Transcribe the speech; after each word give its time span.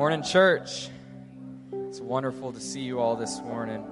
Morning, 0.00 0.22
church. 0.22 0.88
It's 1.74 2.00
wonderful 2.00 2.54
to 2.54 2.58
see 2.58 2.80
you 2.80 3.00
all 3.00 3.16
this 3.16 3.38
morning. 3.42 3.84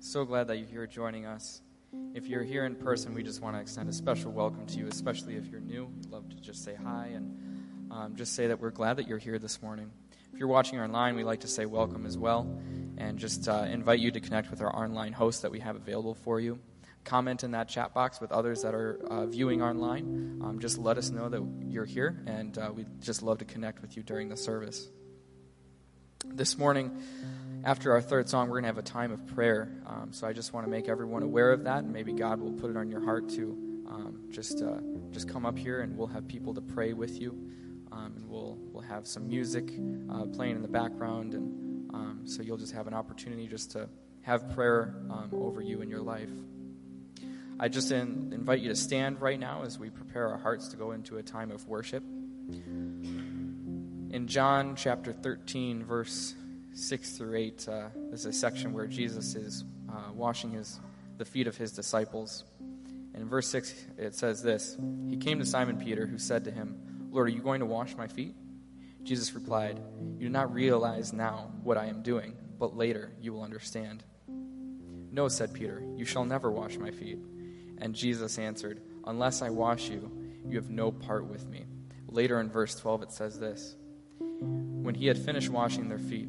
So 0.00 0.24
glad 0.24 0.48
that 0.48 0.56
you're 0.56 0.66
here 0.66 0.86
joining 0.88 1.24
us. 1.24 1.62
If 2.14 2.26
you're 2.26 2.42
here 2.42 2.66
in 2.66 2.74
person, 2.74 3.14
we 3.14 3.22
just 3.22 3.40
want 3.40 3.54
to 3.54 3.60
extend 3.60 3.88
a 3.88 3.92
special 3.92 4.32
welcome 4.32 4.66
to 4.66 4.78
you, 4.78 4.88
especially 4.88 5.36
if 5.36 5.46
you're 5.46 5.60
new. 5.60 5.84
We'd 5.84 6.10
love 6.10 6.28
to 6.30 6.40
just 6.40 6.64
say 6.64 6.74
hi 6.74 7.12
and 7.14 7.92
um, 7.92 8.16
just 8.16 8.34
say 8.34 8.48
that 8.48 8.60
we're 8.60 8.72
glad 8.72 8.96
that 8.96 9.06
you're 9.06 9.18
here 9.18 9.38
this 9.38 9.62
morning. 9.62 9.88
If 10.32 10.40
you're 10.40 10.48
watching 10.48 10.80
online, 10.80 11.14
we'd 11.14 11.22
like 11.22 11.42
to 11.42 11.48
say 11.48 11.64
welcome 11.64 12.04
as 12.04 12.18
well 12.18 12.52
and 12.98 13.20
just 13.20 13.46
uh, 13.46 13.68
invite 13.70 14.00
you 14.00 14.10
to 14.10 14.18
connect 14.18 14.50
with 14.50 14.62
our 14.62 14.74
online 14.74 15.12
host 15.12 15.42
that 15.42 15.52
we 15.52 15.60
have 15.60 15.76
available 15.76 16.16
for 16.16 16.40
you. 16.40 16.58
Comment 17.06 17.44
in 17.44 17.52
that 17.52 17.68
chat 17.68 17.94
box 17.94 18.20
with 18.20 18.32
others 18.32 18.62
that 18.62 18.74
are 18.74 18.98
uh, 19.08 19.26
viewing 19.26 19.62
online. 19.62 20.40
Um, 20.42 20.58
just 20.58 20.76
let 20.76 20.98
us 20.98 21.10
know 21.10 21.28
that 21.28 21.40
you're 21.64 21.84
here, 21.84 22.20
and 22.26 22.58
uh, 22.58 22.72
we'd 22.74 23.00
just 23.00 23.22
love 23.22 23.38
to 23.38 23.44
connect 23.44 23.80
with 23.80 23.96
you 23.96 24.02
during 24.02 24.28
the 24.28 24.36
service. 24.36 24.88
This 26.24 26.58
morning, 26.58 27.00
after 27.62 27.92
our 27.92 28.00
third 28.00 28.28
song, 28.28 28.48
we're 28.48 28.60
going 28.60 28.64
to 28.64 28.68
have 28.74 28.78
a 28.78 28.82
time 28.82 29.12
of 29.12 29.24
prayer. 29.28 29.70
Um, 29.86 30.12
so 30.12 30.26
I 30.26 30.32
just 30.32 30.52
want 30.52 30.66
to 30.66 30.70
make 30.70 30.88
everyone 30.88 31.22
aware 31.22 31.52
of 31.52 31.62
that, 31.62 31.84
and 31.84 31.92
maybe 31.92 32.12
God 32.12 32.40
will 32.40 32.54
put 32.54 32.70
it 32.70 32.76
on 32.76 32.90
your 32.90 33.04
heart 33.04 33.28
to 33.30 33.84
um, 33.88 34.24
just 34.30 34.60
uh, 34.60 34.78
just 35.12 35.28
come 35.28 35.46
up 35.46 35.56
here, 35.56 35.82
and 35.82 35.96
we'll 35.96 36.08
have 36.08 36.26
people 36.26 36.54
to 36.54 36.60
pray 36.60 36.92
with 36.92 37.20
you, 37.20 37.30
um, 37.92 38.14
and 38.16 38.28
we'll 38.28 38.58
we'll 38.72 38.82
have 38.82 39.06
some 39.06 39.28
music 39.28 39.70
uh, 40.10 40.24
playing 40.24 40.56
in 40.56 40.62
the 40.62 40.66
background, 40.82 41.34
and 41.34 41.94
um, 41.94 42.22
so 42.24 42.42
you'll 42.42 42.56
just 42.56 42.74
have 42.74 42.88
an 42.88 42.94
opportunity 42.94 43.46
just 43.46 43.70
to 43.70 43.88
have 44.22 44.52
prayer 44.56 44.96
over 45.32 45.62
you 45.62 45.82
in 45.82 45.88
your 45.88 46.02
life. 46.02 46.30
I 47.58 47.68
just 47.68 47.90
in, 47.90 48.32
invite 48.34 48.60
you 48.60 48.68
to 48.68 48.76
stand 48.76 49.22
right 49.22 49.40
now 49.40 49.62
as 49.64 49.78
we 49.78 49.88
prepare 49.88 50.28
our 50.28 50.36
hearts 50.36 50.68
to 50.68 50.76
go 50.76 50.92
into 50.92 51.16
a 51.16 51.22
time 51.22 51.50
of 51.50 51.66
worship. 51.66 52.02
In 52.50 54.26
John 54.26 54.76
chapter 54.76 55.14
13, 55.14 55.82
verse 55.82 56.34
6 56.74 57.16
through 57.16 57.34
8, 57.34 57.68
uh, 57.68 57.88
there's 58.08 58.26
a 58.26 58.32
section 58.32 58.74
where 58.74 58.86
Jesus 58.86 59.34
is 59.34 59.64
uh, 59.90 60.12
washing 60.12 60.50
his, 60.50 60.78
the 61.16 61.24
feet 61.24 61.46
of 61.46 61.56
his 61.56 61.72
disciples. 61.72 62.44
And 63.14 63.22
in 63.22 63.28
verse 63.28 63.48
6, 63.48 63.74
it 63.96 64.14
says 64.14 64.42
this 64.42 64.76
He 65.08 65.16
came 65.16 65.38
to 65.38 65.46
Simon 65.46 65.78
Peter, 65.78 66.06
who 66.06 66.18
said 66.18 66.44
to 66.44 66.50
him, 66.50 67.08
Lord, 67.10 67.28
are 67.28 67.32
you 67.32 67.40
going 67.40 67.60
to 67.60 67.66
wash 67.66 67.96
my 67.96 68.06
feet? 68.06 68.34
Jesus 69.02 69.32
replied, 69.34 69.80
You 70.18 70.26
do 70.26 70.28
not 70.28 70.52
realize 70.52 71.14
now 71.14 71.50
what 71.62 71.78
I 71.78 71.86
am 71.86 72.02
doing, 72.02 72.36
but 72.58 72.76
later 72.76 73.12
you 73.18 73.32
will 73.32 73.42
understand. 73.42 74.04
No, 74.28 75.28
said 75.28 75.54
Peter, 75.54 75.82
you 75.96 76.04
shall 76.04 76.26
never 76.26 76.50
wash 76.50 76.76
my 76.76 76.90
feet. 76.90 77.18
And 77.78 77.94
Jesus 77.94 78.38
answered, 78.38 78.80
Unless 79.04 79.42
I 79.42 79.50
wash 79.50 79.88
you, 79.88 80.10
you 80.48 80.56
have 80.56 80.70
no 80.70 80.90
part 80.90 81.26
with 81.26 81.48
me. 81.48 81.66
Later 82.08 82.40
in 82.40 82.50
verse 82.50 82.74
12, 82.74 83.02
it 83.02 83.12
says 83.12 83.38
this 83.38 83.76
When 84.18 84.94
he 84.94 85.06
had 85.06 85.18
finished 85.18 85.50
washing 85.50 85.88
their 85.88 85.98
feet, 85.98 86.28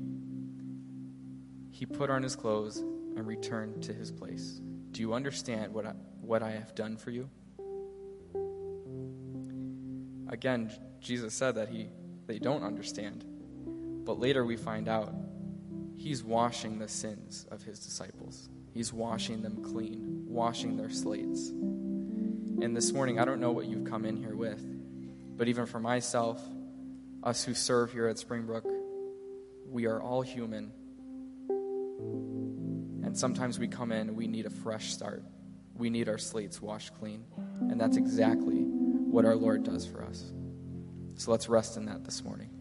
he 1.71 1.85
put 1.85 2.09
on 2.09 2.23
his 2.23 2.35
clothes 2.35 2.77
and 2.77 3.27
returned 3.27 3.83
to 3.83 3.93
his 3.93 4.11
place. 4.11 4.59
Do 4.91 5.01
you 5.01 5.13
understand 5.13 5.73
what 5.73 5.85
I, 5.85 5.93
what 6.21 6.41
I 6.41 6.51
have 6.51 6.73
done 6.75 6.97
for 6.97 7.11
you? 7.11 7.29
Again, 10.29 10.71
Jesus 10.99 11.33
said 11.33 11.55
that 11.55 11.69
he, 11.69 11.87
they 12.25 12.39
don't 12.39 12.63
understand. 12.63 13.23
But 14.05 14.19
later 14.19 14.45
we 14.45 14.57
find 14.57 14.87
out 14.87 15.13
he's 15.95 16.23
washing 16.23 16.79
the 16.79 16.87
sins 16.87 17.45
of 17.51 17.63
his 17.63 17.79
disciples. 17.79 18.49
He's 18.77 18.93
washing 18.93 19.41
them 19.41 19.63
clean, 19.63 20.25
washing 20.27 20.77
their 20.77 20.91
slates. 20.91 21.49
And 21.49 22.77
this 22.77 22.93
morning, 22.93 23.19
I 23.19 23.25
don't 23.25 23.39
know 23.39 23.51
what 23.51 23.65
you've 23.65 23.85
come 23.85 24.05
in 24.05 24.15
here 24.17 24.35
with, 24.35 24.63
but 25.35 25.47
even 25.47 25.65
for 25.65 25.79
myself, 25.79 26.39
us 27.23 27.43
who 27.43 27.55
serve 27.55 27.91
here 27.91 28.07
at 28.07 28.19
Springbrook, 28.19 28.65
we 29.67 29.87
are 29.87 29.99
all 29.99 30.21
human. 30.21 30.71
And 33.03 33.17
sometimes 33.17 33.57
we 33.57 33.67
come 33.67 33.91
in 33.91 34.15
we 34.15 34.27
need 34.27 34.45
a 34.45 34.51
fresh 34.51 34.93
start. 34.93 35.23
We 35.73 35.89
need 35.89 36.07
our 36.07 36.19
slates 36.19 36.61
washed 36.61 36.93
clean. 36.99 37.25
And 37.59 37.81
that's 37.81 37.97
exactly 37.97 38.59
what 38.59 39.25
our 39.25 39.35
Lord 39.35 39.63
does 39.63 39.87
for 39.87 40.03
us. 40.03 40.31
So 41.15 41.31
let's 41.31 41.49
rest 41.49 41.77
in 41.77 41.85
that 41.85 42.03
this 42.05 42.23
morning. 42.23 42.56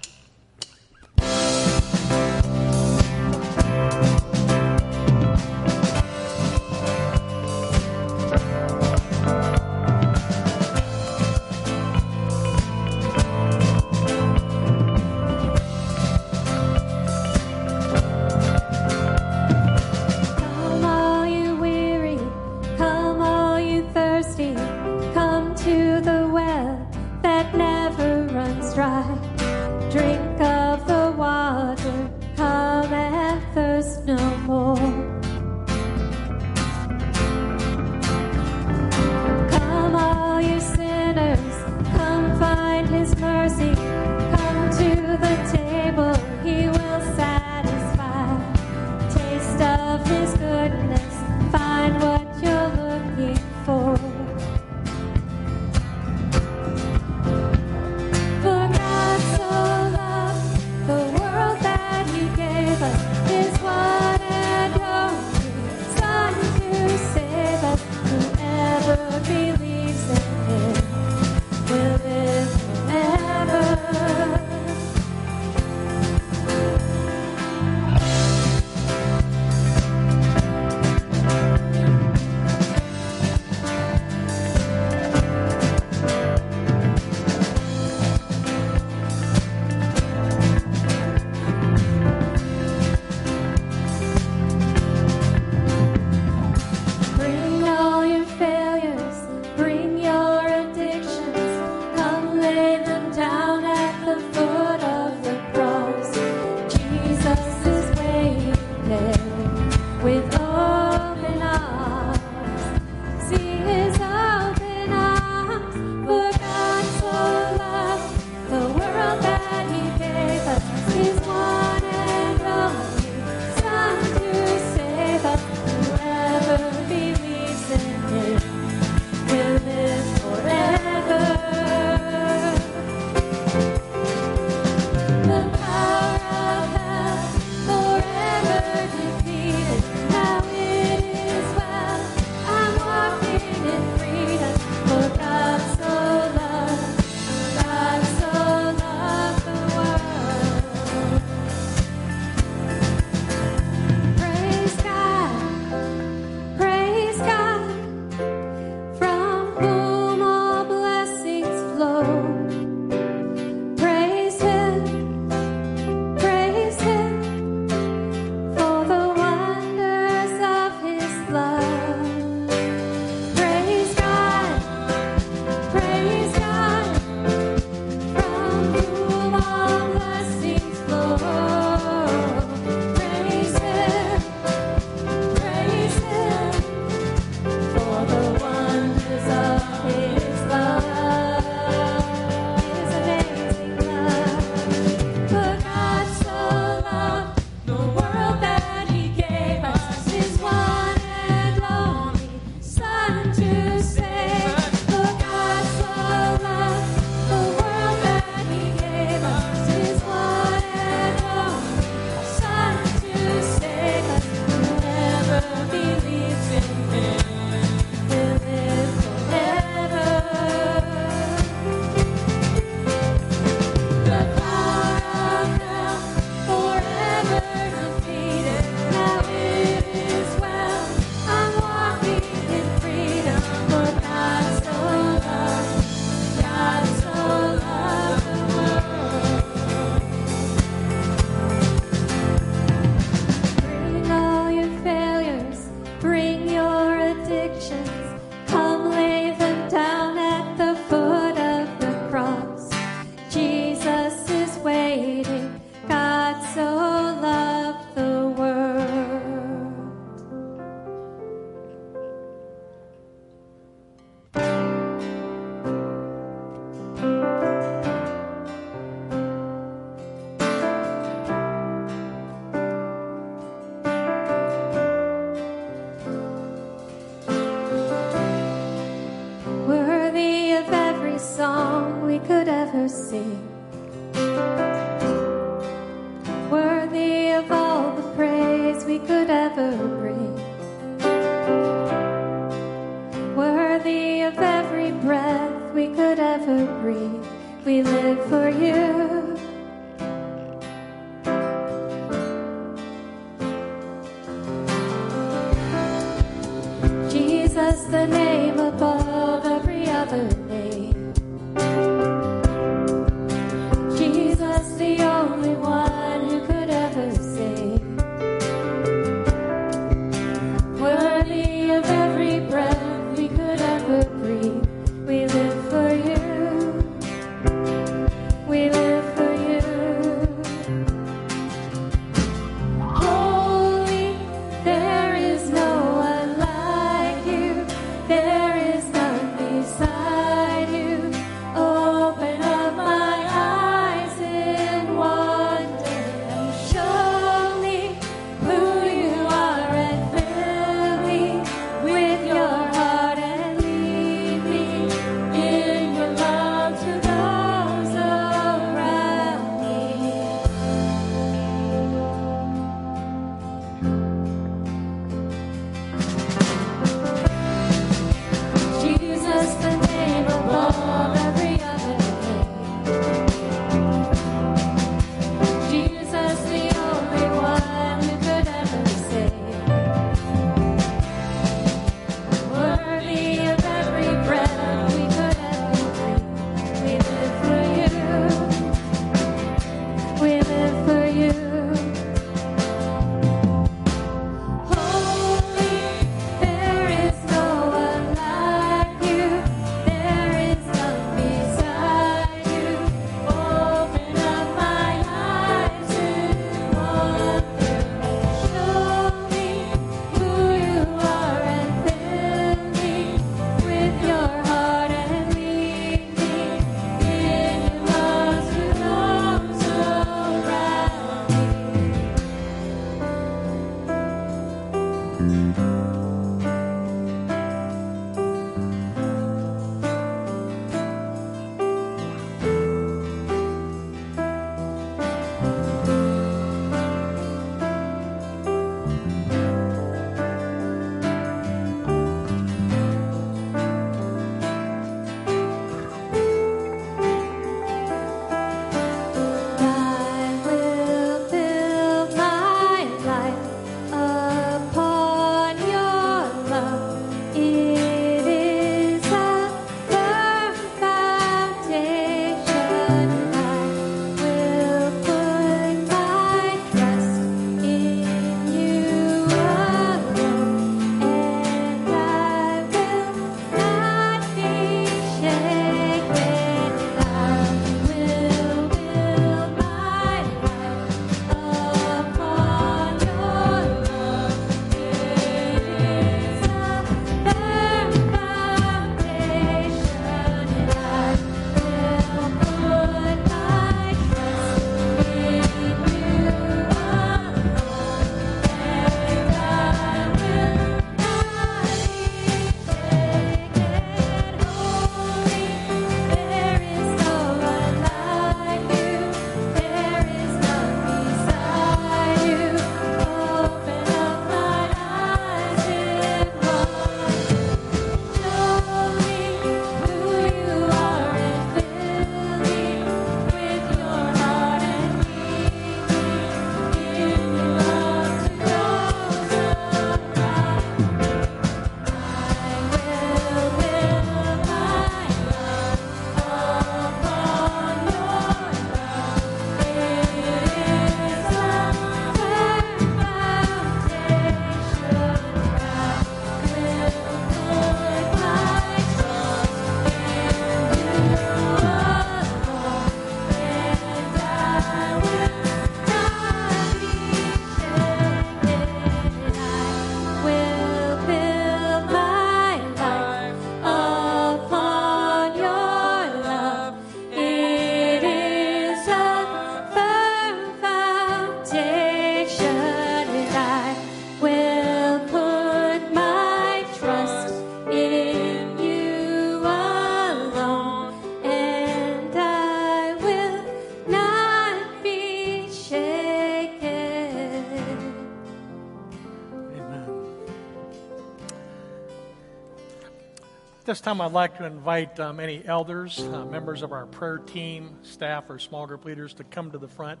This 593.76 593.82
time, 593.82 594.00
I'd 594.00 594.12
like 594.12 594.38
to 594.38 594.46
invite 594.46 594.98
um, 595.00 595.20
any 595.20 595.44
elders, 595.44 596.00
uh, 596.00 596.24
members 596.24 596.62
of 596.62 596.72
our 596.72 596.86
prayer 596.86 597.18
team, 597.18 597.76
staff, 597.82 598.30
or 598.30 598.38
small 598.38 598.66
group 598.66 598.86
leaders 598.86 599.12
to 599.12 599.24
come 599.24 599.50
to 599.50 599.58
the 599.58 599.68
front. 599.68 600.00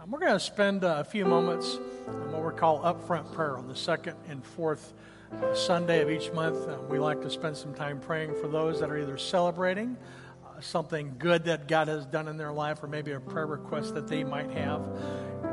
Um, 0.00 0.10
we're 0.10 0.18
going 0.18 0.32
to 0.32 0.40
spend 0.40 0.82
uh, 0.82 0.96
a 0.98 1.04
few 1.04 1.24
moments 1.24 1.78
on 2.08 2.32
what 2.32 2.44
we 2.52 2.58
call 2.58 2.80
upfront 2.80 3.32
prayer 3.32 3.56
on 3.56 3.68
the 3.68 3.76
second 3.76 4.16
and 4.28 4.44
fourth 4.44 4.92
uh, 5.40 5.54
Sunday 5.54 6.02
of 6.02 6.10
each 6.10 6.32
month. 6.32 6.66
Uh, 6.66 6.78
we 6.90 6.98
like 6.98 7.22
to 7.22 7.30
spend 7.30 7.56
some 7.56 7.72
time 7.72 8.00
praying 8.00 8.34
for 8.40 8.48
those 8.48 8.80
that 8.80 8.90
are 8.90 8.98
either 8.98 9.16
celebrating 9.16 9.96
uh, 10.44 10.60
something 10.60 11.14
good 11.16 11.44
that 11.44 11.68
God 11.68 11.86
has 11.86 12.04
done 12.06 12.26
in 12.26 12.36
their 12.36 12.52
life 12.52 12.82
or 12.82 12.88
maybe 12.88 13.12
a 13.12 13.20
prayer 13.20 13.46
request 13.46 13.94
that 13.94 14.08
they 14.08 14.24
might 14.24 14.50
have. 14.50 14.84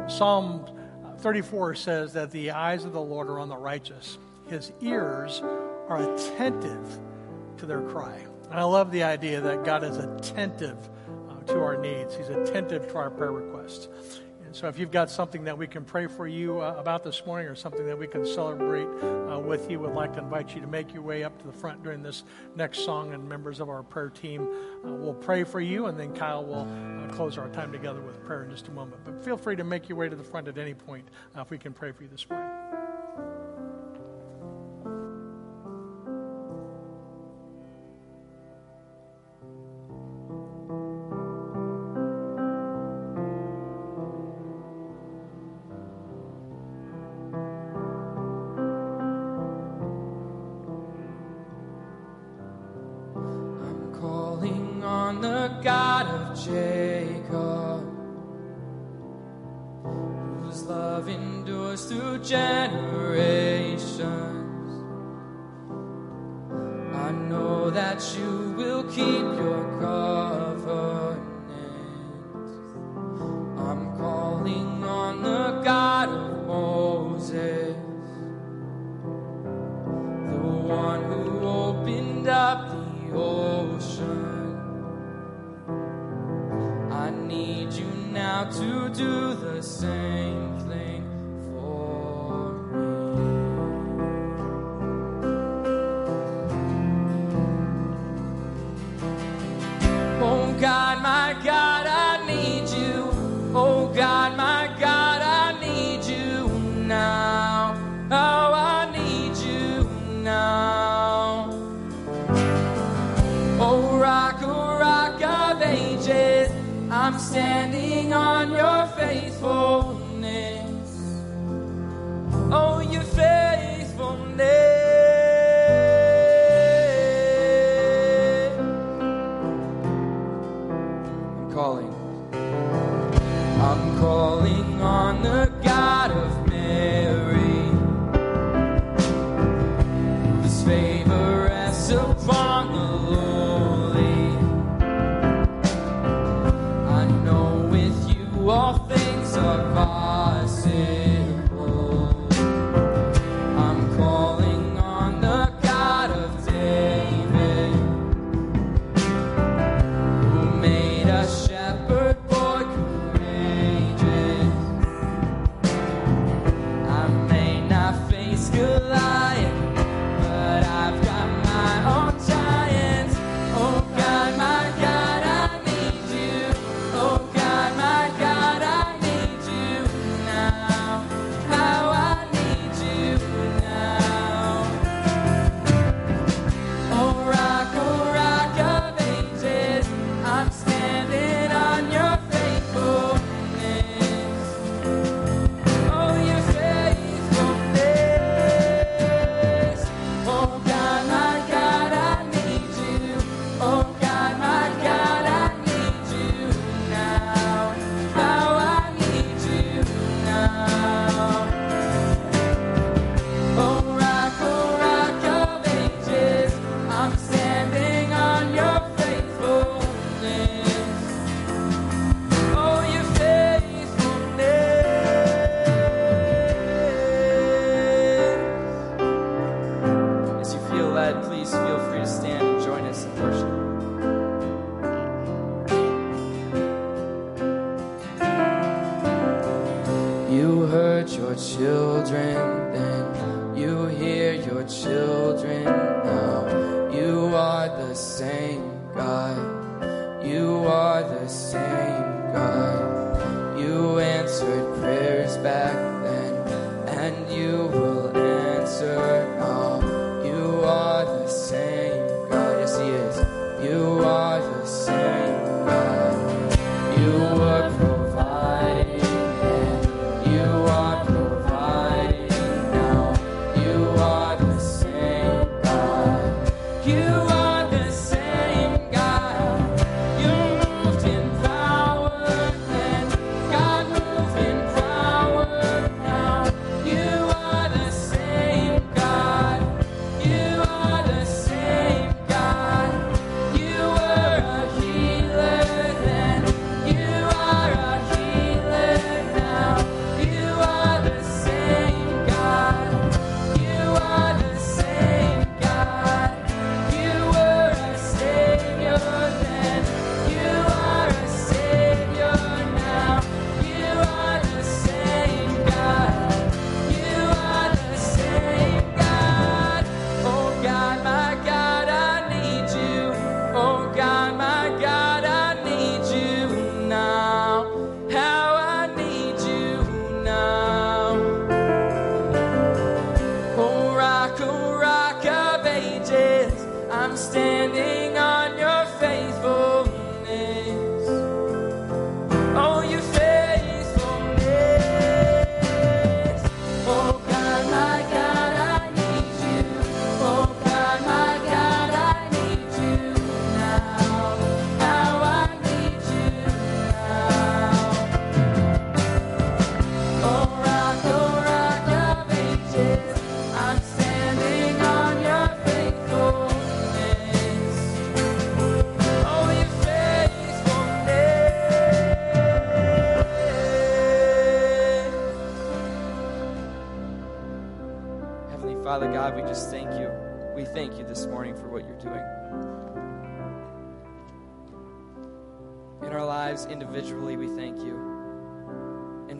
Psalm 0.08 0.66
34 1.20 1.76
says 1.76 2.14
that 2.14 2.32
the 2.32 2.50
eyes 2.50 2.84
of 2.84 2.94
the 2.94 3.02
Lord 3.02 3.30
are 3.30 3.38
on 3.38 3.48
the 3.48 3.58
righteous, 3.58 4.18
his 4.48 4.72
ears 4.82 5.44
are 5.88 6.16
attentive 6.16 7.00
to 7.60 7.66
their 7.66 7.82
cry. 7.82 8.26
And 8.50 8.60
I 8.60 8.64
love 8.64 8.92
the 8.92 9.04
idea 9.04 9.42
that 9.42 9.64
God 9.64 9.84
is 9.84 9.98
attentive 9.98 10.78
uh, 11.30 11.42
to 11.48 11.60
our 11.62 11.78
needs, 11.78 12.16
He's 12.16 12.30
attentive 12.30 12.88
to 12.88 12.96
our 12.96 13.12
prayer 13.12 13.32
requests. 13.32 13.88
And 14.50 14.56
so, 14.56 14.68
if 14.68 14.80
you've 14.80 14.90
got 14.90 15.12
something 15.12 15.44
that 15.44 15.56
we 15.56 15.68
can 15.68 15.86
pray 15.86 16.08
for 16.08 16.28
you 16.28 16.60
uh, 16.60 16.74
about 16.76 17.04
this 17.04 17.24
morning 17.24 17.48
or 17.48 17.54
something 17.54 17.86
that 17.86 17.96
we 17.96 18.08
can 18.08 18.26
celebrate 18.26 18.88
uh, 19.04 19.38
with 19.38 19.70
you, 19.70 19.80
would 19.80 19.94
like 19.94 20.14
to 20.14 20.20
invite 20.20 20.56
you 20.56 20.62
to 20.62 20.66
make 20.66 20.92
your 20.92 21.04
way 21.04 21.24
up 21.24 21.40
to 21.40 21.46
the 21.46 21.54
front 21.54 21.84
during 21.84 22.02
this 22.02 22.24
next 22.56 22.80
song, 22.80 23.14
and 23.14 23.30
members 23.30 23.60
of 23.60 23.70
our 23.70 23.84
prayer 23.84 24.10
team 24.10 24.50
uh, 24.84 24.90
will 24.90 25.14
pray 25.14 25.44
for 25.44 25.60
you, 25.60 25.86
and 25.86 26.00
then 26.00 26.16
Kyle 26.16 26.44
will 26.44 26.68
uh, 26.68 27.14
close 27.14 27.38
our 27.38 27.50
time 27.50 27.72
together 27.72 28.02
with 28.02 28.24
prayer 28.24 28.44
in 28.44 28.50
just 28.50 28.68
a 28.70 28.72
moment. 28.72 29.04
But 29.06 29.24
feel 29.24 29.38
free 29.38 29.56
to 29.56 29.64
make 29.64 29.88
your 29.88 30.00
way 30.00 30.10
to 30.10 30.16
the 30.16 30.24
front 30.24 30.48
at 30.48 30.58
any 30.58 30.74
point 30.74 31.08
uh, 31.38 31.42
if 31.42 31.52
we 31.52 31.60
can 31.60 31.72
pray 31.72 31.92
for 31.92 32.02
you 32.02 32.10
this 32.10 32.28
morning. 32.28 32.59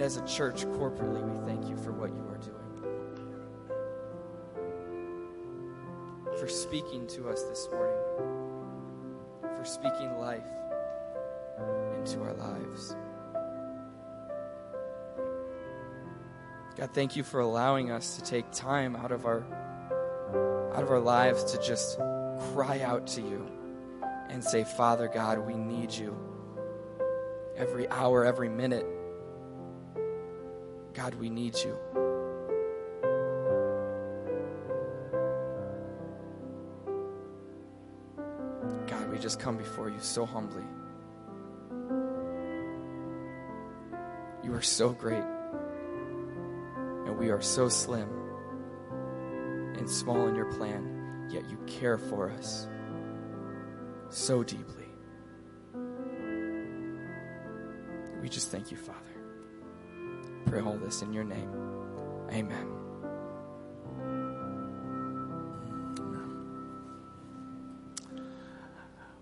As 0.10 0.18
a 0.18 0.26
church, 0.26 0.66
corporately, 0.66 1.22
we 1.22 1.38
thank 1.46 1.70
you 1.70 1.78
for 1.78 1.92
what 1.92 2.10
you 2.10 2.24
are 2.30 2.40
doing. 2.40 2.56
For 6.40 6.48
speaking 6.48 7.06
to 7.10 7.30
us 7.30 7.44
this 7.44 7.70
morning. 7.72 7.96
For 9.56 9.64
speaking 9.66 10.18
life 10.18 10.48
into 11.96 12.24
our 12.24 12.34
lives. 12.34 12.96
God, 16.76 16.90
thank 16.96 17.16
you 17.16 17.22
for 17.22 17.42
allowing 17.42 17.92
us 17.92 18.16
to 18.16 18.24
take 18.24 18.50
time 18.52 18.96
out 18.96 19.12
of 19.12 19.28
our 19.28 19.46
out 20.74 20.82
of 20.82 20.90
our 20.90 21.00
lives 21.00 21.44
to 21.52 21.62
just 21.62 22.00
cry 22.52 22.82
out 22.82 23.06
to 23.06 23.22
you 23.22 23.46
and 24.30 24.44
say, 24.44 24.64
Father 24.64 25.08
God, 25.08 25.38
we 25.46 25.54
need 25.54 25.92
you. 25.92 26.18
Every 27.56 27.88
hour, 27.90 28.26
every 28.26 28.50
minute. 28.50 28.88
God, 30.94 31.16
we 31.16 31.30
need 31.30 31.56
you. 31.56 31.78
God, 38.88 39.10
we 39.12 39.20
just 39.20 39.40
come 39.40 39.58
before 39.58 39.90
you 39.90 40.00
so 40.00 40.26
humbly. 40.26 40.64
You 44.44 44.54
are 44.54 44.62
so 44.62 44.90
great 44.90 45.24
and 47.06 47.18
we 47.18 47.30
are 47.30 47.42
so 47.42 47.70
slim 47.70 48.10
and 49.78 49.90
small 49.90 50.28
in 50.28 50.36
your 50.36 50.52
plan, 50.54 51.28
yet 51.32 51.50
you 51.50 51.58
care 51.68 51.98
for 51.98 52.30
us 52.30 52.68
so 54.10 54.44
deeply. 54.44 54.86
We 58.22 58.28
just 58.28 58.52
thank 58.52 58.72
you, 58.72 58.78
Father. 58.78 59.09
Pray 60.50 60.62
all 60.62 60.78
this 60.78 61.04
in 61.04 61.14
your 61.14 61.24
name. 61.24 61.48
Amen. 62.32 62.68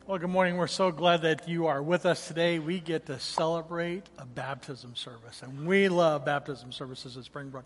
Well, 0.06 0.20
good 0.20 0.30
morning. 0.30 0.56
We're 0.56 0.68
so 0.68 0.90
glad 0.90 1.24
that 1.24 1.50
you 1.50 1.68
are 1.68 1.84
with 1.84 2.06
us 2.06 2.30
today. 2.30 2.60
We 2.60 2.80
get 2.80 3.08
to 3.08 3.20
celebrate 3.20 4.04
a 4.18 4.26
baptism 4.26 4.96
service, 4.96 5.42
and 5.42 5.68
we 5.68 5.90
love 5.90 6.24
baptism 6.24 6.72
services 6.72 7.18
at 7.18 7.26
Springbrook. 7.26 7.66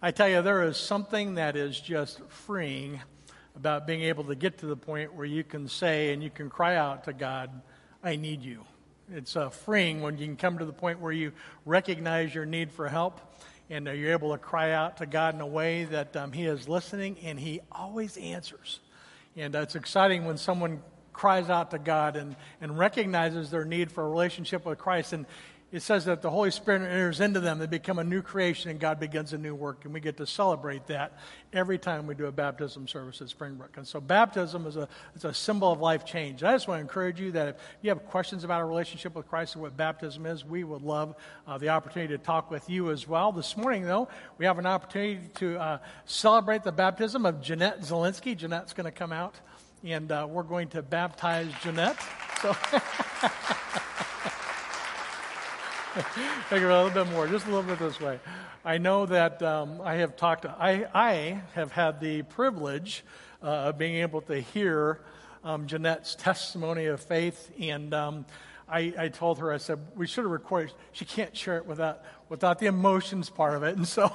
I 0.00 0.12
tell 0.12 0.28
you, 0.28 0.40
there 0.40 0.62
is 0.62 0.76
something 0.76 1.34
that 1.34 1.56
is 1.56 1.80
just 1.80 2.20
freeing 2.28 3.00
about 3.56 3.88
being 3.88 4.02
able 4.02 4.22
to 4.22 4.36
get 4.36 4.58
to 4.58 4.66
the 4.66 4.76
point 4.76 5.14
where 5.14 5.26
you 5.26 5.42
can 5.42 5.66
say 5.66 6.12
and 6.12 6.22
you 6.22 6.30
can 6.30 6.48
cry 6.48 6.76
out 6.76 7.02
to 7.04 7.12
God, 7.12 7.50
I 8.04 8.14
need 8.14 8.42
you. 8.42 8.64
It's 9.12 9.34
uh, 9.34 9.48
freeing 9.50 10.02
when 10.02 10.18
you 10.18 10.26
can 10.26 10.36
come 10.36 10.58
to 10.58 10.64
the 10.64 10.72
point 10.72 11.00
where 11.00 11.10
you 11.10 11.32
recognize 11.66 12.32
your 12.32 12.46
need 12.46 12.70
for 12.70 12.88
help 12.88 13.20
and 13.68 13.88
uh, 13.88 13.90
you're 13.90 14.12
able 14.12 14.30
to 14.30 14.38
cry 14.38 14.70
out 14.70 14.98
to 14.98 15.06
God 15.06 15.34
in 15.34 15.40
a 15.40 15.46
way 15.46 15.82
that 15.84 16.14
um, 16.16 16.30
He 16.30 16.46
is 16.46 16.68
listening 16.68 17.16
and 17.24 17.38
He 17.38 17.60
always 17.72 18.16
answers. 18.16 18.78
And 19.36 19.56
uh, 19.56 19.62
it's 19.62 19.74
exciting 19.74 20.26
when 20.26 20.36
someone 20.36 20.80
cries 21.12 21.50
out 21.50 21.72
to 21.72 21.78
God 21.80 22.14
and, 22.14 22.36
and 22.60 22.78
recognizes 22.78 23.50
their 23.50 23.64
need 23.64 23.90
for 23.90 24.04
a 24.04 24.08
relationship 24.08 24.64
with 24.64 24.78
Christ. 24.78 25.12
And 25.12 25.26
it 25.72 25.82
says 25.82 26.06
that 26.06 26.20
the 26.20 26.30
Holy 26.30 26.50
Spirit 26.50 26.82
enters 26.82 27.20
into 27.20 27.38
them, 27.38 27.58
they 27.58 27.66
become 27.66 27.98
a 27.98 28.04
new 28.04 28.22
creation, 28.22 28.70
and 28.70 28.80
God 28.80 28.98
begins 28.98 29.32
a 29.32 29.38
new 29.38 29.54
work. 29.54 29.84
And 29.84 29.94
we 29.94 30.00
get 30.00 30.16
to 30.16 30.26
celebrate 30.26 30.86
that 30.88 31.12
every 31.52 31.78
time 31.78 32.06
we 32.06 32.14
do 32.14 32.26
a 32.26 32.32
baptism 32.32 32.88
service 32.88 33.20
at 33.22 33.28
Springbrook. 33.28 33.76
And 33.76 33.86
so, 33.86 34.00
baptism 34.00 34.66
is 34.66 34.76
a, 34.76 34.88
is 35.14 35.24
a 35.24 35.32
symbol 35.32 35.70
of 35.70 35.80
life 35.80 36.04
change. 36.04 36.42
And 36.42 36.50
I 36.50 36.54
just 36.54 36.66
want 36.66 36.78
to 36.78 36.82
encourage 36.82 37.20
you 37.20 37.32
that 37.32 37.48
if 37.48 37.56
you 37.82 37.90
have 37.90 38.04
questions 38.06 38.42
about 38.42 38.60
a 38.62 38.64
relationship 38.64 39.14
with 39.14 39.28
Christ 39.28 39.54
and 39.54 39.62
what 39.62 39.76
baptism 39.76 40.26
is, 40.26 40.44
we 40.44 40.64
would 40.64 40.82
love 40.82 41.14
uh, 41.46 41.58
the 41.58 41.68
opportunity 41.68 42.16
to 42.16 42.22
talk 42.22 42.50
with 42.50 42.68
you 42.68 42.90
as 42.90 43.06
well. 43.06 43.30
This 43.30 43.56
morning, 43.56 43.84
though, 43.84 44.08
we 44.38 44.46
have 44.46 44.58
an 44.58 44.66
opportunity 44.66 45.20
to 45.36 45.58
uh, 45.58 45.78
celebrate 46.04 46.64
the 46.64 46.72
baptism 46.72 47.24
of 47.24 47.40
Jeanette 47.40 47.82
Zelinsky. 47.82 48.36
Jeanette's 48.36 48.72
going 48.72 48.86
to 48.86 48.90
come 48.90 49.12
out 49.12 49.36
and 49.84 50.12
uh, 50.12 50.26
we're 50.28 50.42
going 50.42 50.68
to 50.68 50.82
baptize 50.82 51.50
Jeanette. 51.62 51.96
So, 52.42 52.54
think 56.48 56.62
about 56.62 56.82
a 56.82 56.84
little 56.84 57.04
bit 57.04 57.12
more, 57.12 57.26
just 57.26 57.46
a 57.46 57.50
little 57.50 57.64
bit 57.64 57.80
this 57.80 58.00
way. 58.00 58.20
I 58.64 58.78
know 58.78 59.06
that 59.06 59.42
um, 59.42 59.80
I 59.82 59.96
have 59.96 60.14
talked. 60.14 60.46
I 60.46 60.86
I 60.94 61.42
have 61.54 61.72
had 61.72 62.00
the 62.00 62.22
privilege 62.22 63.04
uh, 63.42 63.46
of 63.46 63.78
being 63.78 63.96
able 63.96 64.20
to 64.22 64.40
hear 64.40 65.00
um, 65.42 65.66
Jeanette's 65.66 66.14
testimony 66.14 66.86
of 66.86 67.00
faith, 67.00 67.50
and 67.58 67.92
um, 67.92 68.24
I, 68.68 68.94
I 68.96 69.08
told 69.08 69.40
her 69.40 69.52
I 69.52 69.56
said 69.56 69.80
we 69.96 70.06
should 70.06 70.22
have 70.22 70.30
recorded. 70.30 70.72
She 70.92 71.04
can't 71.04 71.36
share 71.36 71.56
it 71.56 71.66
without 71.66 72.04
without 72.28 72.60
the 72.60 72.66
emotions 72.66 73.28
part 73.28 73.54
of 73.54 73.64
it, 73.64 73.76
and 73.76 73.88
so. 73.88 74.12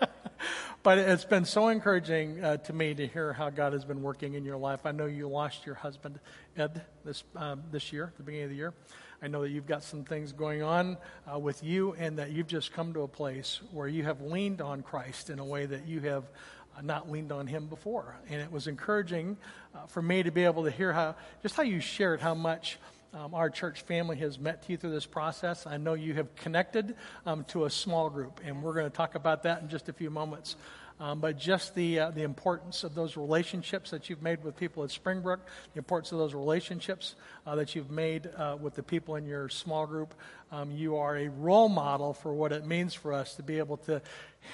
but 0.82 0.98
it's 0.98 1.24
been 1.24 1.46
so 1.46 1.68
encouraging 1.68 2.44
uh, 2.44 2.58
to 2.58 2.74
me 2.74 2.92
to 2.92 3.06
hear 3.06 3.32
how 3.32 3.48
God 3.48 3.72
has 3.72 3.84
been 3.84 4.02
working 4.02 4.34
in 4.34 4.44
your 4.44 4.58
life. 4.58 4.84
I 4.84 4.92
know 4.92 5.06
you 5.06 5.26
lost 5.26 5.64
your 5.64 5.74
husband, 5.74 6.20
Ed, 6.56 6.82
this, 7.04 7.24
um, 7.34 7.62
this 7.72 7.92
year, 7.92 8.12
the 8.18 8.22
beginning 8.22 8.44
of 8.44 8.50
the 8.50 8.56
year. 8.56 8.74
I 9.20 9.26
know 9.26 9.42
that 9.42 9.50
you've 9.50 9.66
got 9.66 9.82
some 9.82 10.04
things 10.04 10.32
going 10.32 10.62
on 10.62 10.96
uh, 11.32 11.38
with 11.38 11.64
you, 11.64 11.94
and 11.94 12.18
that 12.18 12.30
you've 12.30 12.46
just 12.46 12.72
come 12.72 12.92
to 12.94 13.00
a 13.00 13.08
place 13.08 13.60
where 13.72 13.88
you 13.88 14.04
have 14.04 14.20
leaned 14.20 14.60
on 14.60 14.82
Christ 14.82 15.28
in 15.28 15.40
a 15.40 15.44
way 15.44 15.66
that 15.66 15.88
you 15.88 16.00
have 16.00 16.24
uh, 16.76 16.82
not 16.82 17.10
leaned 17.10 17.32
on 17.32 17.48
Him 17.48 17.66
before. 17.66 18.14
And 18.30 18.40
it 18.40 18.52
was 18.52 18.68
encouraging 18.68 19.36
uh, 19.74 19.86
for 19.86 20.00
me 20.00 20.22
to 20.22 20.30
be 20.30 20.44
able 20.44 20.64
to 20.64 20.70
hear 20.70 20.92
how, 20.92 21.16
just 21.42 21.56
how 21.56 21.64
you 21.64 21.80
shared 21.80 22.20
how 22.20 22.34
much. 22.34 22.78
Um, 23.14 23.32
our 23.32 23.48
church 23.48 23.80
family 23.82 24.18
has 24.18 24.38
met 24.38 24.64
you 24.68 24.76
through 24.76 24.90
this 24.90 25.06
process. 25.06 25.66
I 25.66 25.78
know 25.78 25.94
you 25.94 26.12
have 26.14 26.34
connected 26.36 26.94
um, 27.24 27.44
to 27.44 27.64
a 27.64 27.70
small 27.70 28.10
group, 28.10 28.40
and 28.44 28.62
we're 28.62 28.74
going 28.74 28.84
to 28.84 28.94
talk 28.94 29.14
about 29.14 29.44
that 29.44 29.62
in 29.62 29.70
just 29.70 29.88
a 29.88 29.94
few 29.94 30.10
moments. 30.10 30.56
Um, 31.00 31.20
but 31.20 31.38
just 31.38 31.74
the, 31.74 32.00
uh, 32.00 32.10
the 32.10 32.22
importance 32.22 32.82
of 32.82 32.94
those 32.94 33.16
relationships 33.16 33.90
that 33.90 34.10
you've 34.10 34.22
made 34.22 34.42
with 34.42 34.56
people 34.56 34.82
at 34.82 34.90
Springbrook, 34.90 35.40
the 35.72 35.78
importance 35.78 36.10
of 36.10 36.18
those 36.18 36.34
relationships 36.34 37.14
uh, 37.46 37.54
that 37.54 37.74
you've 37.74 37.90
made 37.90 38.28
uh, 38.36 38.56
with 38.60 38.74
the 38.74 38.82
people 38.82 39.14
in 39.14 39.24
your 39.24 39.48
small 39.48 39.86
group. 39.86 40.14
Um, 40.50 40.70
you 40.70 40.96
are 40.96 41.16
a 41.16 41.28
role 41.28 41.68
model 41.68 42.14
for 42.14 42.32
what 42.32 42.52
it 42.52 42.66
means 42.66 42.94
for 42.94 43.12
us 43.12 43.34
to 43.36 43.42
be 43.42 43.58
able 43.58 43.76
to 43.78 44.02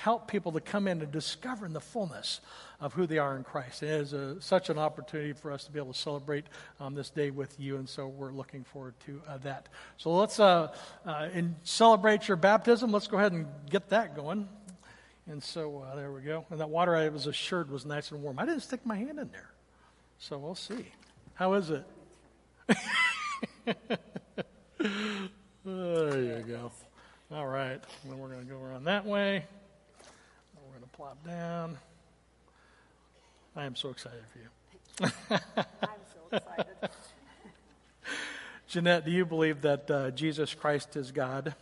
help 0.02 0.28
people 0.28 0.52
to 0.52 0.60
come 0.60 0.88
in 0.88 1.00
and 1.00 1.10
discover 1.10 1.64
in 1.66 1.72
the 1.72 1.80
fullness 1.80 2.40
of 2.80 2.92
who 2.92 3.06
they 3.06 3.18
are 3.18 3.36
in 3.36 3.44
Christ. 3.44 3.82
It 3.82 3.90
is 3.90 4.12
a, 4.12 4.40
such 4.40 4.68
an 4.68 4.78
opportunity 4.78 5.32
for 5.32 5.52
us 5.52 5.64
to 5.64 5.72
be 5.72 5.78
able 5.78 5.92
to 5.92 5.98
celebrate 5.98 6.44
um, 6.80 6.94
this 6.94 7.10
day 7.10 7.30
with 7.30 7.58
you, 7.58 7.76
and 7.76 7.88
so 7.88 8.08
we're 8.08 8.32
looking 8.32 8.64
forward 8.64 8.94
to 9.06 9.22
uh, 9.28 9.38
that. 9.38 9.68
So 9.96 10.14
let's 10.14 10.40
uh, 10.40 10.74
uh, 11.06 11.28
celebrate 11.62 12.28
your 12.28 12.36
baptism. 12.36 12.92
Let's 12.92 13.06
go 13.06 13.18
ahead 13.18 13.32
and 13.32 13.46
get 13.70 13.88
that 13.90 14.16
going. 14.16 14.48
And 15.26 15.42
so 15.42 15.82
uh, 15.82 15.96
there 15.96 16.12
we 16.12 16.20
go. 16.20 16.44
And 16.50 16.60
that 16.60 16.68
water 16.68 16.94
I 16.94 17.08
was 17.08 17.26
assured 17.26 17.70
was 17.70 17.86
nice 17.86 18.10
and 18.10 18.22
warm. 18.22 18.38
I 18.38 18.44
didn't 18.44 18.60
stick 18.60 18.84
my 18.84 18.96
hand 18.96 19.18
in 19.18 19.30
there. 19.30 19.50
So 20.18 20.38
we'll 20.38 20.54
see. 20.54 20.86
How 21.34 21.54
is 21.54 21.70
it? 21.70 21.84
there 25.64 26.20
you 26.22 26.44
go. 26.46 26.70
All 27.32 27.46
right. 27.46 27.82
Then 28.04 28.18
we're 28.18 28.28
going 28.28 28.46
to 28.46 28.52
go 28.52 28.60
around 28.60 28.84
that 28.84 29.06
way. 29.06 29.44
We're 30.54 30.78
going 30.78 30.82
to 30.82 30.96
plop 30.96 31.26
down. 31.26 31.78
I 33.56 33.64
am 33.64 33.76
so 33.76 33.90
excited 33.90 34.22
for 34.32 34.38
you. 34.38 35.10
I'm 35.30 36.00
so 36.12 36.36
excited. 36.36 36.76
Jeanette, 38.68 39.04
do 39.04 39.10
you 39.10 39.24
believe 39.24 39.62
that 39.62 39.90
uh, 39.90 40.10
Jesus 40.10 40.54
Christ 40.54 40.96
is 40.96 41.12
God 41.12 41.54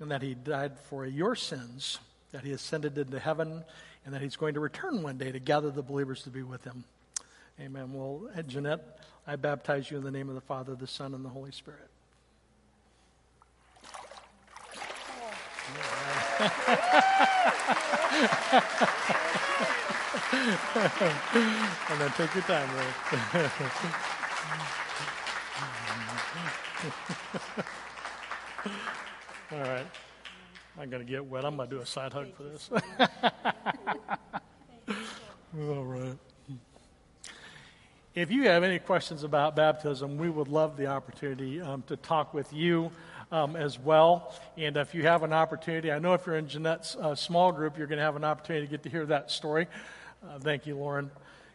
and 0.00 0.10
that 0.10 0.22
he 0.22 0.34
died 0.34 0.78
for 0.78 1.06
your 1.06 1.34
sins, 1.34 1.98
that 2.32 2.44
he 2.44 2.52
ascended 2.52 2.98
into 2.98 3.18
heaven, 3.18 3.64
and 4.04 4.14
that 4.14 4.22
he's 4.22 4.36
going 4.36 4.54
to 4.54 4.60
return 4.60 5.02
one 5.02 5.18
day 5.18 5.32
to 5.32 5.38
gather 5.38 5.70
the 5.70 5.82
believers 5.82 6.22
to 6.22 6.30
be 6.30 6.42
with 6.42 6.64
him? 6.64 6.84
Amen. 7.60 7.92
Well, 7.92 8.28
Jeanette, 8.46 9.00
I 9.26 9.36
baptize 9.36 9.90
you 9.90 9.96
in 9.96 10.04
the 10.04 10.10
name 10.10 10.28
of 10.28 10.34
the 10.34 10.40
Father, 10.40 10.74
the 10.74 10.86
Son, 10.86 11.14
and 11.14 11.24
the 11.24 11.30
Holy 11.30 11.52
Spirit. 11.52 11.88
and 21.90 22.00
then 22.00 22.10
take 22.12 22.34
your 22.34 22.44
time, 22.44 22.68
Ray. 22.76 22.84
All 29.52 29.60
right. 29.60 29.86
I'm 30.78 30.90
going 30.90 31.02
to 31.04 31.10
get 31.10 31.24
wet. 31.24 31.46
I'm 31.46 31.56
going 31.56 31.70
to 31.70 31.76
do 31.76 31.80
a 31.80 31.86
side 31.86 32.12
hug 32.12 32.34
for 32.34 32.42
this. 32.42 32.68
All 35.58 35.84
right. 35.84 36.18
If 38.14 38.30
you 38.30 38.42
have 38.48 38.62
any 38.62 38.78
questions 38.78 39.24
about 39.24 39.56
baptism, 39.56 40.18
we 40.18 40.28
would 40.28 40.48
love 40.48 40.76
the 40.76 40.88
opportunity 40.88 41.62
um, 41.62 41.82
to 41.86 41.96
talk 41.96 42.34
with 42.34 42.52
you 42.52 42.90
um, 43.32 43.56
as 43.56 43.78
well. 43.78 44.34
And 44.58 44.76
if 44.76 44.94
you 44.94 45.04
have 45.04 45.22
an 45.22 45.32
opportunity, 45.32 45.90
I 45.90 45.98
know 45.98 46.12
if 46.12 46.26
you're 46.26 46.36
in 46.36 46.46
Jeanette's 46.46 46.94
uh, 46.96 47.14
small 47.14 47.52
group, 47.52 47.78
you're 47.78 47.86
going 47.86 47.98
to 47.98 48.04
have 48.04 48.16
an 48.16 48.24
opportunity 48.24 48.66
to 48.66 48.70
get 48.70 48.82
to 48.82 48.90
hear 48.90 49.06
that 49.06 49.30
story. 49.30 49.68
Uh, 50.22 50.38
thank 50.38 50.66
you, 50.66 50.76
Lauren. 50.76 51.10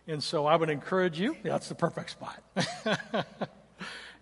And 0.07 0.23
so 0.23 0.47
I 0.47 0.55
would 0.55 0.71
encourage 0.71 1.19
you, 1.19 1.33
yeah, 1.43 1.51
that's 1.51 1.69
the 1.69 1.75
perfect 1.75 2.09
spot. 2.09 2.41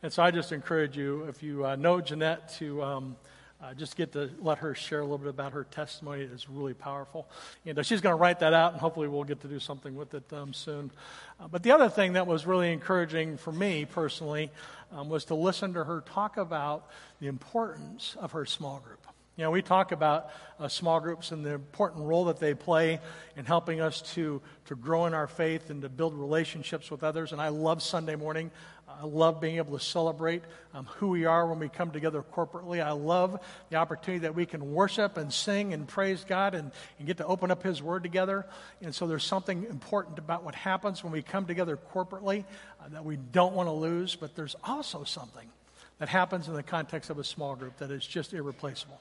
and 0.03 0.11
so 0.11 0.23
I 0.23 0.31
just 0.31 0.51
encourage 0.51 0.97
you, 0.97 1.23
if 1.23 1.41
you 1.41 1.65
uh, 1.65 1.77
know 1.77 2.01
Jeanette, 2.01 2.49
to. 2.57 2.83
Um, 2.83 3.15
uh, 3.61 3.73
just 3.73 3.97
get 3.97 4.13
to 4.13 4.29
let 4.39 4.59
her 4.59 4.73
share 4.73 5.01
a 5.01 5.03
little 5.03 5.17
bit 5.17 5.29
about 5.29 5.51
her 5.53 5.65
testimony. 5.65 6.23
It 6.23 6.31
is 6.31 6.49
really 6.49 6.73
powerful. 6.73 7.27
And 7.65 7.77
uh, 7.77 7.83
she's 7.83 7.99
going 7.99 8.13
to 8.13 8.21
write 8.21 8.39
that 8.39 8.53
out, 8.53 8.71
and 8.71 8.81
hopefully 8.81 9.07
we'll 9.07 9.25
get 9.25 9.41
to 9.41 9.47
do 9.47 9.59
something 9.59 9.95
with 9.95 10.13
it 10.13 10.31
um, 10.31 10.53
soon. 10.53 10.91
Uh, 11.39 11.47
but 11.47 11.63
the 11.63 11.71
other 11.71 11.89
thing 11.89 12.13
that 12.13 12.25
was 12.25 12.45
really 12.45 12.71
encouraging 12.71 13.37
for 13.37 13.51
me 13.51 13.85
personally 13.85 14.49
um, 14.91 15.09
was 15.09 15.25
to 15.25 15.35
listen 15.35 15.73
to 15.73 15.83
her 15.83 16.01
talk 16.01 16.37
about 16.37 16.87
the 17.19 17.27
importance 17.27 18.15
of 18.19 18.31
her 18.31 18.45
small 18.45 18.79
group. 18.79 19.05
You 19.35 19.45
know, 19.45 19.51
we 19.51 19.61
talk 19.61 19.93
about 19.93 20.31
uh, 20.59 20.67
small 20.67 20.99
groups 20.99 21.31
and 21.31 21.45
the 21.45 21.53
important 21.53 22.03
role 22.03 22.25
that 22.25 22.41
they 22.41 22.53
play 22.53 22.99
in 23.37 23.45
helping 23.45 23.79
us 23.79 24.01
to, 24.13 24.41
to 24.65 24.75
grow 24.75 25.05
in 25.05 25.13
our 25.13 25.27
faith 25.27 25.69
and 25.69 25.81
to 25.81 25.87
build 25.87 26.13
relationships 26.13 26.91
with 26.91 27.05
others. 27.05 27.31
And 27.31 27.39
I 27.39 27.47
love 27.47 27.81
Sunday 27.81 28.17
morning. 28.17 28.51
I 28.99 29.05
love 29.05 29.39
being 29.39 29.57
able 29.57 29.77
to 29.77 29.83
celebrate 29.83 30.43
um, 30.73 30.85
who 30.97 31.07
we 31.07 31.23
are 31.23 31.47
when 31.47 31.59
we 31.59 31.69
come 31.69 31.91
together 31.91 32.21
corporately. 32.35 32.83
I 32.83 32.91
love 32.91 33.39
the 33.69 33.77
opportunity 33.77 34.23
that 34.23 34.35
we 34.35 34.45
can 34.45 34.73
worship 34.73 35.15
and 35.15 35.31
sing 35.31 35.73
and 35.73 35.87
praise 35.87 36.25
God 36.25 36.53
and, 36.53 36.71
and 36.97 37.07
get 37.07 37.15
to 37.17 37.25
open 37.25 37.49
up 37.49 37.63
His 37.63 37.81
Word 37.81 38.03
together. 38.03 38.45
And 38.81 38.93
so 38.93 39.07
there's 39.07 39.23
something 39.23 39.65
important 39.69 40.19
about 40.19 40.43
what 40.43 40.53
happens 40.53 41.01
when 41.01 41.13
we 41.13 41.21
come 41.21 41.45
together 41.45 41.79
corporately 41.93 42.43
uh, 42.81 42.89
that 42.89 43.05
we 43.05 43.15
don't 43.15 43.53
want 43.53 43.67
to 43.67 43.73
lose, 43.73 44.17
but 44.17 44.35
there's 44.35 44.57
also 44.65 45.05
something 45.05 45.47
that 45.99 46.09
happens 46.09 46.49
in 46.49 46.53
the 46.53 46.63
context 46.63 47.09
of 47.09 47.19
a 47.19 47.23
small 47.23 47.55
group 47.55 47.77
that 47.77 47.91
is 47.91 48.05
just 48.05 48.33
irreplaceable 48.33 48.99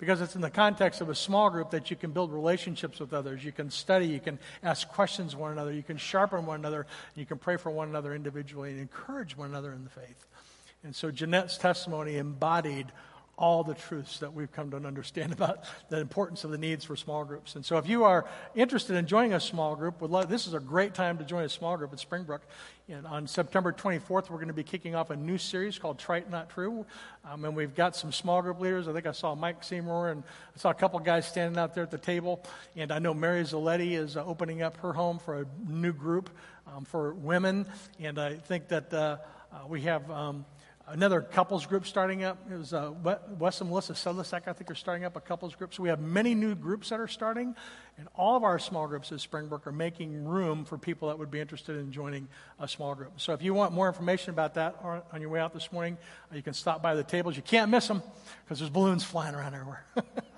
because 0.00 0.22
it's 0.22 0.34
in 0.34 0.40
the 0.40 0.50
context 0.50 1.02
of 1.02 1.10
a 1.10 1.14
small 1.14 1.50
group 1.50 1.70
that 1.70 1.90
you 1.90 1.96
can 1.96 2.10
build 2.10 2.32
relationships 2.32 2.98
with 2.98 3.12
others. 3.12 3.44
You 3.44 3.52
can 3.52 3.70
study, 3.70 4.06
you 4.06 4.18
can 4.18 4.38
ask 4.62 4.88
questions 4.88 5.36
one 5.36 5.52
another, 5.52 5.72
you 5.72 5.82
can 5.82 5.98
sharpen 5.98 6.46
one 6.46 6.58
another, 6.58 6.86
you 7.14 7.26
can 7.26 7.38
pray 7.38 7.58
for 7.58 7.70
one 7.70 7.88
another 7.88 8.14
individually 8.14 8.70
and 8.70 8.80
encourage 8.80 9.36
one 9.36 9.50
another 9.50 9.72
in 9.72 9.84
the 9.84 9.90
faith. 9.90 10.26
And 10.82 10.96
so 10.96 11.10
Jeanette's 11.10 11.58
testimony 11.58 12.16
embodied 12.16 12.86
all 13.40 13.64
the 13.64 13.74
truths 13.74 14.18
that 14.18 14.34
we've 14.34 14.52
come 14.52 14.70
to 14.70 14.76
understand 14.76 15.32
about 15.40 15.64
the 15.88 15.98
importance 15.98 16.44
of 16.44 16.50
the 16.50 16.58
needs 16.58 16.84
for 16.84 16.94
small 16.94 17.24
groups. 17.24 17.56
And 17.56 17.64
so, 17.64 17.78
if 17.78 17.88
you 17.88 18.04
are 18.04 18.26
interested 18.54 18.94
in 18.96 19.06
joining 19.06 19.32
a 19.32 19.40
small 19.40 19.74
group, 19.74 19.96
love, 20.02 20.28
this 20.28 20.46
is 20.46 20.54
a 20.54 20.60
great 20.60 20.94
time 20.94 21.18
to 21.18 21.24
join 21.24 21.44
a 21.44 21.48
small 21.48 21.76
group 21.76 21.92
at 21.92 21.98
Springbrook. 21.98 22.42
And 22.88 23.06
on 23.06 23.26
September 23.26 23.72
24th, 23.72 24.30
we're 24.30 24.36
going 24.36 24.48
to 24.48 24.52
be 24.52 24.64
kicking 24.64 24.94
off 24.94 25.10
a 25.10 25.16
new 25.16 25.38
series 25.38 25.78
called 25.78 25.98
Trite 25.98 26.28
Not 26.28 26.50
True. 26.50 26.84
Um, 27.24 27.44
and 27.44 27.56
we've 27.56 27.74
got 27.74 27.94
some 27.94 28.10
small 28.12 28.42
group 28.42 28.60
leaders. 28.60 28.88
I 28.88 28.92
think 28.92 29.06
I 29.06 29.12
saw 29.12 29.34
Mike 29.34 29.62
Seymour 29.62 30.10
and 30.10 30.24
I 30.54 30.58
saw 30.58 30.70
a 30.70 30.74
couple 30.74 30.98
guys 30.98 31.26
standing 31.26 31.58
out 31.58 31.74
there 31.74 31.84
at 31.84 31.90
the 31.90 31.98
table. 31.98 32.44
And 32.76 32.90
I 32.90 32.98
know 32.98 33.14
Mary 33.14 33.42
Zaletti 33.44 33.92
is 33.92 34.16
uh, 34.16 34.24
opening 34.24 34.62
up 34.62 34.76
her 34.78 34.92
home 34.92 35.18
for 35.18 35.42
a 35.42 35.46
new 35.68 35.92
group 35.92 36.30
um, 36.66 36.84
for 36.84 37.14
women. 37.14 37.66
And 38.00 38.18
I 38.18 38.34
think 38.34 38.68
that 38.68 38.92
uh, 38.92 39.18
uh, 39.52 39.66
we 39.68 39.82
have. 39.82 40.10
Um, 40.10 40.44
another 40.90 41.20
couples 41.20 41.66
group 41.66 41.86
starting 41.86 42.24
up. 42.24 42.38
It 42.50 42.56
was 42.56 42.72
uh, 42.72 42.92
Wes 43.38 43.60
and 43.60 43.70
Melissa 43.70 43.92
Sedlicek, 43.94 44.48
I 44.48 44.52
think, 44.52 44.70
are 44.70 44.74
starting 44.74 45.04
up 45.04 45.16
a 45.16 45.20
couples 45.20 45.54
group. 45.54 45.72
So 45.72 45.82
we 45.82 45.88
have 45.88 46.00
many 46.00 46.34
new 46.34 46.54
groups 46.54 46.90
that 46.90 47.00
are 47.00 47.08
starting, 47.08 47.54
and 47.98 48.08
all 48.14 48.36
of 48.36 48.44
our 48.44 48.58
small 48.58 48.86
groups 48.86 49.12
at 49.12 49.20
Springbrook 49.20 49.66
are 49.66 49.72
making 49.72 50.24
room 50.24 50.64
for 50.64 50.78
people 50.78 51.08
that 51.08 51.18
would 51.18 51.30
be 51.30 51.40
interested 51.40 51.76
in 51.76 51.92
joining 51.92 52.28
a 52.58 52.68
small 52.68 52.94
group. 52.94 53.20
So 53.20 53.32
if 53.32 53.42
you 53.42 53.54
want 53.54 53.72
more 53.72 53.88
information 53.88 54.30
about 54.30 54.54
that 54.54 54.76
on 55.12 55.20
your 55.20 55.30
way 55.30 55.40
out 55.40 55.54
this 55.54 55.72
morning, 55.72 55.96
uh, 56.32 56.36
you 56.36 56.42
can 56.42 56.54
stop 56.54 56.82
by 56.82 56.94
the 56.94 57.04
tables. 57.04 57.36
You 57.36 57.42
can't 57.42 57.70
miss 57.70 57.86
them 57.86 58.02
because 58.44 58.58
there's 58.58 58.70
balloons 58.70 59.04
flying 59.04 59.34
around 59.34 59.54
everywhere. 59.54 59.84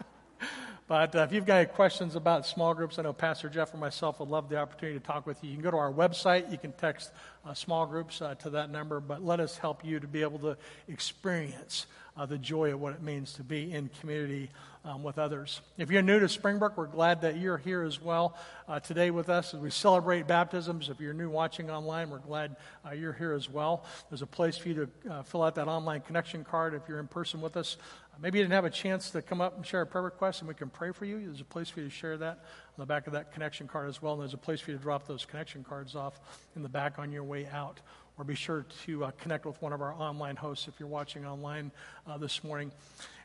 But 0.92 1.16
uh, 1.16 1.20
if 1.20 1.32
you've 1.32 1.46
got 1.46 1.72
questions 1.72 2.16
about 2.16 2.44
small 2.44 2.74
groups, 2.74 2.98
I 2.98 3.02
know 3.02 3.14
Pastor 3.14 3.48
Jeff 3.48 3.72
or 3.72 3.78
myself 3.78 4.20
would 4.20 4.28
love 4.28 4.50
the 4.50 4.58
opportunity 4.58 4.98
to 4.98 5.02
talk 5.02 5.26
with 5.26 5.42
you. 5.42 5.48
You 5.48 5.56
can 5.56 5.64
go 5.64 5.70
to 5.70 5.78
our 5.78 5.90
website. 5.90 6.52
You 6.52 6.58
can 6.58 6.72
text 6.72 7.12
uh, 7.46 7.54
small 7.54 7.86
groups 7.86 8.20
uh, 8.20 8.34
to 8.34 8.50
that 8.50 8.68
number, 8.68 9.00
but 9.00 9.24
let 9.24 9.40
us 9.40 9.56
help 9.56 9.86
you 9.86 10.00
to 10.00 10.06
be 10.06 10.20
able 10.20 10.38
to 10.40 10.54
experience 10.88 11.86
uh, 12.14 12.26
the 12.26 12.36
joy 12.36 12.74
of 12.74 12.80
what 12.82 12.92
it 12.92 13.02
means 13.02 13.32
to 13.32 13.42
be 13.42 13.72
in 13.72 13.88
community 14.00 14.50
um, 14.84 15.02
with 15.02 15.18
others. 15.18 15.62
If 15.78 15.90
you're 15.90 16.02
new 16.02 16.20
to 16.20 16.28
Springbrook, 16.28 16.76
we're 16.76 16.88
glad 16.88 17.22
that 17.22 17.38
you're 17.38 17.56
here 17.56 17.84
as 17.84 17.98
well 17.98 18.36
uh, 18.68 18.78
today 18.80 19.10
with 19.10 19.30
us 19.30 19.54
as 19.54 19.60
we 19.60 19.70
celebrate 19.70 20.26
baptisms. 20.26 20.90
If 20.90 21.00
you're 21.00 21.14
new 21.14 21.30
watching 21.30 21.70
online, 21.70 22.10
we're 22.10 22.18
glad 22.18 22.56
uh, 22.86 22.90
you're 22.90 23.14
here 23.14 23.32
as 23.32 23.48
well. 23.48 23.86
There's 24.10 24.20
a 24.20 24.26
place 24.26 24.58
for 24.58 24.68
you 24.68 24.90
to 25.06 25.22
fill 25.22 25.42
out 25.42 25.54
that 25.54 25.68
online 25.68 26.02
connection 26.02 26.44
card 26.44 26.74
if 26.74 26.82
you're 26.86 27.00
in 27.00 27.08
person 27.08 27.40
with 27.40 27.56
us. 27.56 27.78
Maybe 28.22 28.38
you 28.38 28.44
didn't 28.44 28.54
have 28.54 28.64
a 28.64 28.70
chance 28.70 29.10
to 29.10 29.20
come 29.20 29.40
up 29.40 29.56
and 29.56 29.66
share 29.66 29.80
a 29.80 29.86
prayer 29.86 30.04
request, 30.04 30.42
and 30.42 30.48
we 30.48 30.54
can 30.54 30.70
pray 30.70 30.92
for 30.92 31.04
you. 31.04 31.20
There's 31.24 31.40
a 31.40 31.44
place 31.44 31.68
for 31.68 31.80
you 31.80 31.86
to 31.86 31.92
share 31.92 32.16
that 32.18 32.38
on 32.38 32.78
the 32.78 32.86
back 32.86 33.08
of 33.08 33.14
that 33.14 33.32
connection 33.32 33.66
card 33.66 33.88
as 33.88 34.00
well. 34.00 34.12
And 34.12 34.22
there's 34.22 34.32
a 34.32 34.38
place 34.38 34.60
for 34.60 34.70
you 34.70 34.76
to 34.76 34.82
drop 34.82 35.08
those 35.08 35.24
connection 35.24 35.64
cards 35.64 35.96
off 35.96 36.20
in 36.54 36.62
the 36.62 36.68
back 36.68 37.00
on 37.00 37.10
your 37.10 37.24
way 37.24 37.48
out 37.52 37.80
or 38.16 38.24
be 38.24 38.36
sure 38.36 38.64
to 38.84 39.06
uh, 39.06 39.10
connect 39.20 39.44
with 39.44 39.60
one 39.60 39.72
of 39.72 39.80
our 39.82 39.92
online 39.94 40.36
hosts 40.36 40.68
if 40.68 40.78
you're 40.78 40.88
watching 40.88 41.26
online 41.26 41.72
uh, 42.06 42.16
this 42.16 42.44
morning. 42.44 42.70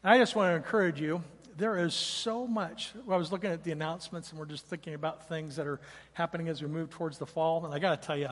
And 0.04 0.12
I 0.12 0.18
just 0.18 0.36
want 0.36 0.52
to 0.52 0.56
encourage 0.56 1.00
you 1.00 1.22
there 1.58 1.80
is 1.80 1.96
so 1.96 2.46
much. 2.46 2.92
I 3.10 3.18
was 3.18 3.32
looking 3.32 3.50
at 3.50 3.64
the 3.64 3.72
announcements 3.72 4.30
and 4.30 4.40
we're 4.40 4.46
just 4.46 4.68
thinking 4.68 4.94
about 4.94 5.28
things 5.28 5.56
that 5.56 5.66
are 5.66 5.80
happening 6.14 6.50
as 6.50 6.62
we 6.62 6.68
move 6.68 6.92
towards 6.92 7.18
the 7.18 7.26
fall. 7.26 7.66
And 7.66 7.74
I 7.74 7.80
got 7.80 8.00
to 8.00 8.06
tell 8.08 8.18
you, 8.18 8.30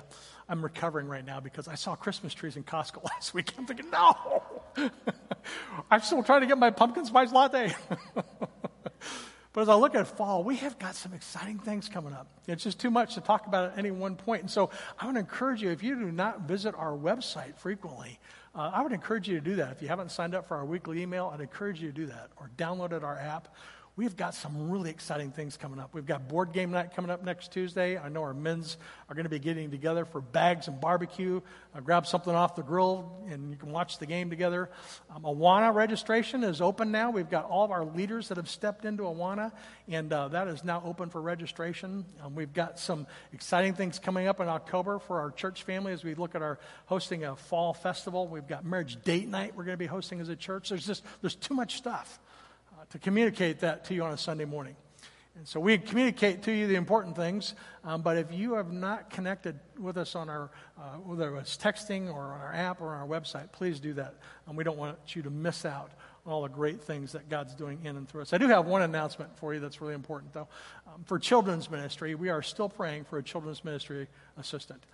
I'm 0.48 0.62
recovering 0.62 1.08
right 1.08 1.26
now 1.26 1.40
because 1.40 1.68
I 1.68 1.74
saw 1.74 1.96
Christmas 1.96 2.36
trees 2.36 2.56
in 2.56 2.64
Costco 2.64 3.04
last 3.12 3.34
week. 3.34 3.54
I'm 3.58 3.66
thinking, 3.66 3.90
no, 3.90 4.44
I'm 5.92 6.02
still 6.02 6.22
trying 6.22 6.42
to 6.42 6.48
get 6.48 6.60
my 6.60 6.70
pumpkin 6.70 7.06
spice 7.06 7.32
latte. 7.32 7.74
But 9.56 9.62
as 9.62 9.70
I 9.70 9.76
look 9.76 9.96
at 9.96 10.06
fall, 10.06 10.44
we 10.44 10.58
have 10.58 10.78
got 10.80 10.96
some 10.96 11.14
exciting 11.14 11.60
things 11.60 11.88
coming 11.88 12.12
up. 12.12 12.28
It's 12.46 12.66
just 12.66 12.78
too 12.78 12.92
much 12.92 13.14
to 13.14 13.22
talk 13.22 13.48
about 13.48 13.72
at 13.72 13.78
any 13.78 13.90
one 13.90 14.18
point. 14.18 14.42
And 14.42 14.52
so 14.52 14.70
I 15.00 15.10
to 15.10 15.18
encourage 15.18 15.62
you, 15.62 15.72
if 15.72 15.82
you 15.82 15.96
do 15.96 16.12
not 16.12 16.42
visit 16.42 16.76
our 16.76 16.92
website 16.92 17.56
frequently, 17.56 18.20
uh, 18.54 18.72
I 18.74 18.82
would 18.82 18.92
encourage 18.92 19.30
you 19.30 19.36
to 19.36 19.42
do 19.42 19.56
that. 19.56 19.72
If 19.72 19.82
you 19.82 19.88
haven't 19.88 20.12
signed 20.12 20.36
up 20.36 20.46
for 20.46 20.58
our 20.58 20.66
weekly 20.66 21.02
email, 21.02 21.32
I'd 21.34 21.40
encourage 21.40 21.82
you 21.82 21.88
to 21.88 21.94
do 21.94 22.06
that 22.08 22.32
or 22.36 22.52
downloaded 22.58 23.04
our 23.04 23.18
app 23.18 23.48
we've 23.98 24.18
got 24.18 24.34
some 24.34 24.70
really 24.70 24.90
exciting 24.90 25.32
things 25.32 25.56
coming 25.56 25.80
up. 25.80 25.94
We've 25.94 26.06
got 26.06 26.28
board 26.28 26.52
game 26.52 26.72
night 26.72 26.94
coming 26.96 27.10
up 27.10 27.24
next 27.24 27.52
Tuesday. 27.54 27.98
I 27.98 28.10
know 28.10 28.24
our 28.24 28.34
men's 28.34 28.78
are 29.10 29.16
going 29.16 29.24
to 29.24 29.30
be 29.30 29.40
getting 29.40 29.72
together 29.72 30.04
for 30.04 30.20
bags 30.20 30.68
and 30.68 30.80
barbecue. 30.82 31.42
Uh, 31.74 31.80
grab 31.80 32.06
something 32.06 32.34
off 32.34 32.56
the 32.56 32.64
grill 32.64 33.24
and 33.30 33.52
you 33.52 33.58
can 33.58 33.72
watch 33.72 33.98
the 34.00 34.06
game 34.06 34.30
together. 34.30 34.70
Um, 35.16 35.24
Awana 35.24 35.74
registration 35.74 36.44
is 36.44 36.62
open 36.62 36.92
now. 36.92 37.10
We've 37.10 37.30
got 37.30 37.46
all 37.46 37.64
of 37.64 37.72
our 37.72 37.86
leaders 37.86 38.28
that 38.28 38.38
have 38.38 38.50
stepped 38.50 38.86
into 38.86 39.04
Awana, 39.04 39.52
and 39.88 40.12
uh, 40.12 40.28
that 40.30 40.48
is 40.48 40.64
now 40.64 40.82
open 40.86 41.10
for 41.10 41.22
registration. 41.22 42.06
Um, 42.24 42.36
we've 42.36 42.54
got 42.54 42.80
some 42.80 43.08
exciting 43.32 43.74
things 43.74 44.00
coming 44.00 44.28
up 44.28 44.40
in 44.40 44.50
October 44.50 45.00
for 45.00 45.22
our 45.22 45.32
church 45.32 45.64
family 45.64 45.94
as 45.94 46.04
we 46.04 46.16
look 46.16 46.36
at 46.36 46.42
our 46.42 46.60
hosting 46.86 47.24
a 47.24 47.36
fall 47.36 47.74
festival. 47.74 48.28
We've 48.28 48.48
got 48.48 48.66
marriage 48.66 49.02
date 49.04 49.30
night 49.30 49.54
we're 49.56 49.64
going 49.64 49.74
to 49.74 49.78
be 49.78 49.86
hosting 49.86 50.20
as 50.20 50.30
a 50.30 50.36
church. 50.36 50.70
There's 50.70 50.86
just 50.86 51.04
there's 51.22 51.36
too 51.36 51.54
much 51.54 51.78
stuff 51.78 52.20
to 52.90 53.00
communicate 53.00 53.60
that 53.60 53.86
to 53.86 53.94
you 53.94 54.04
on 54.04 54.12
a 54.12 54.18
Sunday 54.18 54.46
morning. 54.46 54.76
And 55.38 55.46
so 55.46 55.60
we 55.60 55.78
communicate 55.78 56.44
to 56.44 56.52
you 56.54 56.66
the 56.66 56.76
important 56.76 57.18
things, 57.18 57.56
um, 57.84 58.02
but 58.02 58.16
if 58.16 58.32
you 58.32 58.54
have 58.54 58.72
not 58.72 59.10
connected 59.10 59.60
with 59.78 59.98
us 59.98 60.16
on 60.16 60.30
our, 60.30 60.50
uh, 60.78 60.94
whether 61.04 61.36
it's 61.36 61.58
texting 61.58 62.14
or 62.14 62.24
on 62.32 62.40
our 62.40 62.54
app 62.54 62.80
or 62.80 62.96
on 62.96 63.02
our 63.02 63.08
website, 63.08 63.52
please 63.52 63.82
do 63.82 63.92
that. 63.94 64.16
And 64.48 64.56
we 64.56 64.64
don't 64.64 64.78
want 64.78 64.98
you 65.14 65.22
to 65.24 65.30
miss 65.30 65.66
out 65.66 65.92
on 66.26 66.32
all 66.32 66.44
the 66.44 66.48
great 66.48 66.82
things 66.82 67.12
that 67.12 67.28
God's 67.28 67.54
doing 67.54 67.80
in 67.84 67.98
and 67.98 68.08
through 68.08 68.22
us. 68.22 68.32
I 68.32 68.38
do 68.38 68.48
have 68.48 68.66
one 68.66 68.82
announcement 68.82 69.38
for 69.38 69.54
you 69.54 69.60
that's 69.60 69.82
really 69.82 69.94
important, 69.94 70.32
though. 70.32 70.48
Um, 70.88 71.04
for 71.04 71.20
children's 71.20 71.70
ministry, 71.70 72.16
we 72.16 72.30
are 72.30 72.42
still 72.42 72.70
praying 72.70 73.04
for 73.04 73.18
a 73.18 73.24
children's 73.24 73.66
ministry 73.66 74.08
assistant. 74.38 74.86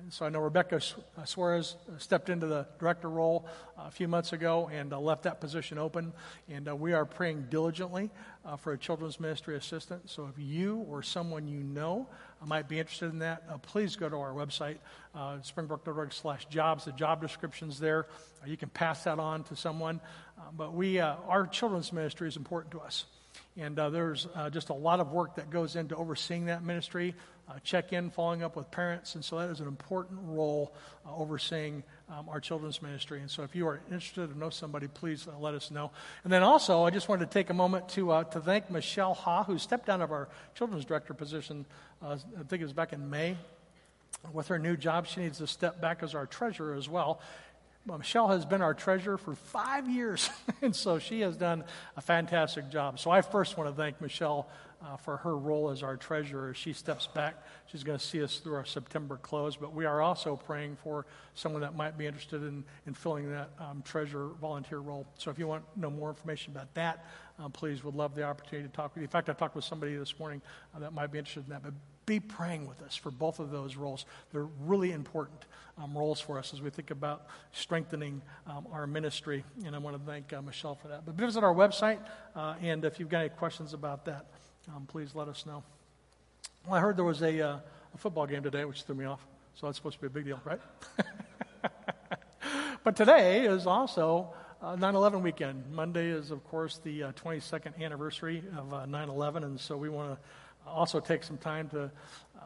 And 0.00 0.12
so 0.12 0.26
I 0.26 0.28
know 0.28 0.40
Rebecca 0.40 0.76
uh, 0.76 1.24
Suarez 1.24 1.76
uh, 1.88 1.98
stepped 1.98 2.28
into 2.28 2.46
the 2.46 2.66
director 2.80 3.08
role 3.08 3.46
uh, 3.78 3.84
a 3.86 3.90
few 3.92 4.08
months 4.08 4.32
ago 4.32 4.68
and 4.72 4.90
left 4.90 5.22
that 5.22 5.40
position 5.40 5.78
open. 5.78 6.12
And 6.48 6.68
we 6.80 6.92
are 6.92 7.04
praying 7.04 7.46
diligently 7.48 8.10
for 8.58 8.72
a 8.72 8.78
children's 8.78 9.20
ministry 9.20 9.56
assistant. 9.56 10.10
So 10.10 10.26
if 10.26 10.34
you 10.36 10.84
or 10.88 11.02
someone 11.02 11.46
you 11.46 11.60
know 11.60 12.08
might 12.44 12.68
be 12.68 12.78
interested 12.78 13.10
in 13.10 13.20
that, 13.20 13.62
please 13.62 13.96
go 13.96 14.08
to 14.08 14.16
our 14.16 14.32
website, 14.32 14.78
uh, 15.14 15.38
springbrook.org 15.42 16.12
slash 16.12 16.44
jobs. 16.46 16.84
The 16.84 16.92
job 16.92 17.22
description's 17.22 17.78
there. 17.78 18.06
You 18.44 18.56
can 18.56 18.68
pass 18.68 19.04
that 19.04 19.18
on 19.18 19.44
to 19.44 19.56
someone. 19.56 20.00
But 20.56 20.74
we, 20.74 20.98
our 20.98 21.46
children's 21.46 21.92
ministry 21.92 22.28
is 22.28 22.36
important 22.36 22.72
to 22.72 22.80
us. 22.80 23.06
And 23.56 23.78
uh, 23.78 23.90
there's 23.90 24.26
uh, 24.34 24.50
just 24.50 24.68
a 24.70 24.74
lot 24.74 25.00
of 25.00 25.12
work 25.12 25.36
that 25.36 25.50
goes 25.50 25.76
into 25.76 25.96
overseeing 25.96 26.46
that 26.46 26.64
ministry, 26.64 27.14
uh, 27.48 27.54
check 27.62 27.92
in, 27.92 28.10
following 28.10 28.42
up 28.42 28.56
with 28.56 28.70
parents. 28.70 29.14
And 29.14 29.24
so 29.24 29.38
that 29.38 29.50
is 29.50 29.60
an 29.60 29.66
important 29.66 30.18
role 30.24 30.72
uh, 31.06 31.14
overseeing 31.14 31.82
um, 32.08 32.28
our 32.28 32.40
children's 32.40 32.80
ministry. 32.80 33.20
And 33.20 33.30
so 33.30 33.42
if 33.42 33.54
you 33.54 33.66
are 33.66 33.80
interested 33.90 34.30
or 34.30 34.34
know 34.34 34.50
somebody, 34.50 34.88
please 34.88 35.26
uh, 35.28 35.38
let 35.38 35.54
us 35.54 35.70
know. 35.70 35.90
And 36.24 36.32
then 36.32 36.42
also, 36.42 36.84
I 36.84 36.90
just 36.90 37.08
wanted 37.08 37.30
to 37.30 37.32
take 37.32 37.50
a 37.50 37.54
moment 37.54 37.88
to, 37.90 38.12
uh, 38.12 38.24
to 38.24 38.40
thank 38.40 38.70
Michelle 38.70 39.14
Ha, 39.14 39.44
who 39.44 39.58
stepped 39.58 39.86
down 39.86 40.00
of 40.00 40.10
our 40.10 40.28
children's 40.54 40.84
director 40.84 41.12
position, 41.12 41.66
uh, 42.02 42.16
I 42.38 42.42
think 42.44 42.60
it 42.60 42.64
was 42.64 42.72
back 42.72 42.92
in 42.92 43.10
May. 43.10 43.36
With 44.32 44.48
her 44.48 44.58
new 44.58 44.76
job, 44.76 45.06
she 45.06 45.20
needs 45.20 45.38
to 45.38 45.46
step 45.46 45.80
back 45.80 46.02
as 46.02 46.14
our 46.14 46.24
treasurer 46.24 46.74
as 46.74 46.88
well. 46.88 47.20
Well, 47.86 47.98
Michelle 47.98 48.28
has 48.28 48.46
been 48.46 48.62
our 48.62 48.72
treasurer 48.72 49.18
for 49.18 49.34
five 49.34 49.90
years, 49.90 50.30
and 50.62 50.74
so 50.74 50.98
she 50.98 51.20
has 51.20 51.36
done 51.36 51.64
a 51.98 52.00
fantastic 52.00 52.70
job. 52.70 52.98
So 52.98 53.10
I 53.10 53.20
first 53.20 53.58
want 53.58 53.68
to 53.68 53.76
thank 53.76 54.00
Michelle 54.00 54.48
uh, 54.84 54.96
for 54.96 55.16
her 55.18 55.36
role 55.36 55.70
as 55.70 55.82
our 55.82 55.96
treasurer. 55.96 56.50
As 56.50 56.56
she 56.56 56.72
steps 56.72 57.06
back, 57.06 57.42
she's 57.66 57.82
going 57.82 57.98
to 57.98 58.04
see 58.04 58.22
us 58.22 58.38
through 58.38 58.54
our 58.54 58.64
September 58.64 59.16
close, 59.16 59.56
but 59.56 59.72
we 59.72 59.84
are 59.84 60.00
also 60.00 60.36
praying 60.36 60.76
for 60.82 61.06
someone 61.34 61.62
that 61.62 61.74
might 61.74 61.96
be 61.96 62.06
interested 62.06 62.42
in, 62.42 62.64
in 62.86 62.94
filling 62.94 63.30
that 63.30 63.50
um, 63.58 63.82
treasurer 63.84 64.30
volunteer 64.40 64.78
role. 64.78 65.06
So 65.16 65.30
if 65.30 65.38
you 65.38 65.46
want 65.46 65.64
to 65.74 65.80
know 65.80 65.90
more 65.90 66.10
information 66.10 66.52
about 66.52 66.72
that, 66.74 67.06
um, 67.38 67.50
please 67.50 67.82
would 67.82 67.94
love 67.94 68.14
the 68.14 68.22
opportunity 68.22 68.68
to 68.68 68.74
talk 68.74 68.94
with 68.94 69.02
you. 69.02 69.04
In 69.04 69.10
fact, 69.10 69.28
I 69.28 69.32
talked 69.32 69.56
with 69.56 69.64
somebody 69.64 69.96
this 69.96 70.18
morning 70.18 70.42
uh, 70.74 70.78
that 70.80 70.92
might 70.92 71.10
be 71.10 71.18
interested 71.18 71.44
in 71.44 71.50
that. 71.50 71.62
But 71.62 71.74
be 72.06 72.20
praying 72.20 72.66
with 72.66 72.82
us 72.82 72.94
for 72.94 73.10
both 73.10 73.38
of 73.38 73.50
those 73.50 73.76
roles. 73.76 74.04
They're 74.30 74.48
really 74.60 74.92
important 74.92 75.46
um, 75.78 75.96
roles 75.96 76.20
for 76.20 76.38
us 76.38 76.52
as 76.52 76.60
we 76.60 76.70
think 76.70 76.90
about 76.90 77.26
strengthening 77.52 78.20
um, 78.46 78.66
our 78.70 78.86
ministry. 78.86 79.42
And 79.64 79.74
I 79.74 79.78
want 79.78 79.98
to 79.98 80.02
thank 80.10 80.32
uh, 80.32 80.42
Michelle 80.42 80.74
for 80.74 80.88
that. 80.88 81.06
But 81.06 81.14
visit 81.14 81.42
our 81.42 81.54
website, 81.54 81.98
uh, 82.36 82.54
and 82.60 82.84
if 82.84 83.00
you've 83.00 83.08
got 83.08 83.20
any 83.20 83.30
questions 83.30 83.72
about 83.72 84.04
that, 84.04 84.26
um, 84.68 84.86
please 84.86 85.14
let 85.14 85.28
us 85.28 85.44
know. 85.46 85.62
Well, 86.66 86.74
I 86.74 86.80
heard 86.80 86.96
there 86.96 87.04
was 87.04 87.22
a, 87.22 87.40
uh, 87.40 87.58
a 87.94 87.98
football 87.98 88.26
game 88.26 88.42
today, 88.42 88.64
which 88.64 88.82
threw 88.82 88.94
me 88.94 89.04
off. 89.04 89.20
So 89.54 89.66
that's 89.66 89.76
supposed 89.76 89.96
to 89.96 90.00
be 90.00 90.06
a 90.06 90.10
big 90.10 90.24
deal, 90.24 90.40
right? 90.44 90.60
but 92.84 92.96
today 92.96 93.46
is 93.46 93.66
also 93.66 94.32
uh, 94.62 94.76
9 94.76 94.94
11 94.94 95.22
weekend. 95.22 95.64
Monday 95.70 96.08
is, 96.08 96.30
of 96.30 96.42
course, 96.48 96.80
the 96.82 97.04
uh, 97.04 97.12
22nd 97.12 97.80
anniversary 97.80 98.42
of 98.56 98.72
uh, 98.72 98.86
9 98.86 99.08
11, 99.08 99.44
and 99.44 99.60
so 99.60 99.76
we 99.76 99.88
want 99.88 100.12
to 100.12 100.18
also 100.66 101.00
take 101.00 101.22
some 101.24 101.38
time 101.38 101.68
to 101.70 101.90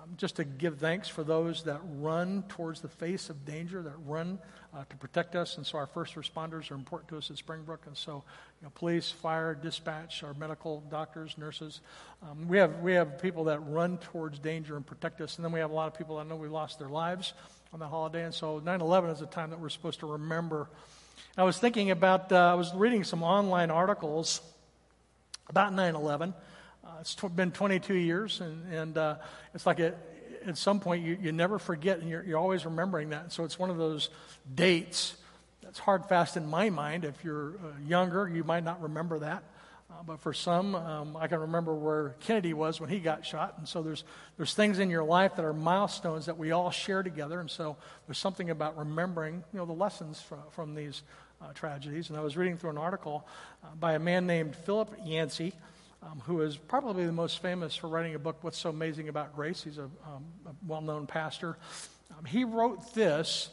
um, 0.02 0.14
just 0.16 0.36
to 0.36 0.44
give 0.44 0.78
thanks 0.78 1.08
for 1.08 1.24
those 1.24 1.64
that 1.64 1.80
run 1.96 2.44
towards 2.48 2.80
the 2.80 2.88
face 2.88 3.30
of 3.30 3.44
danger, 3.44 3.82
that 3.82 3.94
run 4.06 4.38
uh, 4.74 4.84
to 4.88 4.96
protect 4.96 5.34
us. 5.34 5.56
And 5.56 5.66
so 5.66 5.78
our 5.78 5.86
first 5.86 6.14
responders 6.14 6.70
are 6.70 6.74
important 6.74 7.08
to 7.08 7.18
us 7.18 7.30
at 7.30 7.36
Springbrook. 7.36 7.86
And 7.86 7.96
so, 7.96 8.22
you 8.60 8.66
know, 8.66 8.72
police, 8.74 9.10
fire, 9.10 9.54
dispatch, 9.54 10.22
our 10.22 10.34
medical 10.34 10.82
doctors, 10.90 11.36
nurses. 11.36 11.80
Um, 12.22 12.48
we, 12.48 12.58
have, 12.58 12.78
we 12.80 12.92
have 12.92 13.20
people 13.20 13.44
that 13.44 13.60
run 13.60 13.98
towards 13.98 14.38
danger 14.38 14.76
and 14.76 14.86
protect 14.86 15.20
us. 15.20 15.36
And 15.36 15.44
then 15.44 15.52
we 15.52 15.60
have 15.60 15.70
a 15.70 15.74
lot 15.74 15.88
of 15.88 15.98
people 15.98 16.18
that 16.18 16.26
know 16.26 16.36
we 16.36 16.48
lost 16.48 16.78
their 16.78 16.88
lives 16.88 17.34
on 17.72 17.80
that 17.80 17.88
holiday. 17.88 18.24
And 18.24 18.34
so 18.34 18.60
9 18.60 18.80
11 18.80 19.10
is 19.10 19.20
a 19.20 19.26
time 19.26 19.50
that 19.50 19.58
we're 19.58 19.68
supposed 19.68 20.00
to 20.00 20.06
remember. 20.06 20.68
I 21.36 21.44
was 21.44 21.58
thinking 21.58 21.90
about, 21.90 22.30
uh, 22.30 22.52
I 22.52 22.54
was 22.54 22.74
reading 22.74 23.04
some 23.04 23.22
online 23.22 23.70
articles 23.70 24.40
about 25.48 25.72
9 25.72 25.94
11. 25.94 26.34
Uh, 26.98 27.00
it's 27.00 27.14
been 27.14 27.52
22 27.52 27.94
years, 27.94 28.40
and, 28.40 28.72
and 28.72 28.98
uh, 28.98 29.16
it's 29.54 29.66
like 29.66 29.78
a, 29.78 29.94
at 30.46 30.56
some 30.56 30.80
point 30.80 31.04
you, 31.04 31.16
you 31.20 31.30
never 31.30 31.58
forget, 31.58 32.00
and 32.00 32.08
you're, 32.08 32.24
you're 32.24 32.38
always 32.38 32.64
remembering 32.64 33.10
that. 33.10 33.32
So 33.32 33.44
it's 33.44 33.58
one 33.58 33.70
of 33.70 33.76
those 33.76 34.10
dates 34.52 35.16
that's 35.62 35.78
hard 35.78 36.06
fast 36.06 36.36
in 36.36 36.46
my 36.46 36.70
mind. 36.70 37.04
If 37.04 37.22
you're 37.22 37.50
uh, 37.50 37.78
younger, 37.86 38.28
you 38.28 38.42
might 38.42 38.64
not 38.64 38.82
remember 38.82 39.20
that. 39.20 39.44
Uh, 39.90 40.02
but 40.04 40.20
for 40.20 40.32
some, 40.32 40.74
um, 40.74 41.16
I 41.16 41.28
can 41.28 41.38
remember 41.40 41.72
where 41.72 42.16
Kennedy 42.20 42.52
was 42.52 42.80
when 42.80 42.90
he 42.90 42.98
got 42.98 43.24
shot. 43.24 43.54
And 43.58 43.68
so 43.68 43.82
there's, 43.82 44.02
there's 44.36 44.54
things 44.54 44.80
in 44.80 44.90
your 44.90 45.04
life 45.04 45.36
that 45.36 45.44
are 45.44 45.52
milestones 45.52 46.26
that 46.26 46.36
we 46.36 46.50
all 46.50 46.70
share 46.70 47.04
together. 47.04 47.38
And 47.38 47.50
so 47.50 47.76
there's 48.06 48.18
something 48.18 48.50
about 48.50 48.76
remembering, 48.76 49.44
you 49.52 49.58
know, 49.58 49.66
the 49.66 49.72
lessons 49.72 50.20
from, 50.20 50.40
from 50.50 50.74
these 50.74 51.02
uh, 51.40 51.52
tragedies. 51.54 52.10
And 52.10 52.18
I 52.18 52.22
was 52.22 52.36
reading 52.36 52.56
through 52.56 52.70
an 52.70 52.78
article 52.78 53.26
uh, 53.62 53.68
by 53.78 53.94
a 53.94 54.00
man 54.00 54.26
named 54.26 54.56
Philip 54.56 54.94
Yancey 55.04 55.54
um, 56.02 56.20
who 56.24 56.42
is 56.42 56.56
probably 56.56 57.06
the 57.06 57.12
most 57.12 57.42
famous 57.42 57.74
for 57.74 57.88
writing 57.88 58.14
a 58.14 58.18
book, 58.18 58.38
What's 58.42 58.58
So 58.58 58.70
Amazing 58.70 59.08
About 59.08 59.34
Grace. 59.34 59.62
He's 59.62 59.78
a, 59.78 59.84
um, 59.84 60.24
a 60.46 60.50
well 60.66 60.80
known 60.80 61.06
pastor. 61.06 61.58
Um, 62.16 62.24
he 62.24 62.44
wrote 62.44 62.94
this 62.94 63.50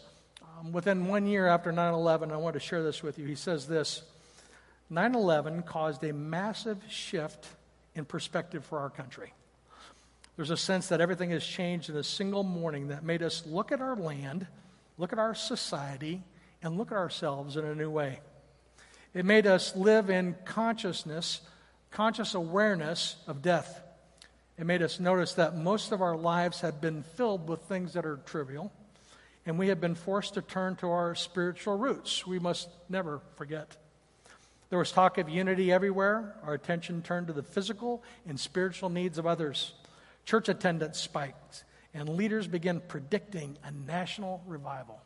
um, 0.59 0.71
within 0.71 1.07
one 1.07 1.25
year 1.25 1.47
after 1.47 1.71
9 1.71 1.93
11. 1.93 2.31
I 2.31 2.37
want 2.37 2.53
to 2.53 2.59
share 2.59 2.83
this 2.83 3.01
with 3.01 3.17
you. 3.17 3.25
He 3.25 3.35
says 3.35 3.67
this 3.67 4.03
9 4.89 5.15
11 5.15 5.63
caused 5.63 6.03
a 6.03 6.13
massive 6.13 6.77
shift 6.89 7.47
in 7.95 8.05
perspective 8.05 8.63
for 8.65 8.79
our 8.79 8.89
country. 8.89 9.33
There's 10.35 10.51
a 10.51 10.57
sense 10.57 10.89
that 10.89 10.99
everything 10.99 11.31
has 11.31 11.45
changed 11.45 11.89
in 11.89 11.95
a 11.95 12.03
single 12.03 12.43
morning 12.43 12.89
that 12.89 13.03
made 13.03 13.23
us 13.23 13.45
look 13.45 13.71
at 13.71 13.81
our 13.81 13.95
land, 13.95 14.45
look 14.97 15.13
at 15.13 15.19
our 15.19 15.33
society, 15.33 16.21
and 16.61 16.77
look 16.77 16.91
at 16.91 16.97
ourselves 16.97 17.55
in 17.55 17.63
a 17.63 17.73
new 17.73 17.89
way. 17.89 18.19
It 19.13 19.23
made 19.23 19.47
us 19.47 19.75
live 19.77 20.09
in 20.09 20.35
consciousness 20.43 21.39
conscious 21.95 22.35
awareness 22.35 23.15
of 23.25 23.41
death. 23.41 23.81
It 24.57 24.65
made 24.65 24.81
us 24.81 24.99
notice 24.99 25.35
that 25.35 25.55
most 25.55 25.93
of 25.93 26.01
our 26.01 26.17
lives 26.17 26.59
had 26.59 26.81
been 26.81 27.03
filled 27.03 27.47
with 27.47 27.61
things 27.61 27.93
that 27.93 28.05
are 28.05 28.17
trivial, 28.25 28.73
and 29.45 29.57
we 29.57 29.69
had 29.69 29.79
been 29.79 29.95
forced 29.95 30.33
to 30.33 30.41
turn 30.41 30.75
to 30.77 30.89
our 30.89 31.15
spiritual 31.15 31.77
roots. 31.77 32.27
We 32.27 32.37
must 32.37 32.67
never 32.89 33.21
forget. 33.37 33.77
There 34.69 34.79
was 34.79 34.91
talk 34.91 35.17
of 35.17 35.29
unity 35.29 35.71
everywhere. 35.71 36.35
Our 36.43 36.53
attention 36.53 37.01
turned 37.01 37.27
to 37.27 37.33
the 37.33 37.43
physical 37.43 38.03
and 38.27 38.37
spiritual 38.37 38.89
needs 38.89 39.17
of 39.17 39.25
others. 39.25 39.73
Church 40.25 40.49
attendance 40.49 40.99
spiked, 40.99 41.63
and 41.93 42.09
leaders 42.09 42.45
began 42.45 42.81
predicting 42.81 43.57
a 43.63 43.71
national 43.71 44.43
revival. 44.45 44.99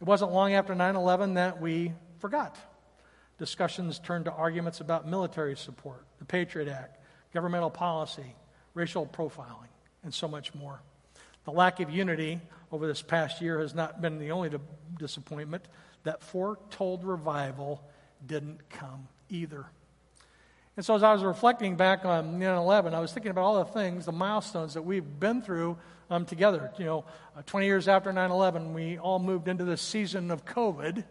It 0.00 0.04
wasn't 0.04 0.32
long 0.32 0.52
after 0.52 0.74
9 0.74 0.96
11 0.96 1.34
that 1.34 1.60
we 1.60 1.92
forgot 2.18 2.56
discussions 3.38 3.98
turned 3.98 4.24
to 4.24 4.32
arguments 4.32 4.80
about 4.80 5.06
military 5.06 5.56
support, 5.56 6.04
the 6.18 6.24
Patriot 6.24 6.68
Act, 6.68 6.98
governmental 7.32 7.70
policy, 7.70 8.34
racial 8.74 9.06
profiling, 9.06 9.68
and 10.02 10.12
so 10.12 10.26
much 10.26 10.54
more. 10.54 10.80
The 11.44 11.52
lack 11.52 11.80
of 11.80 11.90
unity 11.90 12.40
over 12.72 12.86
this 12.86 13.02
past 13.02 13.40
year 13.40 13.60
has 13.60 13.74
not 13.74 14.00
been 14.00 14.18
the 14.18 14.30
only 14.32 14.50
disappointment. 14.98 15.66
That 16.04 16.22
foretold 16.22 17.04
revival 17.04 17.82
didn't 18.26 18.68
come 18.70 19.08
either. 19.28 19.66
And 20.76 20.84
so, 20.84 20.94
as 20.94 21.02
I 21.02 21.12
was 21.12 21.22
reflecting 21.22 21.76
back 21.76 22.04
on 22.04 22.38
9 22.38 22.56
11, 22.56 22.94
I 22.94 23.00
was 23.00 23.12
thinking 23.12 23.30
about 23.30 23.44
all 23.44 23.64
the 23.64 23.70
things, 23.72 24.04
the 24.04 24.12
milestones 24.12 24.74
that 24.74 24.82
we've 24.82 25.18
been 25.18 25.40
through 25.40 25.78
um, 26.10 26.26
together. 26.26 26.70
You 26.78 26.84
know, 26.84 27.04
uh, 27.36 27.42
20 27.46 27.66
years 27.66 27.88
after 27.88 28.12
9 28.12 28.30
11, 28.30 28.74
we 28.74 28.98
all 28.98 29.18
moved 29.18 29.48
into 29.48 29.64
this 29.64 29.80
season 29.80 30.30
of 30.30 30.44
COVID 30.44 31.04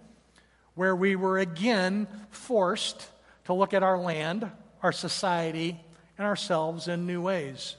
where 0.75 0.95
we 0.95 1.15
were 1.15 1.39
again 1.39 2.07
forced 2.29 3.09
to 3.45 3.53
look 3.53 3.73
at 3.73 3.83
our 3.83 3.97
land, 3.97 4.49
our 4.83 4.91
society, 4.91 5.79
and 6.17 6.27
ourselves 6.27 6.87
in 6.87 7.05
new 7.05 7.21
ways. 7.21 7.75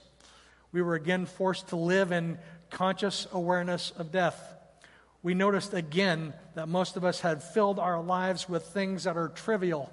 We 0.73 0.83
were 0.83 0.95
again 0.95 1.27
forced 1.27 1.69
to 1.69 1.77
live 1.77 2.13
in 2.13 2.39
conscious 2.71 3.27
awareness 3.33 3.93
of 3.97 4.13
death. 4.13 4.55
We 5.23 5.35
noticed 5.35 5.73
again 5.73 6.35
that 6.55 6.69
most 6.69 6.97
of 6.97 7.05
us 7.05 7.21
had 7.21 7.43
filled 7.43 7.79
our 7.79 8.03
lives 8.03 8.49
with 8.49 8.65
things 8.65 9.05
that 9.05 9.17
are 9.17 9.29
trivial. 9.29 9.93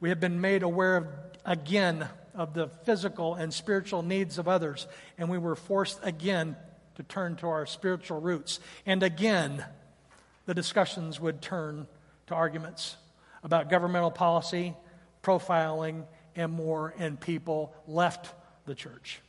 We 0.00 0.08
have 0.08 0.20
been 0.20 0.40
made 0.40 0.62
aware 0.62 0.96
of, 0.96 1.06
again 1.44 2.08
of 2.34 2.54
the 2.54 2.68
physical 2.84 3.34
and 3.34 3.52
spiritual 3.52 4.02
needs 4.02 4.38
of 4.38 4.48
others, 4.48 4.86
and 5.18 5.28
we 5.28 5.38
were 5.38 5.56
forced 5.56 6.00
again 6.02 6.56
to 6.96 7.02
turn 7.02 7.36
to 7.36 7.48
our 7.48 7.66
spiritual 7.66 8.20
roots. 8.20 8.60
And 8.86 9.02
again, 9.02 9.64
the 10.46 10.54
discussions 10.54 11.20
would 11.20 11.40
turn 11.40 11.86
to 12.26 12.34
arguments 12.34 12.96
about 13.42 13.70
governmental 13.70 14.10
policy, 14.10 14.74
profiling, 15.22 16.04
and 16.36 16.52
more, 16.52 16.94
and 16.98 17.20
people 17.20 17.74
left 17.86 18.32
the 18.66 18.74
church. 18.74 19.20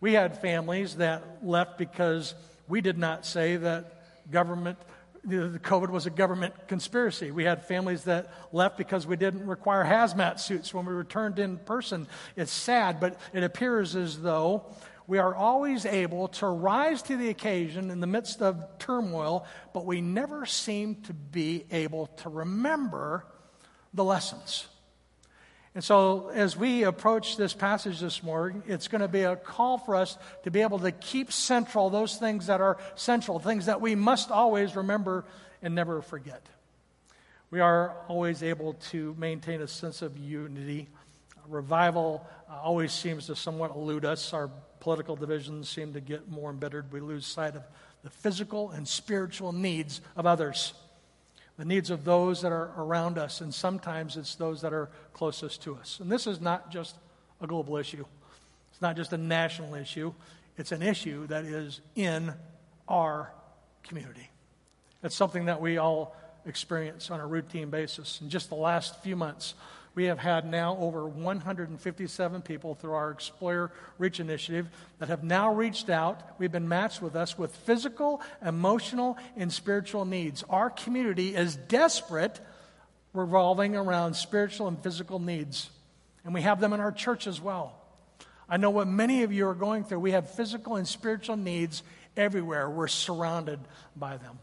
We 0.00 0.12
had 0.12 0.40
families 0.40 0.96
that 0.96 1.38
left 1.42 1.78
because 1.78 2.34
we 2.68 2.80
did 2.80 2.98
not 2.98 3.26
say 3.26 3.56
that 3.56 4.30
government, 4.30 4.78
the 5.24 5.58
COVID 5.62 5.90
was 5.90 6.06
a 6.06 6.10
government 6.10 6.54
conspiracy. 6.68 7.30
We 7.30 7.44
had 7.44 7.64
families 7.64 8.04
that 8.04 8.32
left 8.52 8.76
because 8.76 9.06
we 9.06 9.16
didn't 9.16 9.46
require 9.46 9.84
hazmat 9.84 10.38
suits 10.38 10.72
when 10.72 10.86
we 10.86 10.92
returned 10.92 11.38
in 11.38 11.58
person. 11.58 12.06
It's 12.36 12.52
sad, 12.52 13.00
but 13.00 13.18
it 13.32 13.42
appears 13.42 13.96
as 13.96 14.20
though 14.20 14.64
We 15.08 15.16
are 15.16 15.34
always 15.34 15.86
able 15.86 16.28
to 16.28 16.46
rise 16.46 17.00
to 17.02 17.16
the 17.16 17.30
occasion 17.30 17.90
in 17.90 18.00
the 18.00 18.06
midst 18.06 18.42
of 18.42 18.62
turmoil, 18.78 19.46
but 19.72 19.86
we 19.86 20.02
never 20.02 20.44
seem 20.44 20.96
to 21.04 21.14
be 21.14 21.64
able 21.70 22.08
to 22.18 22.28
remember 22.28 23.24
the 23.94 24.04
lessons. 24.04 24.66
And 25.74 25.82
so, 25.82 26.28
as 26.34 26.58
we 26.58 26.82
approach 26.82 27.38
this 27.38 27.54
passage 27.54 28.00
this 28.00 28.22
morning, 28.22 28.62
it's 28.66 28.86
going 28.88 29.00
to 29.00 29.08
be 29.08 29.22
a 29.22 29.34
call 29.34 29.78
for 29.78 29.96
us 29.96 30.18
to 30.42 30.50
be 30.50 30.60
able 30.60 30.78
to 30.80 30.92
keep 30.92 31.32
central 31.32 31.88
those 31.88 32.16
things 32.16 32.48
that 32.48 32.60
are 32.60 32.76
central, 32.94 33.38
things 33.38 33.64
that 33.64 33.80
we 33.80 33.94
must 33.94 34.30
always 34.30 34.76
remember 34.76 35.24
and 35.62 35.74
never 35.74 36.02
forget. 36.02 36.44
We 37.50 37.60
are 37.60 37.96
always 38.08 38.42
able 38.42 38.74
to 38.90 39.16
maintain 39.18 39.62
a 39.62 39.68
sense 39.68 40.02
of 40.02 40.18
unity. 40.18 40.90
Revival 41.46 42.26
uh, 42.50 42.56
always 42.60 42.92
seems 42.92 43.26
to 43.28 43.36
somewhat 43.36 43.74
elude 43.74 44.04
us. 44.04 44.34
Our 44.34 44.50
political 44.88 45.16
divisions 45.16 45.68
seem 45.68 45.92
to 45.92 46.00
get 46.00 46.30
more 46.30 46.48
embittered. 46.48 46.90
We 46.90 47.00
lose 47.00 47.26
sight 47.26 47.54
of 47.54 47.62
the 48.02 48.08
physical 48.08 48.70
and 48.70 48.88
spiritual 48.88 49.52
needs 49.52 50.00
of 50.16 50.24
others 50.24 50.72
the 51.58 51.64
needs 51.64 51.90
of 51.90 52.04
those 52.04 52.40
that 52.42 52.52
are 52.52 52.70
around 52.78 53.18
us, 53.18 53.40
and 53.40 53.52
sometimes 53.52 54.16
it's 54.16 54.36
those 54.36 54.62
that 54.62 54.72
are 54.72 54.88
closest 55.12 55.60
to 55.62 55.74
us. 55.74 55.98
And 56.00 56.10
this 56.10 56.26
is 56.28 56.40
not 56.40 56.70
just 56.70 56.94
a 57.40 57.46
global 57.46 57.76
issue, 57.76 58.04
it's 58.70 58.80
not 58.80 58.96
just 58.96 59.12
a 59.12 59.18
national 59.18 59.74
issue, 59.74 60.14
it's 60.56 60.72
an 60.72 60.82
issue 60.82 61.26
that 61.26 61.44
is 61.44 61.80
in 61.96 62.32
our 62.88 63.30
community. 63.82 64.30
It's 65.02 65.16
something 65.16 65.46
that 65.46 65.60
we 65.60 65.76
all 65.78 66.16
experience 66.46 67.10
on 67.10 67.20
a 67.20 67.26
routine 67.26 67.70
basis. 67.70 68.20
In 68.22 68.30
just 68.30 68.48
the 68.48 68.54
last 68.54 69.02
few 69.02 69.16
months, 69.16 69.54
we 69.94 70.04
have 70.04 70.18
had 70.18 70.48
now 70.48 70.76
over 70.78 71.06
157 71.06 72.42
people 72.42 72.74
through 72.74 72.92
our 72.92 73.10
Explorer 73.10 73.72
Reach 73.98 74.20
initiative 74.20 74.68
that 74.98 75.08
have 75.08 75.24
now 75.24 75.52
reached 75.52 75.90
out. 75.90 76.38
We've 76.38 76.52
been 76.52 76.68
matched 76.68 77.02
with 77.02 77.16
us 77.16 77.38
with 77.38 77.54
physical, 77.54 78.20
emotional, 78.44 79.18
and 79.36 79.52
spiritual 79.52 80.04
needs. 80.04 80.44
Our 80.48 80.70
community 80.70 81.34
is 81.34 81.56
desperate, 81.56 82.40
revolving 83.12 83.76
around 83.76 84.14
spiritual 84.14 84.68
and 84.68 84.82
physical 84.82 85.18
needs. 85.18 85.70
And 86.24 86.34
we 86.34 86.42
have 86.42 86.60
them 86.60 86.72
in 86.72 86.80
our 86.80 86.92
church 86.92 87.26
as 87.26 87.40
well. 87.40 87.74
I 88.48 88.56
know 88.56 88.70
what 88.70 88.88
many 88.88 89.24
of 89.24 89.32
you 89.32 89.48
are 89.48 89.54
going 89.54 89.84
through. 89.84 90.00
We 90.00 90.12
have 90.12 90.30
physical 90.30 90.76
and 90.76 90.88
spiritual 90.88 91.36
needs 91.36 91.82
everywhere. 92.16 92.68
We're 92.70 92.88
surrounded 92.88 93.60
by 93.96 94.16
them. 94.16 94.38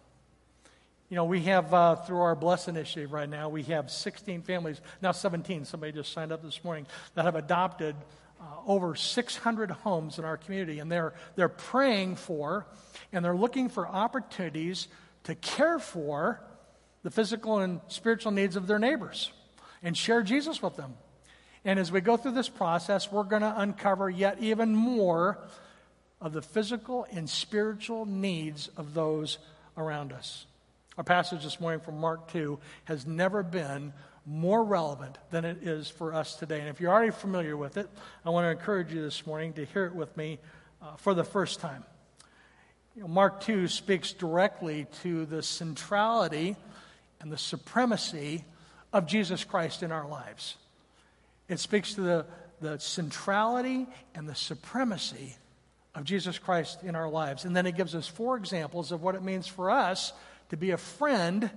You 1.07 1.15
know, 1.15 1.25
we 1.25 1.41
have, 1.41 1.71
uh, 1.71 1.95
through 1.97 2.21
our 2.21 2.35
Bless 2.35 2.67
Initiative 2.67 3.13
right 3.13 3.29
now, 3.29 3.49
we 3.49 3.61
have 3.63 3.91
16 3.91 4.41
families, 4.41 4.81
now 5.03 5.11
17, 5.11 5.65
somebody 5.65 5.91
just 5.91 6.11
signed 6.11 6.31
up 6.31 6.41
this 6.41 6.63
morning, 6.63 6.87
that 7.13 7.25
have 7.25 7.35
adopted 7.35 7.95
uh, 8.41 8.43
over 8.65 8.95
600 8.95 9.69
homes 9.69 10.17
in 10.17 10.25
our 10.25 10.35
community. 10.35 10.79
And 10.79 10.91
they're, 10.91 11.13
they're 11.35 11.47
praying 11.47 12.15
for 12.15 12.65
and 13.13 13.23
they're 13.23 13.35
looking 13.35 13.69
for 13.69 13.87
opportunities 13.87 14.87
to 15.25 15.35
care 15.35 15.77
for 15.77 16.41
the 17.03 17.11
physical 17.11 17.59
and 17.59 17.81
spiritual 17.87 18.31
needs 18.31 18.55
of 18.55 18.65
their 18.65 18.79
neighbors 18.79 19.31
and 19.83 19.95
share 19.95 20.23
Jesus 20.23 20.59
with 20.59 20.75
them. 20.75 20.95
And 21.63 21.77
as 21.79 21.91
we 21.91 22.01
go 22.01 22.17
through 22.17 22.31
this 22.31 22.49
process, 22.49 23.11
we're 23.11 23.23
going 23.23 23.43
to 23.43 23.53
uncover 23.55 24.09
yet 24.09 24.41
even 24.41 24.75
more 24.75 25.37
of 26.19 26.33
the 26.33 26.41
physical 26.41 27.05
and 27.11 27.29
spiritual 27.29 28.07
needs 28.07 28.69
of 28.75 28.95
those 28.95 29.37
around 29.77 30.11
us. 30.11 30.45
Our 30.97 31.03
passage 31.03 31.43
this 31.43 31.59
morning 31.59 31.81
from 31.81 31.99
Mark 31.99 32.31
2 32.31 32.57
has 32.85 33.05
never 33.05 33.43
been 33.43 33.91
more 34.25 34.63
relevant 34.63 35.17
than 35.29 35.43
it 35.43 35.57
is 35.61 35.89
for 35.89 36.13
us 36.13 36.35
today. 36.35 36.61
And 36.61 36.69
if 36.69 36.79
you're 36.79 36.91
already 36.91 37.11
familiar 37.11 37.57
with 37.57 37.75
it, 37.75 37.89
I 38.23 38.29
want 38.29 38.45
to 38.45 38.49
encourage 38.49 38.93
you 38.93 39.01
this 39.01 39.27
morning 39.27 39.51
to 39.53 39.65
hear 39.65 39.85
it 39.87 39.93
with 39.93 40.15
me 40.15 40.39
uh, 40.81 40.95
for 40.95 41.13
the 41.13 41.25
first 41.25 41.59
time. 41.59 41.83
You 42.95 43.01
know, 43.01 43.09
Mark 43.09 43.41
2 43.41 43.67
speaks 43.67 44.13
directly 44.13 44.87
to 45.03 45.25
the 45.25 45.43
centrality 45.43 46.55
and 47.19 47.29
the 47.29 47.37
supremacy 47.37 48.45
of 48.93 49.05
Jesus 49.05 49.43
Christ 49.43 49.83
in 49.83 49.91
our 49.91 50.07
lives. 50.07 50.55
It 51.49 51.59
speaks 51.59 51.95
to 51.95 52.01
the, 52.01 52.25
the 52.61 52.79
centrality 52.79 53.85
and 54.15 54.29
the 54.29 54.35
supremacy 54.35 55.35
of 55.93 56.05
Jesus 56.05 56.39
Christ 56.39 56.83
in 56.83 56.95
our 56.95 57.09
lives. 57.09 57.43
And 57.43 57.53
then 57.53 57.65
it 57.65 57.75
gives 57.75 57.95
us 57.95 58.07
four 58.07 58.37
examples 58.37 58.93
of 58.93 59.01
what 59.01 59.15
it 59.15 59.23
means 59.23 59.45
for 59.45 59.69
us 59.69 60.13
to 60.49 60.57
be 60.57 60.71
a 60.71 60.77
friend 60.77 61.49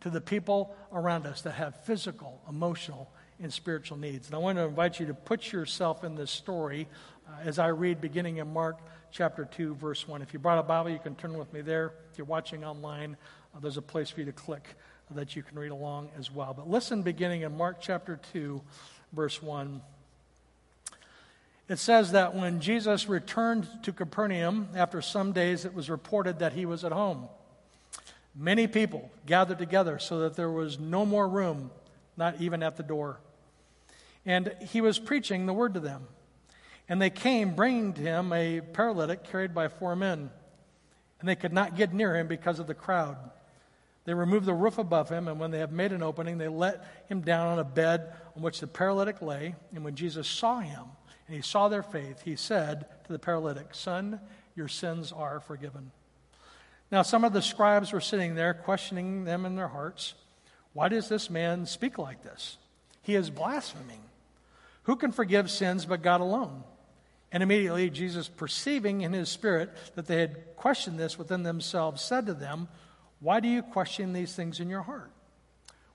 to 0.00 0.10
the 0.10 0.20
people 0.20 0.74
around 0.92 1.26
us 1.26 1.42
that 1.42 1.52
have 1.52 1.84
physical, 1.84 2.40
emotional, 2.48 3.10
and 3.40 3.52
spiritual 3.52 3.96
needs. 3.96 4.26
And 4.26 4.34
I 4.34 4.38
want 4.38 4.58
to 4.58 4.64
invite 4.64 5.00
you 5.00 5.06
to 5.06 5.14
put 5.14 5.52
yourself 5.52 6.04
in 6.04 6.14
this 6.14 6.30
story 6.30 6.86
uh, 7.28 7.40
as 7.44 7.58
I 7.58 7.68
read 7.68 8.00
beginning 8.00 8.36
in 8.36 8.52
Mark 8.52 8.78
chapter 9.10 9.44
2, 9.44 9.74
verse 9.74 10.06
1. 10.06 10.22
If 10.22 10.32
you 10.32 10.38
brought 10.38 10.58
a 10.58 10.62
Bible, 10.62 10.90
you 10.90 10.98
can 10.98 11.14
turn 11.14 11.36
with 11.38 11.52
me 11.52 11.62
there. 11.62 11.92
If 12.12 12.18
you're 12.18 12.26
watching 12.26 12.64
online, 12.64 13.16
uh, 13.54 13.60
there's 13.60 13.76
a 13.76 13.82
place 13.82 14.10
for 14.10 14.20
you 14.20 14.26
to 14.26 14.32
click 14.32 14.76
that 15.10 15.36
you 15.36 15.42
can 15.42 15.58
read 15.58 15.70
along 15.70 16.10
as 16.18 16.30
well. 16.30 16.54
But 16.54 16.68
listen 16.68 17.02
beginning 17.02 17.42
in 17.42 17.56
Mark 17.56 17.78
chapter 17.80 18.20
2, 18.32 18.60
verse 19.12 19.42
1. 19.42 19.80
It 21.68 21.78
says 21.78 22.12
that 22.12 22.34
when 22.34 22.60
Jesus 22.60 23.08
returned 23.08 23.66
to 23.84 23.92
Capernaum 23.92 24.68
after 24.76 25.00
some 25.00 25.32
days, 25.32 25.64
it 25.64 25.74
was 25.74 25.88
reported 25.88 26.40
that 26.40 26.52
he 26.52 26.66
was 26.66 26.84
at 26.84 26.92
home. 26.92 27.28
Many 28.36 28.66
people 28.66 29.10
gathered 29.26 29.58
together 29.58 29.98
so 29.98 30.20
that 30.20 30.34
there 30.34 30.50
was 30.50 30.78
no 30.78 31.06
more 31.06 31.28
room, 31.28 31.70
not 32.16 32.40
even 32.40 32.62
at 32.62 32.76
the 32.76 32.82
door. 32.82 33.20
And 34.26 34.54
he 34.70 34.80
was 34.80 34.98
preaching 34.98 35.46
the 35.46 35.52
word 35.52 35.74
to 35.74 35.80
them. 35.80 36.06
And 36.88 37.00
they 37.00 37.10
came, 37.10 37.54
bringing 37.54 37.92
to 37.94 38.02
him 38.02 38.32
a 38.32 38.60
paralytic 38.60 39.24
carried 39.24 39.54
by 39.54 39.68
four 39.68 39.94
men. 39.94 40.30
And 41.20 41.28
they 41.28 41.36
could 41.36 41.52
not 41.52 41.76
get 41.76 41.94
near 41.94 42.14
him 42.16 42.26
because 42.26 42.58
of 42.58 42.66
the 42.66 42.74
crowd. 42.74 43.16
They 44.04 44.12
removed 44.12 44.44
the 44.44 44.52
roof 44.52 44.76
above 44.76 45.08
him, 45.08 45.28
and 45.28 45.40
when 45.40 45.50
they 45.50 45.58
had 45.58 45.72
made 45.72 45.92
an 45.92 46.02
opening, 46.02 46.36
they 46.36 46.48
let 46.48 46.84
him 47.08 47.22
down 47.22 47.48
on 47.48 47.58
a 47.58 47.64
bed 47.64 48.12
on 48.36 48.42
which 48.42 48.60
the 48.60 48.66
paralytic 48.66 49.22
lay. 49.22 49.54
And 49.74 49.82
when 49.82 49.94
Jesus 49.94 50.28
saw 50.28 50.60
him, 50.60 50.84
and 51.26 51.34
he 51.34 51.40
saw 51.40 51.68
their 51.68 51.82
faith, 51.82 52.20
he 52.22 52.36
said 52.36 52.84
to 53.06 53.12
the 53.12 53.18
paralytic, 53.18 53.74
Son, 53.74 54.20
your 54.54 54.68
sins 54.68 55.10
are 55.10 55.40
forgiven. 55.40 55.90
Now, 56.90 57.02
some 57.02 57.24
of 57.24 57.32
the 57.32 57.42
scribes 57.42 57.92
were 57.92 58.00
sitting 58.00 58.34
there, 58.34 58.54
questioning 58.54 59.24
them 59.24 59.46
in 59.46 59.56
their 59.56 59.68
hearts. 59.68 60.14
Why 60.72 60.88
does 60.88 61.08
this 61.08 61.30
man 61.30 61.66
speak 61.66 61.98
like 61.98 62.22
this? 62.22 62.58
He 63.02 63.14
is 63.14 63.30
blaspheming. 63.30 64.00
Who 64.84 64.96
can 64.96 65.12
forgive 65.12 65.50
sins 65.50 65.86
but 65.86 66.02
God 66.02 66.20
alone? 66.20 66.64
And 67.32 67.42
immediately 67.42 67.90
Jesus, 67.90 68.28
perceiving 68.28 69.00
in 69.00 69.12
his 69.12 69.28
spirit 69.28 69.70
that 69.94 70.06
they 70.06 70.20
had 70.20 70.56
questioned 70.56 70.98
this 70.98 71.18
within 71.18 71.42
themselves, 71.42 72.02
said 72.02 72.26
to 72.26 72.34
them, 72.34 72.68
Why 73.20 73.40
do 73.40 73.48
you 73.48 73.62
question 73.62 74.12
these 74.12 74.34
things 74.34 74.60
in 74.60 74.68
your 74.68 74.82
heart? 74.82 75.10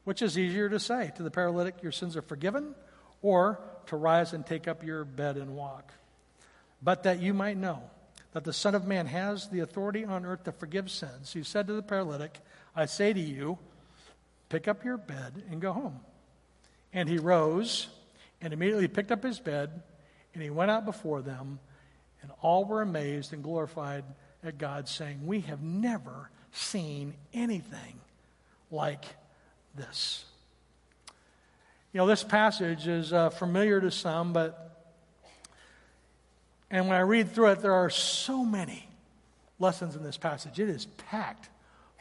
Which 0.03 0.21
is 0.21 0.37
easier 0.37 0.69
to 0.69 0.79
say 0.79 1.11
to 1.15 1.23
the 1.23 1.31
paralytic, 1.31 1.81
Your 1.81 1.91
sins 1.91 2.17
are 2.17 2.21
forgiven, 2.21 2.75
or 3.21 3.59
to 3.85 3.95
rise 3.95 4.33
and 4.33 4.45
take 4.45 4.67
up 4.67 4.83
your 4.83 5.05
bed 5.05 5.37
and 5.37 5.55
walk? 5.55 5.93
But 6.81 7.03
that 7.03 7.21
you 7.21 7.33
might 7.33 7.57
know 7.57 7.83
that 8.33 8.43
the 8.43 8.53
Son 8.53 8.75
of 8.75 8.85
Man 8.85 9.07
has 9.07 9.49
the 9.49 9.59
authority 9.59 10.05
on 10.05 10.25
earth 10.25 10.43
to 10.43 10.51
forgive 10.51 10.91
sins, 10.91 11.33
he 11.33 11.43
said 11.43 11.67
to 11.67 11.73
the 11.73 11.81
paralytic, 11.81 12.39
I 12.75 12.85
say 12.85 13.13
to 13.13 13.19
you, 13.19 13.57
pick 14.49 14.67
up 14.67 14.83
your 14.83 14.97
bed 14.97 15.43
and 15.49 15.61
go 15.61 15.73
home. 15.73 15.99
And 16.93 17.09
he 17.09 17.17
rose 17.17 17.87
and 18.41 18.53
immediately 18.53 18.87
picked 18.87 19.11
up 19.11 19.23
his 19.23 19.39
bed 19.39 19.81
and 20.33 20.43
he 20.43 20.49
went 20.49 20.71
out 20.71 20.85
before 20.85 21.21
them, 21.21 21.59
and 22.21 22.31
all 22.41 22.65
were 22.65 22.81
amazed 22.81 23.33
and 23.33 23.43
glorified 23.43 24.03
at 24.43 24.57
God, 24.57 24.87
saying, 24.87 25.25
We 25.25 25.41
have 25.41 25.61
never 25.61 26.29
seen 26.51 27.13
anything 27.33 27.99
like 28.71 29.05
this. 29.75 30.25
You 31.91 31.97
know, 31.97 32.07
this 32.07 32.23
passage 32.23 32.87
is 32.87 33.11
uh, 33.11 33.31
familiar 33.31 33.81
to 33.81 33.89
some, 33.89 34.31
but 34.31 34.68
and 36.71 36.87
when 36.87 36.97
I 36.97 37.01
read 37.01 37.31
through 37.31 37.51
it, 37.51 37.61
there 37.61 37.73
are 37.73 37.89
so 37.89 38.43
many 38.43 38.87
lessons 39.59 39.95
in 39.95 40.03
this 40.03 40.17
passage. 40.17 40.59
It 40.59 40.69
is 40.69 40.85
packed 40.85 41.49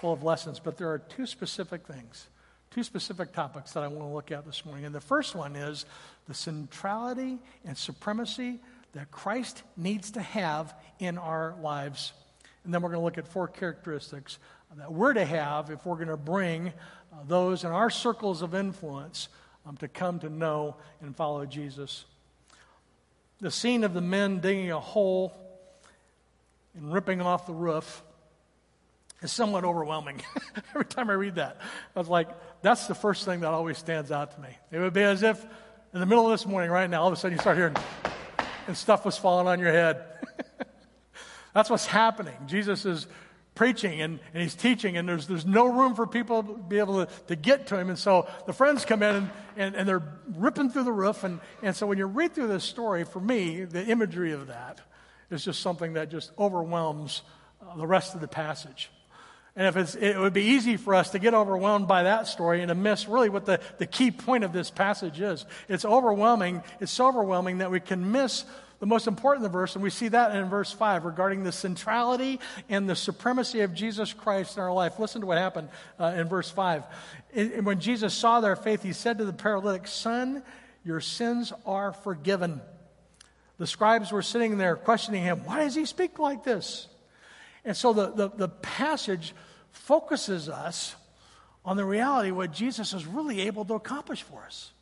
full 0.01 0.12
of 0.12 0.23
lessons, 0.23 0.61
but 0.61 0.77
there 0.77 0.91
are 0.91 0.99
two 0.99 1.27
specific 1.27 1.87
things, 1.87 2.29
two 2.71 2.83
specific 2.83 3.33
topics 3.33 3.73
that 3.73 3.83
I 3.83 3.89
want 3.89 4.09
to 4.09 4.14
look 4.14 4.31
at 4.31 4.47
this 4.47 4.64
morning. 4.64 4.85
And 4.85 4.95
the 4.95 5.01
first 5.01 5.35
one 5.35 5.57
is 5.57 5.87
the 6.27 6.35
centrality 6.35 7.39
and 7.64 7.77
supremacy 7.77 8.61
that 8.93 9.11
Christ 9.11 9.62
needs 9.77 10.12
to 10.12 10.23
have 10.23 10.75
in 10.99 11.19
our 11.19 11.55
lives. 11.61 12.12
And 12.64 12.73
then 12.73 12.83
we're 12.83 12.91
going 12.91 13.01
to 13.01 13.05
look 13.05 13.19
at 13.19 13.27
four 13.27 13.49
characteristics 13.49 14.39
that 14.77 14.93
we're 14.93 15.14
to 15.14 15.25
have 15.25 15.71
if 15.71 15.87
we're 15.87 15.97
going 15.97 16.09
to 16.09 16.16
bring 16.16 16.69
uh, 17.12 17.16
those 17.27 17.64
in 17.64 17.71
our 17.71 17.91
circles 17.91 18.43
of 18.43 18.55
influence 18.55 19.29
um, 19.66 19.77
to 19.79 19.89
come 19.89 20.19
to 20.21 20.29
know 20.29 20.77
and 21.01 21.16
follow 21.16 21.45
Jesus 21.47 22.05
the 23.41 23.51
scene 23.51 23.84
of 23.84 23.95
the 23.95 24.01
men 24.01 24.41
digging 24.41 24.70
a 24.70 24.80
hole 24.80 25.32
and 26.74 26.93
ripping 26.93 27.20
off 27.20 27.47
the 27.47 27.53
roof 27.53 28.03
is 29.22 29.32
somewhat 29.32 29.64
overwhelming. 29.64 30.20
Every 30.74 30.84
time 30.84 31.11
I 31.11 31.14
read 31.14 31.36
that, 31.36 31.57
I 31.95 31.99
was 31.99 32.09
like, 32.09 32.28
that's 32.62 32.86
the 32.86 32.95
first 32.95 33.24
thing 33.24 33.41
that 33.41 33.49
always 33.53 33.78
stands 33.78 34.11
out 34.12 34.32
to 34.34 34.41
me. 34.41 34.49
It 34.70 34.78
would 34.78 34.93
be 34.93 35.03
as 35.03 35.22
if 35.22 35.45
in 35.95 36.01
the 36.01 36.07
middle 36.07 36.26
of 36.26 36.30
this 36.32 36.47
morning, 36.47 36.70
right 36.70 36.89
now, 36.89 37.03
all 37.03 37.09
of 37.09 37.14
a 37.14 37.16
sudden 37.16 37.36
you 37.36 37.41
start 37.41 37.57
hearing, 37.57 37.76
and 38.66 38.76
stuff 38.76 39.05
was 39.05 39.16
falling 39.16 39.47
on 39.47 39.59
your 39.59 39.72
head. 39.72 40.05
That's 41.55 41.70
what's 41.70 41.86
happening. 41.86 42.34
Jesus 42.47 42.84
is 42.84 43.07
preaching 43.59 44.00
and, 44.00 44.20
and 44.32 44.42
he's 44.42 44.54
teaching, 44.54 44.96
and 44.96 45.09
there's, 45.09 45.26
there's 45.26 45.44
no 45.44 45.66
room 45.66 45.96
for 45.96 46.06
people 46.06 46.44
to 46.44 46.54
be 46.54 46.78
able 46.78 47.04
to, 47.04 47.12
to 47.26 47.34
get 47.34 47.66
to 47.66 47.76
him. 47.76 47.88
And 47.88 47.98
so 47.98 48.28
the 48.46 48.52
friends 48.52 48.84
come 48.84 49.02
in 49.02 49.16
and, 49.16 49.30
and, 49.56 49.74
and 49.74 49.88
they're 49.88 50.02
ripping 50.36 50.70
through 50.70 50.84
the 50.84 50.92
roof. 50.92 51.24
And, 51.24 51.40
and 51.61 51.74
so 51.74 51.84
when 51.86 51.98
you 51.98 52.06
read 52.06 52.34
through 52.34 52.46
this 52.46 52.62
story, 52.62 53.02
for 53.02 53.18
me, 53.18 53.64
the 53.64 53.84
imagery 53.84 54.30
of 54.30 54.46
that 54.46 54.80
is 55.30 55.44
just 55.44 55.61
something 55.61 55.94
that 55.94 56.09
just 56.09 56.30
overwhelms 56.38 57.22
uh, 57.61 57.76
the 57.76 57.86
rest 57.86 58.14
of 58.14 58.20
the 58.20 58.28
passage. 58.28 58.90
And 59.56 59.66
if 59.66 59.76
it's, 59.76 59.96
it 59.96 60.16
would 60.16 60.32
be 60.32 60.44
easy 60.44 60.76
for 60.76 60.94
us 60.94 61.11
to 61.11 61.18
get 61.18 61.34
overwhelmed 61.34 61.88
by 61.88 62.04
that 62.04 62.28
story 62.28 62.61
and 62.61 62.68
to 62.68 62.76
miss 62.76 63.09
really 63.09 63.28
what 63.28 63.44
the, 63.44 63.59
the 63.78 63.86
key 63.86 64.12
point 64.12 64.44
of 64.44 64.52
this 64.52 64.70
passage 64.70 65.20
is. 65.20 65.44
It's 65.68 65.84
overwhelming. 65.84 66.62
It's 66.78 66.92
so 66.92 67.09
overwhelming 67.09 67.59
that 67.59 67.72
we 67.72 67.80
can 67.80 68.12
miss 68.12 68.44
the 68.81 68.87
most 68.87 69.09
important 69.09 69.45
in 69.45 69.51
the 69.51 69.59
verse, 69.59 69.74
and 69.74 69.83
we 69.83 69.91
see 69.91 70.09
that 70.09 70.35
in 70.35 70.49
verse 70.49 70.72
5 70.72 71.05
regarding 71.05 71.43
the 71.43 71.51
centrality 71.51 72.39
and 72.68 72.89
the 72.89 72.95
supremacy 72.95 73.61
of 73.62 73.74
Jesus 73.74 74.12
Christ 74.12 74.57
in 74.57 74.62
our 74.62 74.72
life. 74.72 74.99
Listen 74.99 75.20
to 75.20 75.26
what 75.26 75.39
happened 75.39 75.68
uh, 75.99 76.14
in 76.16 76.29
verse 76.29 76.51
5. 76.51 76.85
It, 77.35 77.64
when 77.64 77.81
Jesus 77.81 78.14
saw 78.14 78.41
their 78.41 78.55
faith, 78.55 78.83
he 78.83 78.93
said 78.93 79.18
to 79.18 79.24
the 79.24 79.33
paralytic, 79.33 79.89
Son, 79.89 80.45
your 80.85 81.01
sins 81.01 81.53
are 81.66 81.93
forgiven. 81.93 82.61
The 83.59 83.66
scribes 83.66 84.12
were 84.12 84.22
sitting 84.22 84.59
there 84.59 84.76
questioning 84.76 85.24
him, 85.24 85.41
Why 85.45 85.64
does 85.64 85.74
he 85.74 85.85
speak 85.85 86.20
like 86.20 86.45
this? 86.45 86.87
And 87.64 87.76
so 87.76 87.93
the, 87.93 88.11
the, 88.11 88.29
the 88.29 88.49
passage 88.49 89.35
focuses 89.72 90.49
us 90.49 90.95
on 91.64 91.76
the 91.76 91.85
reality 91.85 92.31
of 92.31 92.37
what 92.37 92.53
Jesus 92.53 92.93
is 92.93 93.05
really 93.05 93.41
able 93.43 93.64
to 93.64 93.74
accomplish 93.74 94.22
for 94.22 94.45
us. 94.45 94.72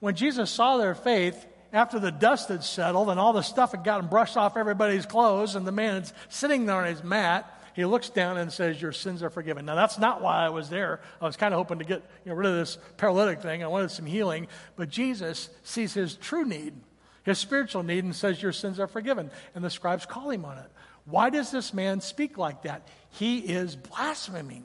When 0.00 0.16
Jesus 0.16 0.50
saw 0.50 0.76
their 0.76 0.94
faith, 0.94 1.46
after 1.72 1.98
the 1.98 2.10
dust 2.10 2.48
had 2.48 2.64
settled 2.64 3.10
and 3.10 3.20
all 3.20 3.32
the 3.32 3.42
stuff 3.42 3.72
had 3.72 3.84
gotten 3.84 4.08
brushed 4.08 4.36
off 4.36 4.56
everybody's 4.56 5.06
clothes, 5.06 5.54
and 5.54 5.66
the 5.66 5.72
man 5.72 6.02
is 6.02 6.12
sitting 6.28 6.66
there 6.66 6.76
on 6.76 6.86
his 6.86 7.04
mat, 7.04 7.60
he 7.74 7.84
looks 7.84 8.10
down 8.10 8.36
and 8.36 8.52
says, 8.52 8.80
Your 8.80 8.92
sins 8.92 9.22
are 9.22 9.30
forgiven. 9.30 9.64
Now, 9.64 9.74
that's 9.74 9.98
not 9.98 10.20
why 10.20 10.44
I 10.44 10.48
was 10.48 10.68
there. 10.68 11.00
I 11.20 11.24
was 11.24 11.36
kind 11.36 11.54
of 11.54 11.58
hoping 11.58 11.78
to 11.78 11.84
get 11.84 12.02
you 12.24 12.30
know, 12.30 12.36
rid 12.36 12.48
of 12.48 12.56
this 12.56 12.78
paralytic 12.96 13.40
thing. 13.40 13.62
I 13.62 13.68
wanted 13.68 13.90
some 13.90 14.06
healing. 14.06 14.48
But 14.76 14.90
Jesus 14.90 15.50
sees 15.62 15.94
his 15.94 16.16
true 16.16 16.44
need, 16.44 16.74
his 17.22 17.38
spiritual 17.38 17.82
need, 17.82 18.04
and 18.04 18.14
says, 18.14 18.42
Your 18.42 18.52
sins 18.52 18.80
are 18.80 18.88
forgiven. 18.88 19.30
And 19.54 19.64
the 19.64 19.70
scribes 19.70 20.06
call 20.06 20.30
him 20.30 20.44
on 20.44 20.58
it. 20.58 20.70
Why 21.04 21.30
does 21.30 21.50
this 21.50 21.72
man 21.72 22.00
speak 22.00 22.38
like 22.38 22.62
that? 22.62 22.86
He 23.10 23.38
is 23.38 23.76
blaspheming. 23.76 24.64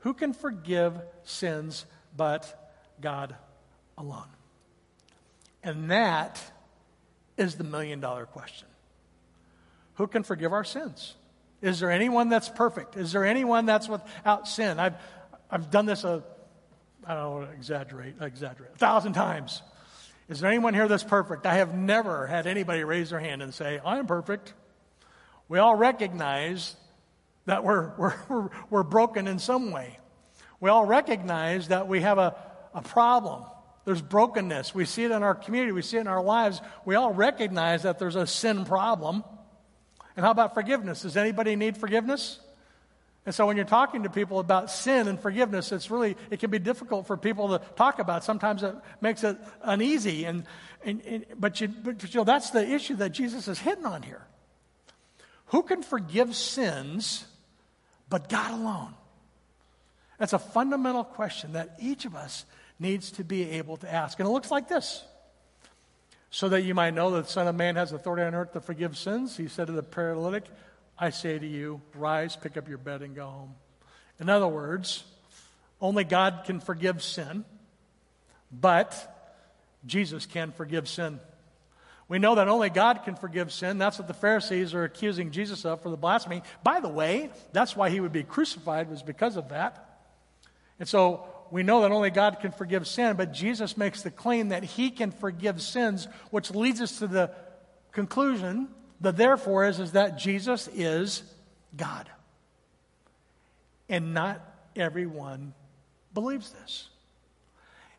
Who 0.00 0.14
can 0.14 0.32
forgive 0.32 0.98
sins 1.24 1.86
but 2.16 2.70
God 3.00 3.34
alone? 3.98 4.35
And 5.66 5.90
that 5.90 6.40
is 7.36 7.56
the 7.56 7.64
million 7.64 7.98
dollar 7.98 8.24
question. 8.24 8.68
Who 9.94 10.06
can 10.06 10.22
forgive 10.22 10.52
our 10.52 10.62
sins? 10.62 11.16
Is 11.60 11.80
there 11.80 11.90
anyone 11.90 12.28
that's 12.28 12.48
perfect? 12.48 12.96
Is 12.96 13.10
there 13.10 13.24
anyone 13.24 13.66
that's 13.66 13.88
without 13.88 14.46
sin? 14.46 14.78
I've, 14.78 14.94
I've 15.50 15.70
done 15.72 15.84
this 15.84 16.04
a, 16.04 16.22
I 17.04 17.14
don't 17.14 17.32
want 17.32 17.50
to 17.50 17.56
exaggerate, 17.56 18.14
exaggerate, 18.20 18.70
a 18.76 18.78
thousand 18.78 19.14
times. 19.14 19.60
Is 20.28 20.38
there 20.38 20.48
anyone 20.48 20.72
here 20.72 20.86
that's 20.86 21.02
perfect? 21.02 21.46
I 21.46 21.54
have 21.54 21.74
never 21.74 22.28
had 22.28 22.46
anybody 22.46 22.84
raise 22.84 23.10
their 23.10 23.20
hand 23.20 23.42
and 23.42 23.52
say, 23.52 23.80
I 23.84 23.98
am 23.98 24.06
perfect. 24.06 24.54
We 25.48 25.58
all 25.58 25.74
recognize 25.74 26.76
that 27.46 27.64
we're, 27.64 27.92
we're, 27.96 28.50
we're 28.70 28.82
broken 28.84 29.26
in 29.26 29.40
some 29.40 29.72
way. 29.72 29.98
We 30.60 30.70
all 30.70 30.84
recognize 30.84 31.68
that 31.68 31.88
we 31.88 32.02
have 32.02 32.18
a, 32.18 32.36
a 32.72 32.82
problem. 32.82 33.42
There's 33.86 34.02
brokenness. 34.02 34.74
We 34.74 34.84
see 34.84 35.04
it 35.04 35.12
in 35.12 35.22
our 35.22 35.34
community, 35.34 35.72
we 35.72 35.80
see 35.80 35.96
it 35.96 36.00
in 36.00 36.08
our 36.08 36.22
lives. 36.22 36.60
We 36.84 36.96
all 36.96 37.14
recognize 37.14 37.84
that 37.84 37.98
there's 37.98 38.16
a 38.16 38.26
sin 38.26 38.66
problem. 38.66 39.24
And 40.16 40.24
how 40.24 40.32
about 40.32 40.54
forgiveness? 40.54 41.02
Does 41.02 41.16
anybody 41.16 41.56
need 41.56 41.76
forgiveness? 41.76 42.40
And 43.24 43.34
so 43.34 43.46
when 43.46 43.56
you're 43.56 43.64
talking 43.64 44.02
to 44.02 44.10
people 44.10 44.40
about 44.40 44.70
sin 44.70 45.06
and 45.06 45.20
forgiveness, 45.20 45.70
it's 45.70 45.90
really, 45.90 46.16
it 46.30 46.40
can 46.40 46.50
be 46.50 46.58
difficult 46.58 47.06
for 47.06 47.16
people 47.16 47.58
to 47.58 47.64
talk 47.76 48.00
about. 48.00 48.24
Sometimes 48.24 48.64
it 48.64 48.74
makes 49.00 49.22
it 49.22 49.36
uneasy. 49.62 50.24
And, 50.24 50.44
and, 50.84 51.00
and 51.02 51.26
but, 51.38 51.60
you, 51.60 51.68
but 51.68 52.02
you 52.02 52.20
know, 52.20 52.24
that's 52.24 52.50
the 52.50 52.68
issue 52.68 52.96
that 52.96 53.10
Jesus 53.10 53.46
is 53.46 53.58
hitting 53.58 53.86
on 53.86 54.02
here. 54.02 54.26
Who 55.46 55.62
can 55.62 55.82
forgive 55.84 56.34
sins 56.34 57.24
but 58.08 58.28
God 58.28 58.52
alone? 58.52 58.94
That's 60.18 60.32
a 60.32 60.40
fundamental 60.40 61.04
question 61.04 61.52
that 61.52 61.76
each 61.80 62.04
of 62.04 62.16
us 62.16 62.46
needs 62.78 63.10
to 63.12 63.24
be 63.24 63.50
able 63.52 63.76
to 63.78 63.92
ask. 63.92 64.18
And 64.18 64.28
it 64.28 64.32
looks 64.32 64.50
like 64.50 64.68
this. 64.68 65.04
So 66.30 66.48
that 66.50 66.62
you 66.62 66.74
might 66.74 66.92
know 66.92 67.12
that 67.12 67.26
the 67.26 67.30
Son 67.30 67.46
of 67.46 67.54
Man 67.54 67.76
has 67.76 67.92
authority 67.92 68.22
on 68.24 68.34
earth 68.34 68.52
to 68.52 68.60
forgive 68.60 68.96
sins, 68.96 69.36
he 69.36 69.48
said 69.48 69.68
to 69.68 69.72
the 69.72 69.82
paralytic, 69.82 70.44
I 70.98 71.10
say 71.10 71.38
to 71.38 71.46
you, 71.46 71.80
rise, 71.94 72.36
pick 72.36 72.56
up 72.56 72.68
your 72.68 72.78
bed, 72.78 73.02
and 73.02 73.14
go 73.14 73.26
home. 73.26 73.54
In 74.18 74.28
other 74.28 74.48
words, 74.48 75.04
only 75.80 76.04
God 76.04 76.42
can 76.44 76.60
forgive 76.60 77.02
sin, 77.02 77.44
but 78.50 79.38
Jesus 79.86 80.26
can 80.26 80.52
forgive 80.52 80.88
sin. 80.88 81.20
We 82.08 82.18
know 82.18 82.36
that 82.36 82.48
only 82.48 82.70
God 82.70 83.02
can 83.04 83.16
forgive 83.16 83.52
sin. 83.52 83.78
That's 83.78 83.98
what 83.98 84.08
the 84.08 84.14
Pharisees 84.14 84.74
are 84.74 84.84
accusing 84.84 85.32
Jesus 85.32 85.64
of 85.64 85.82
for 85.82 85.90
the 85.90 85.96
blasphemy. 85.96 86.42
By 86.62 86.80
the 86.80 86.88
way, 86.88 87.30
that's 87.52 87.74
why 87.76 87.90
he 87.90 88.00
would 88.00 88.12
be 88.12 88.22
crucified, 88.22 88.88
was 88.88 89.02
because 89.02 89.36
of 89.36 89.48
that. 89.50 90.00
And 90.78 90.88
so 90.88 91.26
we 91.50 91.62
know 91.62 91.82
that 91.82 91.92
only 91.92 92.10
God 92.10 92.40
can 92.40 92.52
forgive 92.52 92.86
sin, 92.86 93.16
but 93.16 93.32
Jesus 93.32 93.76
makes 93.76 94.02
the 94.02 94.10
claim 94.10 94.48
that 94.48 94.64
he 94.64 94.90
can 94.90 95.10
forgive 95.10 95.62
sins, 95.62 96.08
which 96.30 96.50
leads 96.50 96.80
us 96.80 96.98
to 96.98 97.06
the 97.06 97.30
conclusion 97.92 98.68
the 99.00 99.12
therefore 99.12 99.66
is, 99.66 99.78
is 99.78 99.92
that 99.92 100.18
Jesus 100.18 100.68
is 100.68 101.22
God. 101.76 102.08
And 103.88 104.14
not 104.14 104.40
everyone 104.74 105.52
believes 106.14 106.50
this. 106.50 106.88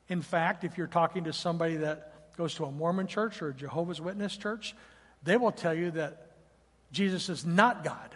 In 0.10 0.22
fact, 0.22 0.64
if 0.64 0.78
you're 0.78 0.88
talking 0.88 1.26
to 1.26 1.34
somebody 1.34 1.78
that 1.78 2.36
goes 2.36 2.56
to 2.56 2.66
a 2.66 2.72
Mormon 2.72 3.08
church 3.08 3.42
or 3.42 3.50
a 3.50 3.54
Jehovah's 3.54 4.02
Witness 4.02 4.36
church, 4.36 4.76
they 5.24 5.38
will 5.38 5.52
tell 5.52 5.74
you 5.74 5.92
that 5.92 6.28
Jesus 6.92 7.30
is 7.30 7.46
not 7.46 7.84
God. 7.84 8.16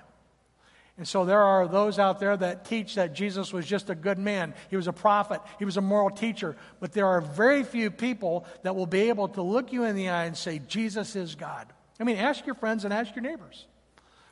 And 1.01 1.07
so 1.07 1.25
there 1.25 1.41
are 1.41 1.67
those 1.67 1.97
out 1.97 2.19
there 2.19 2.37
that 2.37 2.63
teach 2.63 2.93
that 2.93 3.15
Jesus 3.15 3.51
was 3.51 3.65
just 3.65 3.89
a 3.89 3.95
good 3.95 4.19
man. 4.19 4.53
He 4.69 4.75
was 4.75 4.87
a 4.87 4.93
prophet. 4.93 5.41
He 5.57 5.65
was 5.65 5.77
a 5.77 5.81
moral 5.81 6.11
teacher. 6.11 6.55
But 6.79 6.93
there 6.93 7.07
are 7.07 7.21
very 7.21 7.63
few 7.63 7.89
people 7.89 8.45
that 8.61 8.75
will 8.75 8.85
be 8.85 9.09
able 9.09 9.27
to 9.29 9.41
look 9.41 9.73
you 9.73 9.83
in 9.85 9.95
the 9.95 10.09
eye 10.09 10.25
and 10.25 10.37
say, 10.37 10.61
Jesus 10.67 11.15
is 11.15 11.33
God. 11.33 11.65
I 11.99 12.03
mean, 12.03 12.17
ask 12.17 12.45
your 12.45 12.53
friends 12.53 12.85
and 12.85 12.93
ask 12.93 13.15
your 13.15 13.23
neighbors. 13.23 13.65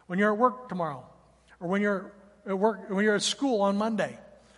When 0.06 0.20
you're 0.20 0.32
at 0.32 0.38
work 0.38 0.70
tomorrow, 0.70 1.04
or 1.60 1.70
when 1.70 1.82
you're 1.82 2.14
at 2.46 2.60
work, 2.60 2.88
when 2.92 3.04
you're 3.04 3.16
at 3.16 3.24
school 3.24 3.62
on 3.62 3.76
Monday, 3.76 4.16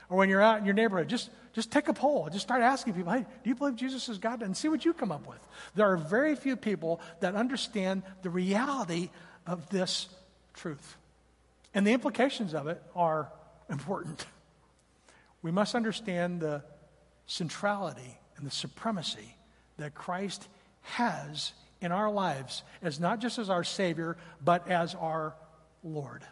or 0.10 0.18
when 0.18 0.28
you're 0.28 0.42
out 0.42 0.60
in 0.60 0.66
your 0.66 0.74
neighborhood, 0.74 1.08
just 1.08 1.30
just 1.54 1.72
take 1.72 1.88
a 1.88 1.94
poll. 1.94 2.28
Just 2.30 2.44
start 2.44 2.62
asking 2.62 2.96
people, 2.96 3.14
hey, 3.14 3.22
do 3.22 3.50
you 3.50 3.56
believe 3.56 3.78
Jesus 3.78 4.10
is 4.10 4.18
God? 4.18 4.42
And 4.42 4.58
see 4.58 4.68
what 4.68 4.84
you 4.84 4.92
come 4.94 5.14
up 5.14 5.26
with. 5.26 5.40
There 5.76 5.90
are 5.90 5.96
very 5.96 6.36
few 6.36 6.58
people 6.58 7.00
that 7.22 7.36
understand 7.36 8.04
the 8.22 8.30
reality 8.30 9.12
of 9.48 9.70
this 9.70 10.10
truth. 10.54 10.98
And 11.74 11.88
the 11.88 11.92
implications 11.92 12.54
of 12.54 12.68
it 12.68 12.82
are 12.96 13.32
important. 13.70 14.26
We 15.42 15.52
must 15.52 15.76
understand 15.76 16.42
the 16.42 16.64
centrality 17.26 18.18
and 18.38 18.46
the 18.46 18.52
supremacy 18.52 19.36
that 19.78 19.96
Christ 19.96 20.48
has 20.82 21.54
in 21.80 21.92
our 21.92 22.12
lives 22.12 22.64
as 22.82 23.00
not 23.00 23.20
just 23.20 23.40
as 23.40 23.50
our 23.50 23.64
Savior, 23.64 24.18
but 24.44 24.68
as 24.68 24.96
our 24.96 25.34
Lord. 25.84 26.24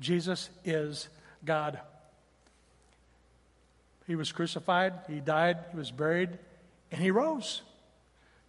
Jesus 0.00 0.50
is 0.64 1.08
God. 1.44 1.80
He 4.06 4.16
was 4.16 4.32
crucified, 4.32 4.94
he 5.08 5.20
died, 5.20 5.58
he 5.70 5.76
was 5.76 5.90
buried, 5.90 6.38
and 6.90 7.00
he 7.00 7.10
rose 7.10 7.62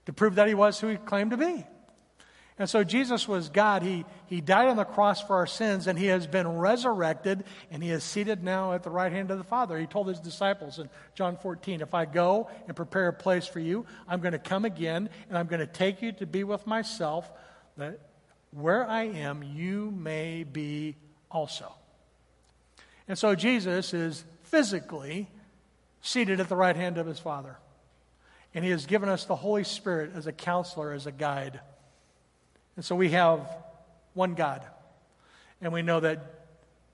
to 0.06 0.14
prove 0.14 0.36
that 0.36 0.48
he 0.48 0.54
was 0.54 0.80
who 0.80 0.88
he 0.88 0.98
claimed 0.98 1.32
to 1.32 1.38
be. 1.38 1.66
And 2.60 2.70
so 2.70 2.84
Jesus 2.84 3.26
was 3.26 3.48
God. 3.48 3.84
He, 3.84 4.04
he 4.28 4.42
died 4.42 4.68
on 4.68 4.76
the 4.76 4.84
cross 4.84 5.22
for 5.22 5.38
our 5.38 5.48
sins, 5.48 5.88
and 5.88 5.98
he 5.98 6.08
has 6.08 6.28
been 6.28 6.46
resurrected, 6.58 7.46
and 7.72 7.82
he 7.82 7.90
is 7.90 8.04
seated 8.04 8.44
now 8.44 8.74
at 8.74 8.84
the 8.84 8.90
right 8.90 9.14
hand 9.14 9.32
of 9.32 9.38
the 9.38 9.46
Father. 9.46 9.80
He 9.80 9.88
told 9.88 10.10
his 10.10 10.20
disciples 10.20 10.78
in 10.78 10.90
John 11.16 11.38
14, 11.38 11.80
If 11.80 11.94
I 11.94 12.04
go 12.04 12.50
and 12.68 12.76
prepare 12.76 13.08
a 13.08 13.14
place 13.14 13.48
for 13.48 13.62
you, 13.62 13.86
I'm 14.10 14.20
going 14.20 14.34
to 14.34 14.40
come 14.40 14.66
again, 14.66 15.10
and 15.30 15.38
I'm 15.38 15.48
going 15.48 15.62
to 15.62 15.68
take 15.68 16.02
you 16.02 16.12
to 16.12 16.28
be 16.28 16.44
with 16.44 16.68
myself, 16.68 17.32
that 17.78 18.02
where 18.52 18.86
I 18.86 19.04
am, 19.04 19.42
you 19.42 19.92
may 19.92 20.44
be 20.44 20.98
also. 21.32 21.74
And 23.08 23.18
so 23.18 23.36
Jesus 23.36 23.94
is 23.94 24.26
physically 24.44 25.30
seated 26.02 26.42
at 26.42 26.50
the 26.50 26.58
right 26.58 26.76
hand 26.76 26.98
of 26.98 27.08
his 27.08 27.20
Father. 27.20 27.58
And 28.54 28.66
he 28.66 28.72
has 28.72 28.86
given 28.86 29.08
us 29.08 29.24
the 29.24 29.36
Holy 29.36 29.64
Spirit 29.64 30.12
as 30.14 30.28
a 30.28 30.34
counselor, 30.34 30.92
as 30.92 31.06
a 31.06 31.12
guide. 31.12 31.62
And 32.80 32.86
so 32.86 32.96
we 32.96 33.10
have 33.10 33.42
one 34.14 34.36
God. 34.36 34.64
And 35.60 35.74
we 35.74 35.82
know 35.82 36.00
that 36.00 36.46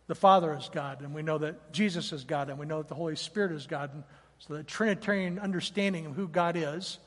the 0.07 0.15
Father 0.15 0.51
is 0.55 0.67
God, 0.73 1.01
and 1.01 1.13
we 1.13 1.21
know 1.21 1.37
that 1.37 1.71
Jesus 1.71 2.11
is 2.11 2.23
God, 2.23 2.49
and 2.49 2.57
we 2.57 2.65
know 2.65 2.79
that 2.79 2.87
the 2.87 2.95
Holy 2.95 3.15
Spirit 3.15 3.51
is 3.51 3.67
God. 3.67 3.93
And 3.93 4.03
so 4.39 4.55
the 4.55 4.63
Trinitarian 4.63 5.37
understanding 5.37 6.07
of 6.07 6.15
who 6.15 6.27
God 6.27 6.55
is 6.57 6.97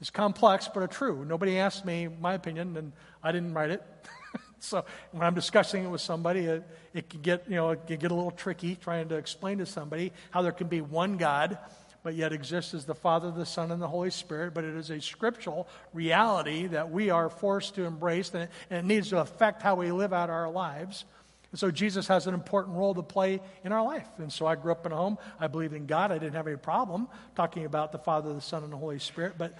is 0.00 0.08
complex, 0.08 0.68
but 0.72 0.84
a 0.84 0.86
true. 0.86 1.24
Nobody 1.24 1.58
asked 1.58 1.84
me 1.84 2.06
my 2.06 2.34
opinion, 2.34 2.76
and 2.76 2.92
I 3.24 3.32
didn't 3.32 3.54
write 3.54 3.70
it. 3.70 3.82
So 4.60 4.82
when 5.10 5.22
I'm 5.22 5.34
discussing 5.34 5.84
it 5.84 5.88
with 5.88 6.00
somebody, 6.00 6.46
it, 6.46 6.62
it 6.94 7.10
can 7.10 7.20
get, 7.20 7.44
you 7.50 7.56
know, 7.56 7.70
it 7.70 7.86
can 7.86 7.98
get 7.98 8.12
a 8.12 8.14
little 8.14 8.30
tricky 8.30 8.76
trying 8.76 9.10
to 9.10 9.16
explain 9.16 9.58
to 9.58 9.66
somebody 9.66 10.10
how 10.30 10.40
there 10.40 10.52
can 10.52 10.68
be 10.68 10.80
one 10.80 11.18
God, 11.18 11.58
but 12.04 12.14
yet 12.14 12.34
exists 12.34 12.74
as 12.74 12.84
the 12.84 12.94
Father, 12.94 13.30
the 13.30 13.46
Son, 13.46 13.72
and 13.72 13.80
the 13.80 13.88
Holy 13.88 14.10
Spirit. 14.10 14.52
But 14.52 14.62
it 14.64 14.76
is 14.76 14.90
a 14.90 15.00
scriptural 15.00 15.66
reality 15.94 16.66
that 16.68 16.90
we 16.90 17.08
are 17.08 17.30
forced 17.30 17.74
to 17.76 17.84
embrace, 17.84 18.30
and 18.34 18.48
it, 18.70 18.84
needs 18.84 19.08
to 19.08 19.18
affect 19.18 19.62
how 19.62 19.74
we 19.74 19.90
live 19.90 20.12
out 20.12 20.28
our 20.28 20.50
lives. 20.50 21.06
And 21.50 21.58
so 21.58 21.70
Jesus 21.70 22.06
has 22.08 22.26
an 22.26 22.34
important 22.34 22.76
role 22.76 22.94
to 22.94 23.02
play 23.02 23.40
in 23.64 23.72
our 23.72 23.82
life. 23.82 24.06
And 24.18 24.30
so 24.30 24.46
I 24.46 24.54
grew 24.54 24.70
up 24.70 24.84
in 24.84 24.92
a 24.92 24.96
home. 24.96 25.16
I 25.40 25.46
believed 25.46 25.72
in 25.72 25.86
God. 25.86 26.12
I 26.12 26.18
didn't 26.18 26.34
have 26.34 26.46
any 26.46 26.58
problem 26.58 27.08
talking 27.36 27.64
about 27.64 27.90
the 27.90 27.98
Father, 27.98 28.34
the 28.34 28.40
Son, 28.42 28.62
and 28.62 28.72
the 28.72 28.76
Holy 28.76 28.98
Spirit. 28.98 29.36
But, 29.38 29.56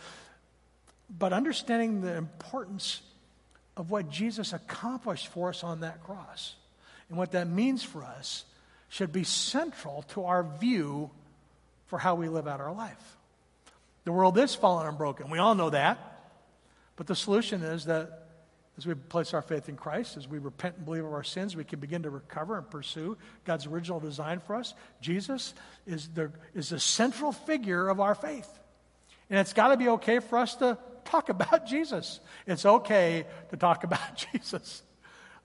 but 1.08 1.32
understanding 1.32 2.02
the 2.02 2.14
importance 2.14 3.00
of 3.74 3.90
what 3.90 4.10
Jesus 4.10 4.52
accomplished 4.52 5.28
for 5.28 5.48
us 5.48 5.64
on 5.64 5.80
that 5.80 6.04
cross 6.04 6.56
and 7.08 7.16
what 7.16 7.32
that 7.32 7.48
means 7.48 7.82
for 7.82 8.04
us 8.04 8.44
should 8.90 9.12
be 9.12 9.24
central 9.24 10.02
to 10.08 10.24
our 10.24 10.42
view 10.42 11.10
for 11.86 11.98
how 11.98 12.14
we 12.14 12.28
live 12.28 12.48
out 12.48 12.60
our 12.60 12.72
life. 12.72 13.16
The 14.04 14.12
world 14.12 14.38
is 14.38 14.54
fallen 14.54 14.86
and 14.86 14.98
broken. 14.98 15.30
We 15.30 15.38
all 15.38 15.54
know 15.54 15.70
that. 15.70 15.98
But 16.96 17.06
the 17.06 17.16
solution 17.16 17.62
is 17.62 17.86
that 17.86 18.24
as 18.76 18.86
we 18.86 18.94
place 18.94 19.34
our 19.34 19.42
faith 19.42 19.68
in 19.68 19.76
Christ, 19.76 20.16
as 20.16 20.26
we 20.26 20.38
repent 20.38 20.76
and 20.76 20.84
believe 20.84 21.04
of 21.04 21.12
our 21.12 21.22
sins, 21.22 21.54
we 21.54 21.64
can 21.64 21.78
begin 21.78 22.02
to 22.02 22.10
recover 22.10 22.58
and 22.58 22.68
pursue 22.68 23.16
God's 23.44 23.66
original 23.66 24.00
design 24.00 24.40
for 24.40 24.56
us. 24.56 24.74
Jesus 25.00 25.54
is 25.86 26.08
the, 26.08 26.32
is 26.54 26.70
the 26.70 26.80
central 26.80 27.30
figure 27.30 27.88
of 27.88 28.00
our 28.00 28.14
faith. 28.14 28.48
And 29.30 29.38
it's 29.38 29.52
got 29.52 29.68
to 29.68 29.76
be 29.76 29.88
okay 29.90 30.18
for 30.18 30.38
us 30.38 30.56
to 30.56 30.76
talk 31.04 31.28
about 31.28 31.66
Jesus. 31.66 32.20
It's 32.46 32.66
okay 32.66 33.26
to 33.50 33.56
talk 33.56 33.84
about 33.84 34.26
Jesus. 34.32 34.82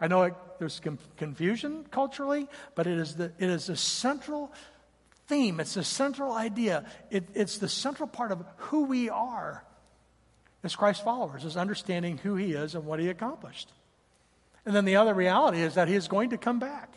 I 0.02 0.08
know 0.08 0.24
it, 0.24 0.34
there's 0.60 0.82
confusion 1.18 1.86
culturally, 1.92 2.48
but 2.74 2.88
it 2.88 2.98
is, 2.98 3.16
the, 3.16 3.26
it 3.38 3.50
is 3.50 3.68
the 3.68 3.76
central 3.76 4.52
theme. 5.30 5.62
It's 5.62 5.76
the 5.76 5.84
central 5.84 6.34
idea. 6.34 6.84
It, 7.10 7.30
it's 7.34 7.60
the 7.60 7.70
central 7.70 8.08
part 8.08 8.34
of 8.34 8.44
who 8.58 8.84
we 8.84 9.10
are 9.10 9.64
as 10.64 10.76
Christ 10.76 11.04
followers, 11.04 11.46
is 11.46 11.56
understanding 11.56 12.18
who 12.18 12.36
he 12.36 12.54
is 12.54 12.76
and 12.76 12.86
what 12.86 13.00
he 13.00 13.10
accomplished. 13.10 13.72
And 14.66 14.76
then 14.76 14.86
the 14.86 14.98
other 14.98 15.14
reality 15.14 15.62
is 15.62 15.76
that 15.76 15.88
he 15.88 15.96
is 15.96 16.08
going 16.08 16.32
to 16.32 16.38
come 16.38 16.60
back. 16.60 16.94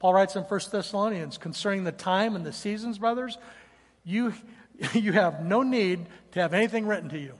Paul 0.00 0.14
writes 0.14 0.36
in 0.36 0.42
1 0.42 0.60
Thessalonians 0.72 1.38
concerning 1.38 1.84
the 1.84 1.92
time 1.92 2.34
and 2.34 2.44
the 2.44 2.52
seasons, 2.52 2.98
brothers, 2.98 3.38
you, 4.04 4.34
you 4.92 5.12
have 5.12 5.44
no 5.44 5.62
need 5.62 6.06
to 6.32 6.40
have 6.40 6.52
anything 6.52 6.86
written 6.86 7.08
to 7.10 7.18
you 7.18 7.34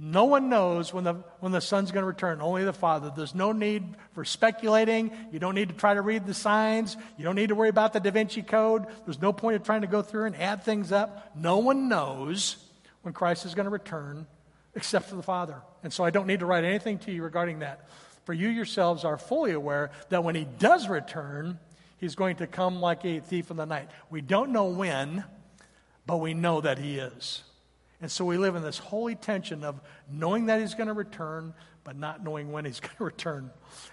no 0.00 0.26
one 0.26 0.48
knows 0.48 0.94
when 0.94 1.02
the, 1.02 1.14
when 1.40 1.50
the 1.50 1.60
Son's 1.60 1.90
going 1.90 2.02
to 2.02 2.06
return, 2.06 2.40
only 2.40 2.62
the 2.62 2.72
Father. 2.72 3.12
There's 3.14 3.34
no 3.34 3.50
need 3.50 3.96
for 4.12 4.24
speculating. 4.24 5.10
You 5.32 5.40
don't 5.40 5.56
need 5.56 5.70
to 5.70 5.74
try 5.74 5.94
to 5.94 6.02
read 6.02 6.24
the 6.24 6.34
signs. 6.34 6.96
You 7.16 7.24
don't 7.24 7.34
need 7.34 7.48
to 7.48 7.56
worry 7.56 7.68
about 7.68 7.92
the 7.92 7.98
Da 7.98 8.12
Vinci 8.12 8.42
Code. 8.42 8.86
There's 9.04 9.20
no 9.20 9.32
point 9.32 9.56
of 9.56 9.64
trying 9.64 9.80
to 9.80 9.88
go 9.88 10.02
through 10.02 10.26
and 10.26 10.36
add 10.36 10.62
things 10.62 10.92
up. 10.92 11.32
No 11.34 11.58
one 11.58 11.88
knows 11.88 12.58
when 13.02 13.12
Christ 13.12 13.44
is 13.44 13.56
going 13.56 13.64
to 13.64 13.70
return 13.70 14.28
except 14.76 15.08
for 15.08 15.16
the 15.16 15.22
Father. 15.22 15.60
And 15.82 15.92
so 15.92 16.04
I 16.04 16.10
don't 16.10 16.28
need 16.28 16.40
to 16.40 16.46
write 16.46 16.62
anything 16.62 16.98
to 17.00 17.10
you 17.10 17.24
regarding 17.24 17.58
that. 17.60 17.88
For 18.24 18.32
you 18.32 18.48
yourselves 18.48 19.04
are 19.04 19.18
fully 19.18 19.50
aware 19.50 19.90
that 20.10 20.22
when 20.22 20.36
He 20.36 20.44
does 20.44 20.88
return, 20.88 21.58
He's 21.96 22.14
going 22.14 22.36
to 22.36 22.46
come 22.46 22.80
like 22.80 23.04
a 23.04 23.18
thief 23.18 23.50
in 23.50 23.56
the 23.56 23.66
night. 23.66 23.88
We 24.10 24.20
don't 24.20 24.52
know 24.52 24.66
when, 24.66 25.24
but 26.06 26.18
we 26.18 26.34
know 26.34 26.60
that 26.60 26.78
He 26.78 26.98
is. 26.98 27.42
And 28.00 28.10
so 28.10 28.24
we 28.24 28.36
live 28.36 28.54
in 28.54 28.62
this 28.62 28.78
holy 28.78 29.16
tension 29.16 29.64
of 29.64 29.80
knowing 30.10 30.46
that 30.46 30.60
he's 30.60 30.74
going 30.74 30.86
to 30.86 30.92
return, 30.92 31.52
but 31.82 31.96
not 31.96 32.22
knowing 32.22 32.52
when 32.52 32.64
he's 32.64 32.80
going 32.80 32.96
to 32.96 33.04
return. 33.04 33.50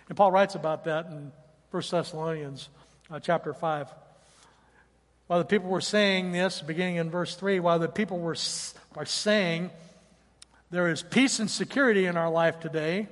And 0.09 0.17
Paul 0.17 0.31
writes 0.31 0.55
about 0.55 0.85
that 0.85 1.07
in 1.07 1.31
1 1.71 1.83
Thessalonians 1.89 2.69
uh, 3.09 3.19
chapter 3.19 3.53
5. 3.53 3.89
While 5.27 5.39
the 5.39 5.45
people 5.45 5.69
were 5.69 5.81
saying 5.81 6.31
this, 6.31 6.61
beginning 6.61 6.97
in 6.97 7.09
verse 7.09 7.35
3, 7.35 7.59
while 7.59 7.79
the 7.79 7.87
people 7.87 8.19
were, 8.19 8.35
were 8.95 9.05
saying, 9.05 9.71
there 10.69 10.87
is 10.87 11.01
peace 11.01 11.39
and 11.39 11.49
security 11.49 12.05
in 12.05 12.15
our 12.15 12.29
life 12.29 12.59
today, 12.59 13.07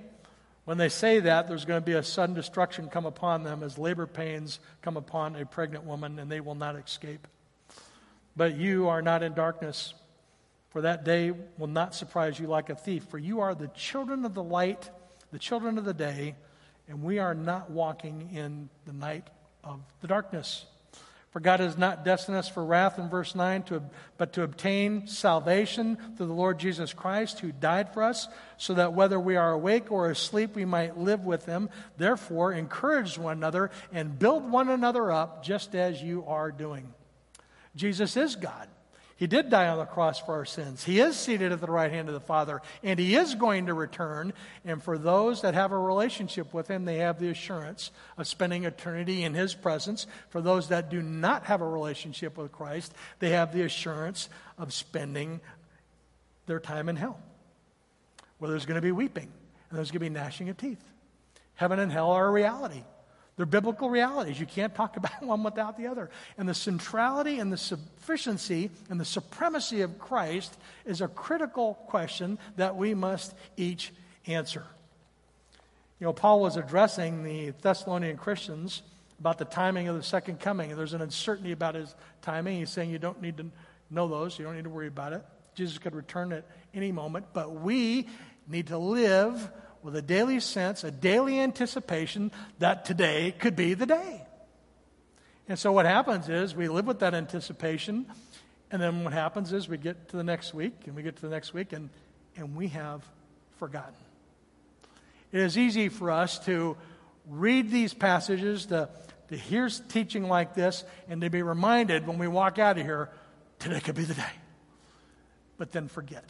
when 0.66 0.78
they 0.78 0.90
say 0.90 1.20
that, 1.22 1.48
there's 1.48 1.66
going 1.66 1.82
to 1.82 1.86
be 1.86 1.94
a 1.94 2.04
sudden 2.04 2.36
destruction 2.36 2.88
come 2.88 3.06
upon 3.06 3.44
them 3.44 3.64
as 3.64 3.78
labor 3.78 4.08
pains 4.08 4.60
come 4.82 4.96
upon 4.96 5.36
a 5.36 5.46
pregnant 5.46 5.86
woman, 5.86 6.20
and 6.20 6.32
they 6.32 6.40
will 6.40 6.56
not 6.56 6.76
escape. 6.76 7.28
But 8.38 8.56
you 8.58 8.88
are 8.90 9.02
not 9.02 9.24
in 9.24 9.34
darkness 9.34 9.94
for 10.74 10.82
that 10.82 11.06
day 11.06 11.32
will 11.58 11.68
not 11.68 11.96
surprise 11.96 12.40
you 12.40 12.48
like 12.48 12.70
a 12.70 12.76
thief, 12.76 13.06
for 13.06 13.20
you 13.20 13.40
are 13.40 13.54
the 13.54 13.68
children 13.70 14.26
of 14.26 14.34
the 14.34 14.44
light, 14.44 14.90
the 15.32 15.40
children 15.40 15.78
of 15.78 15.86
the 15.86 15.94
day, 15.94 16.36
and 16.88 17.04
we 17.04 17.20
are 17.20 17.36
not 17.36 17.70
walking 17.70 18.32
in 18.34 18.70
the 18.86 18.94
night 18.94 19.30
of 19.64 19.80
the 20.02 20.08
darkness. 20.08 20.66
For 21.30 21.40
God 21.40 21.62
has 21.62 21.78
not 21.78 22.06
destined 22.06 22.38
us 22.38 22.48
for 22.48 22.64
wrath 22.64 23.00
in 23.00 23.10
verse 23.10 23.34
9, 23.34 23.64
to, 23.64 23.84
but 24.18 24.34
to 24.34 24.44
obtain 24.44 25.08
salvation 25.08 25.98
through 26.18 26.28
the 26.28 26.34
Lord 26.34 26.60
Jesus 26.60 26.94
Christ, 26.94 27.40
who 27.40 27.52
died 27.52 27.94
for 27.94 28.04
us, 28.04 28.28
so 28.58 28.74
that 28.76 28.94
whether 28.94 29.20
we 29.20 29.36
are 29.36 29.52
awake 29.52 29.92
or 29.92 30.10
asleep, 30.10 30.56
we 30.56 30.66
might 30.66 30.98
live 30.98 31.26
with 31.26 31.46
him. 31.46 31.70
Therefore, 31.98 32.54
encourage 32.54 33.18
one 33.18 33.38
another 33.38 33.72
and 33.92 34.18
build 34.18 34.52
one 34.52 34.70
another 34.70 35.12
up, 35.12 35.44
just 35.44 35.76
as 35.76 36.02
you 36.02 36.24
are 36.28 36.52
doing. 36.52 36.94
Jesus 37.76 38.18
is 38.18 38.36
God. 38.36 38.68
He 39.16 39.28
did 39.28 39.50
die 39.50 39.68
on 39.68 39.78
the 39.78 39.86
cross 39.86 40.20
for 40.20 40.34
our 40.34 40.46
sins. 40.46 40.84
He 40.84 41.00
is 41.00 41.16
seated 41.16 41.52
at 41.52 41.62
the 41.62 41.68
right 41.68 41.92
hand 41.92 42.08
of 42.08 42.14
the 42.14 42.20
Father, 42.20 42.62
and 42.82 43.00
He 43.00 43.16
is 43.16 43.36
going 43.36 43.68
to 43.68 43.74
return. 43.74 44.34
And 44.66 44.82
for 44.82 44.98
those 44.98 45.42
that 45.42 45.54
have 45.54 45.72
a 45.72 45.78
relationship 45.78 46.54
with 46.54 46.68
Him, 46.68 46.86
they 46.86 46.98
have 46.98 47.20
the 47.20 47.30
assurance 47.30 47.92
of 48.18 48.28
spending 48.28 48.66
eternity 48.66 49.24
in 49.24 49.34
His 49.34 49.54
presence. 49.54 50.08
For 50.30 50.42
those 50.42 50.70
that 50.70 50.90
do 50.90 51.02
not 51.02 51.46
have 51.46 51.62
a 51.62 51.68
relationship 51.68 52.38
with 52.38 52.52
Christ, 52.52 52.94
they 53.20 53.30
have 53.30 53.54
the 53.54 53.62
assurance 53.62 54.30
of 54.58 54.74
spending 54.74 55.42
their 56.48 56.60
time 56.60 56.90
in 56.90 56.96
hell, 56.96 57.22
where 58.40 58.50
there's 58.50 58.66
going 58.66 58.76
to 58.76 58.82
be 58.82 58.92
weeping 58.92 59.32
and 59.70 59.78
there's 59.78 59.92
going 59.92 60.02
to 60.02 60.10
be 60.10 60.10
gnashing 60.10 60.50
of 60.50 60.58
teeth. 60.58 60.84
Heaven 61.56 61.80
and 61.80 61.92
hell 61.92 62.12
are 62.12 62.28
a 62.28 62.32
reality. 62.32 62.84
They're 63.36 63.46
biblical 63.46 63.90
realities. 63.90 64.40
You 64.40 64.46
can't 64.46 64.76
talk 64.76 64.98
about 64.98 65.24
one 65.24 65.44
without 65.44 65.78
the 65.78 65.88
other. 65.88 66.10
And 66.38 66.48
the 66.48 66.54
centrality 66.54 67.40
and 67.40 67.52
the 67.52 67.58
sufficiency 67.58 68.70
and 68.90 69.00
the 69.00 69.06
supremacy 69.06 69.82
of 69.82 70.00
Christ 70.00 70.58
is 70.86 71.02
a 71.02 71.08
critical 71.08 71.76
question 71.88 72.38
that 72.58 72.76
we 72.76 72.94
must 72.94 73.34
each 73.58 73.92
answer. 74.28 74.66
You 76.00 76.08
know, 76.08 76.14
Paul 76.14 76.42
was 76.42 76.58
addressing 76.58 77.24
the 77.24 77.52
Thessalonian 77.62 78.18
Christians 78.18 78.82
about 79.20 79.38
the 79.38 79.46
timing 79.46 79.88
of 79.88 79.96
the 79.96 80.04
second 80.04 80.40
coming. 80.40 80.76
There's 80.76 80.94
an 80.94 81.02
uncertainty 81.02 81.54
about 81.54 81.76
his 81.76 81.96
timing. 82.22 82.60
He's 82.60 82.70
saying 82.70 82.90
you 82.90 83.00
don't 83.00 83.22
need 83.22 83.38
to 83.38 83.46
know 83.90 84.08
those, 84.08 84.38
you 84.38 84.44
don't 84.44 84.56
need 84.56 84.64
to 84.64 84.70
worry 84.70 84.88
about 84.88 85.14
it. 85.14 85.24
Jesus 85.56 85.78
could 85.78 85.96
return 85.96 86.34
at 86.34 86.46
any 86.74 86.92
moment, 86.92 87.28
but 87.32 87.54
we 87.54 88.08
need 88.48 88.68
to 88.68 88.78
live 88.78 89.52
with 89.84 89.96
a 89.96 90.02
daily 90.02 90.40
sense, 90.40 90.84
a 90.84 90.92
daily 90.92 91.40
anticipation 91.40 92.32
that 92.60 92.86
today 92.86 93.36
could 93.38 93.56
be 93.56 93.74
the 93.74 93.86
day. 93.86 94.22
And 95.48 95.60
so 95.60 95.74
what 95.74 95.86
happens 95.86 96.30
is 96.30 96.56
we 96.56 96.70
live 96.70 96.88
with 96.88 97.00
that 97.00 97.14
anticipation, 97.14 98.06
and 98.72 98.82
then 98.82 99.04
what 99.04 99.14
happens 99.14 99.52
is 99.52 99.68
we 99.68 99.78
get 99.78 100.10
to 100.10 100.18
the 100.18 100.24
next 100.24 100.54
week, 100.54 100.74
and 100.86 100.96
we 100.96 101.04
get 101.04 101.18
to 101.18 101.22
the 101.22 101.30
next 101.30 101.54
week, 101.54 101.74
and, 101.74 101.90
and 102.38 102.56
we 102.56 102.70
have 102.70 103.04
forgotten. 103.58 103.94
It 105.34 105.42
is 105.42 105.58
easy 105.58 105.90
for 105.90 106.12
us 106.12 106.40
to 106.46 106.78
read 107.28 107.72
these 107.72 107.94
passages, 107.94 108.68
to, 108.68 108.90
to 109.30 109.36
hear 109.36 109.68
teaching 109.90 110.28
like 110.30 110.54
this, 110.54 110.86
and 111.10 111.20
to 111.22 111.30
be 111.30 111.42
reminded 111.42 112.08
when 112.08 112.18
we 112.18 112.28
walk 112.28 112.58
out 112.58 112.78
of 112.78 112.86
here, 112.86 113.10
today 113.60 113.82
could 113.82 113.96
be 113.96 114.04
the 114.06 114.14
day. 114.14 114.24
But 115.58 115.72
then 115.72 115.88
forget. 115.90 116.26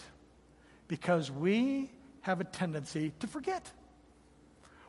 Because 0.88 1.30
we 1.30 1.92
have 2.24 2.42
a 2.42 2.46
tendency 2.46 3.14
to 3.20 3.28
forget. 3.28 3.70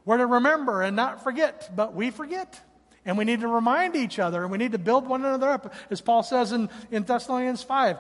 We're 0.04 0.18
to 0.18 0.26
remember 0.26 0.82
and 0.82 0.96
not 0.96 1.22
forget, 1.22 1.70
but 1.74 1.94
we 1.94 2.10
forget. 2.10 2.60
And 3.06 3.18
we 3.18 3.24
need 3.24 3.40
to 3.40 3.48
remind 3.48 3.96
each 3.96 4.18
other, 4.18 4.42
and 4.42 4.50
we 4.50 4.56
need 4.56 4.72
to 4.72 4.78
build 4.78 5.06
one 5.06 5.24
another 5.24 5.50
up, 5.50 5.74
as 5.90 6.00
Paul 6.00 6.22
says 6.22 6.52
in, 6.52 6.70
in 6.90 7.02
Thessalonians 7.02 7.62
5. 7.62 7.98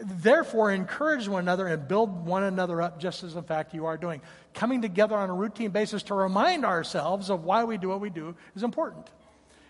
Therefore, 0.00 0.70
encourage 0.70 1.28
one 1.28 1.42
another 1.42 1.66
and 1.66 1.86
build 1.86 2.24
one 2.24 2.42
another 2.42 2.80
up, 2.80 2.98
just 2.98 3.22
as 3.22 3.36
in 3.36 3.42
fact 3.42 3.74
you 3.74 3.84
are 3.84 3.98
doing. 3.98 4.22
Coming 4.54 4.80
together 4.80 5.14
on 5.14 5.28
a 5.28 5.34
routine 5.34 5.72
basis 5.72 6.04
to 6.04 6.14
remind 6.14 6.64
ourselves 6.64 7.28
of 7.28 7.44
why 7.44 7.64
we 7.64 7.76
do 7.76 7.88
what 7.88 8.00
we 8.00 8.08
do 8.08 8.34
is 8.54 8.62
important. 8.62 9.10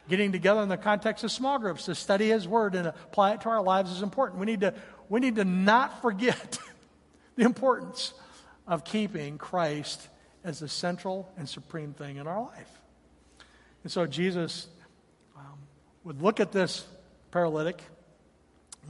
Getting 0.08 0.30
together 0.30 0.60
in 0.60 0.68
the 0.68 0.76
context 0.76 1.24
of 1.24 1.32
small 1.32 1.58
groups 1.58 1.86
to 1.86 1.96
study 1.96 2.28
His 2.28 2.46
Word 2.46 2.76
and 2.76 2.86
apply 2.86 3.32
it 3.32 3.40
to 3.40 3.48
our 3.48 3.62
lives 3.62 3.90
is 3.90 4.02
important. 4.02 4.38
We 4.38 4.46
need 4.46 4.60
to, 4.60 4.72
we 5.08 5.18
need 5.18 5.34
to 5.36 5.44
not 5.44 6.00
forget 6.00 6.60
the 7.34 7.42
importance 7.42 8.14
of 8.66 8.84
keeping 8.84 9.38
Christ 9.38 10.08
as 10.44 10.60
the 10.60 10.68
central 10.68 11.30
and 11.36 11.48
supreme 11.48 11.92
thing 11.92 12.16
in 12.16 12.26
our 12.26 12.42
life. 12.42 12.80
And 13.82 13.92
so 13.92 14.06
Jesus 14.06 14.68
um, 15.36 15.58
would 16.04 16.22
look 16.22 16.40
at 16.40 16.52
this 16.52 16.86
paralytic. 17.30 17.82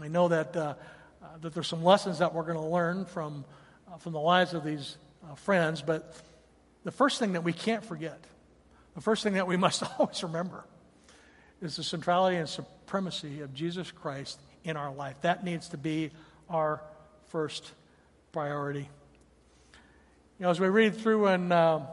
I 0.00 0.08
know 0.08 0.28
that, 0.28 0.56
uh, 0.56 0.74
uh, 1.22 1.26
that 1.40 1.54
there's 1.54 1.66
some 1.66 1.84
lessons 1.84 2.18
that 2.18 2.34
we're 2.34 2.44
going 2.44 2.58
to 2.58 2.64
learn 2.64 3.06
from, 3.06 3.44
uh, 3.90 3.96
from 3.98 4.12
the 4.12 4.20
lives 4.20 4.54
of 4.54 4.64
these 4.64 4.96
uh, 5.28 5.34
friends, 5.34 5.82
but 5.82 6.14
the 6.84 6.92
first 6.92 7.18
thing 7.18 7.32
that 7.32 7.42
we 7.42 7.52
can't 7.52 7.84
forget, 7.84 8.22
the 8.94 9.00
first 9.00 9.22
thing 9.22 9.34
that 9.34 9.46
we 9.46 9.56
must 9.66 9.82
always 9.98 10.22
remember, 10.22 10.64
is 11.60 11.76
the 11.76 11.82
centrality 11.82 12.36
and 12.36 12.48
supremacy 12.48 13.40
of 13.40 13.54
Jesus 13.54 13.90
Christ 13.90 14.38
in 14.64 14.76
our 14.76 14.92
life. 14.92 15.20
That 15.22 15.44
needs 15.44 15.70
to 15.70 15.78
be 15.78 16.10
our 16.48 16.82
first 17.28 17.72
priority. 18.32 18.88
You 20.38 20.44
know, 20.44 20.50
as 20.50 20.60
we 20.60 20.68
read 20.68 20.94
through 20.94 21.28
in 21.28 21.50
uh, 21.50 21.86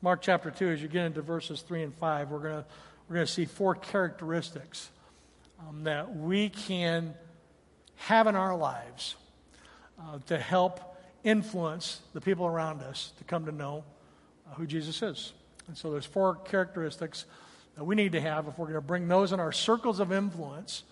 Mark 0.00 0.22
chapter 0.22 0.50
2, 0.50 0.68
as 0.70 0.80
you 0.80 0.88
get 0.88 1.04
into 1.04 1.20
verses 1.20 1.60
3 1.60 1.82
and 1.82 1.94
5, 1.94 2.30
we're 2.30 2.38
going 2.38 2.64
we're 3.06 3.16
to 3.16 3.26
see 3.26 3.44
four 3.44 3.74
characteristics 3.74 4.88
um, 5.60 5.84
that 5.84 6.16
we 6.16 6.48
can 6.48 7.12
have 7.96 8.28
in 8.28 8.34
our 8.34 8.56
lives 8.56 9.14
uh, 10.00 10.20
to 10.28 10.38
help 10.38 10.96
influence 11.22 12.00
the 12.14 12.20
people 12.22 12.46
around 12.46 12.80
us 12.80 13.12
to 13.18 13.24
come 13.24 13.44
to 13.44 13.52
know 13.52 13.84
uh, 14.50 14.54
who 14.54 14.66
Jesus 14.66 15.02
is. 15.02 15.34
And 15.66 15.76
so 15.76 15.90
there's 15.90 16.06
four 16.06 16.36
characteristics 16.36 17.26
that 17.74 17.84
we 17.84 17.94
need 17.94 18.12
to 18.12 18.22
have 18.22 18.48
if 18.48 18.56
we're 18.56 18.68
going 18.68 18.76
to 18.76 18.80
bring 18.80 19.06
those 19.06 19.32
in 19.32 19.40
our 19.40 19.52
circles 19.52 20.00
of 20.00 20.12
influence 20.12 20.82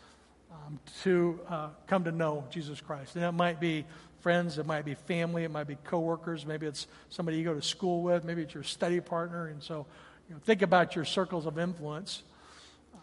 um, 0.52 0.78
to 1.02 1.40
uh, 1.48 1.68
come 1.86 2.04
to 2.04 2.12
know 2.12 2.44
Jesus 2.50 2.78
Christ. 2.78 3.16
And 3.16 3.24
it 3.24 3.32
might 3.32 3.58
be 3.58 3.86
friends, 4.26 4.58
it 4.58 4.66
might 4.66 4.84
be 4.84 4.94
family, 4.94 5.44
it 5.44 5.52
might 5.52 5.68
be 5.68 5.76
coworkers, 5.84 6.44
maybe 6.44 6.66
it's 6.66 6.88
somebody 7.10 7.38
you 7.38 7.44
go 7.44 7.54
to 7.54 7.62
school 7.62 8.02
with, 8.02 8.24
maybe 8.24 8.42
it's 8.42 8.54
your 8.54 8.64
study 8.64 9.00
partner. 9.00 9.46
And 9.46 9.62
so 9.62 9.86
you 10.28 10.34
know, 10.34 10.40
think 10.44 10.62
about 10.62 10.96
your 10.96 11.04
circles 11.04 11.46
of 11.46 11.60
influence. 11.60 12.24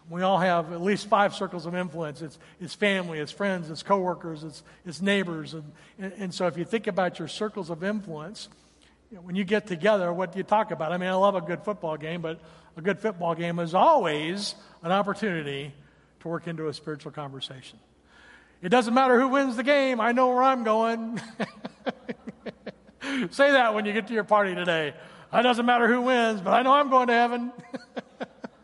We 0.09 0.21
all 0.21 0.37
have 0.37 0.73
at 0.73 0.81
least 0.81 1.07
five 1.07 1.33
circles 1.33 1.65
of 1.65 1.75
influence. 1.75 2.21
It's, 2.21 2.37
it's 2.59 2.75
family, 2.75 3.19
it's 3.19 3.31
friends, 3.31 3.69
it's 3.69 3.83
coworkers, 3.83 4.43
it's, 4.43 4.63
it's 4.85 5.01
neighbors. 5.01 5.53
And, 5.53 5.71
and, 5.97 6.11
and 6.17 6.33
so 6.33 6.45
if 6.47 6.57
you 6.57 6.65
think 6.65 6.87
about 6.87 7.19
your 7.19 7.29
circles 7.29 7.69
of 7.69 7.85
influence, 7.85 8.49
you 9.09 9.15
know, 9.15 9.21
when 9.21 9.37
you 9.37 9.45
get 9.45 9.65
together, 9.65 10.11
what 10.11 10.33
do 10.33 10.39
you 10.39 10.43
talk 10.43 10.71
about? 10.71 10.91
I 10.91 10.97
mean, 10.97 11.07
I 11.07 11.13
love 11.13 11.35
a 11.35 11.41
good 11.41 11.63
football 11.63 11.95
game, 11.95 12.21
but 12.21 12.41
a 12.75 12.81
good 12.81 12.99
football 12.99 13.33
game 13.33 13.59
is 13.59 13.73
always 13.73 14.55
an 14.81 14.91
opportunity 14.91 15.73
to 16.19 16.27
work 16.27 16.47
into 16.47 16.67
a 16.67 16.73
spiritual 16.73 17.13
conversation. 17.13 17.79
It 18.63 18.69
doesn't 18.69 18.93
matter 18.93 19.19
who 19.19 19.27
wins 19.27 19.57
the 19.57 19.63
game, 19.63 19.99
I 19.99 20.13
know 20.13 20.29
where 20.29 20.41
I'm 20.41 20.63
going. 20.63 21.19
Say 23.29 23.51
that 23.51 23.73
when 23.73 23.83
you 23.83 23.91
get 23.91 24.07
to 24.07 24.13
your 24.13 24.23
party 24.23 24.55
today. 24.55 24.93
It 25.33 25.41
doesn't 25.41 25.65
matter 25.65 25.85
who 25.85 26.03
wins, 26.03 26.39
but 26.39 26.53
I 26.53 26.61
know 26.61 26.71
I'm 26.71 26.89
going 26.89 27.07
to 27.07 27.13
heaven. 27.13 27.51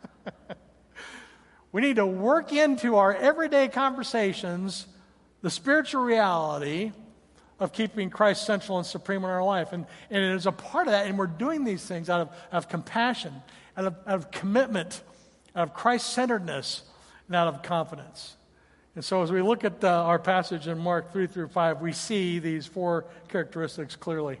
we 1.72 1.82
need 1.82 1.96
to 1.96 2.06
work 2.06 2.50
into 2.50 2.96
our 2.96 3.14
everyday 3.14 3.68
conversations 3.68 4.86
the 5.42 5.50
spiritual 5.50 6.02
reality 6.02 6.92
of 7.58 7.74
keeping 7.74 8.08
Christ 8.08 8.46
central 8.46 8.78
and 8.78 8.86
supreme 8.86 9.22
in 9.22 9.28
our 9.28 9.44
life. 9.44 9.74
And, 9.74 9.84
and 10.08 10.24
it 10.24 10.34
is 10.34 10.46
a 10.46 10.52
part 10.52 10.86
of 10.86 10.92
that, 10.92 11.08
and 11.08 11.18
we're 11.18 11.26
doing 11.26 11.64
these 11.64 11.84
things 11.84 12.08
out 12.08 12.22
of, 12.22 12.28
out 12.50 12.64
of 12.64 12.70
compassion, 12.70 13.34
out 13.76 13.84
of, 13.84 13.96
out 14.06 14.14
of 14.14 14.30
commitment, 14.30 15.02
out 15.54 15.68
of 15.68 15.74
Christ 15.74 16.14
centeredness, 16.14 16.84
and 17.26 17.36
out 17.36 17.48
of 17.48 17.62
confidence. 17.62 18.36
And 18.96 19.04
so, 19.04 19.22
as 19.22 19.30
we 19.30 19.40
look 19.40 19.64
at 19.64 19.84
uh, 19.84 19.88
our 19.88 20.18
passage 20.18 20.66
in 20.66 20.78
Mark 20.78 21.12
3 21.12 21.28
through 21.28 21.48
5, 21.48 21.80
we 21.80 21.92
see 21.92 22.40
these 22.40 22.66
four 22.66 23.04
characteristics 23.28 23.94
clearly. 23.94 24.40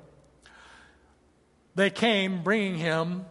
They 1.76 1.90
came 1.90 2.42
bringing 2.42 2.76
him 2.76 3.26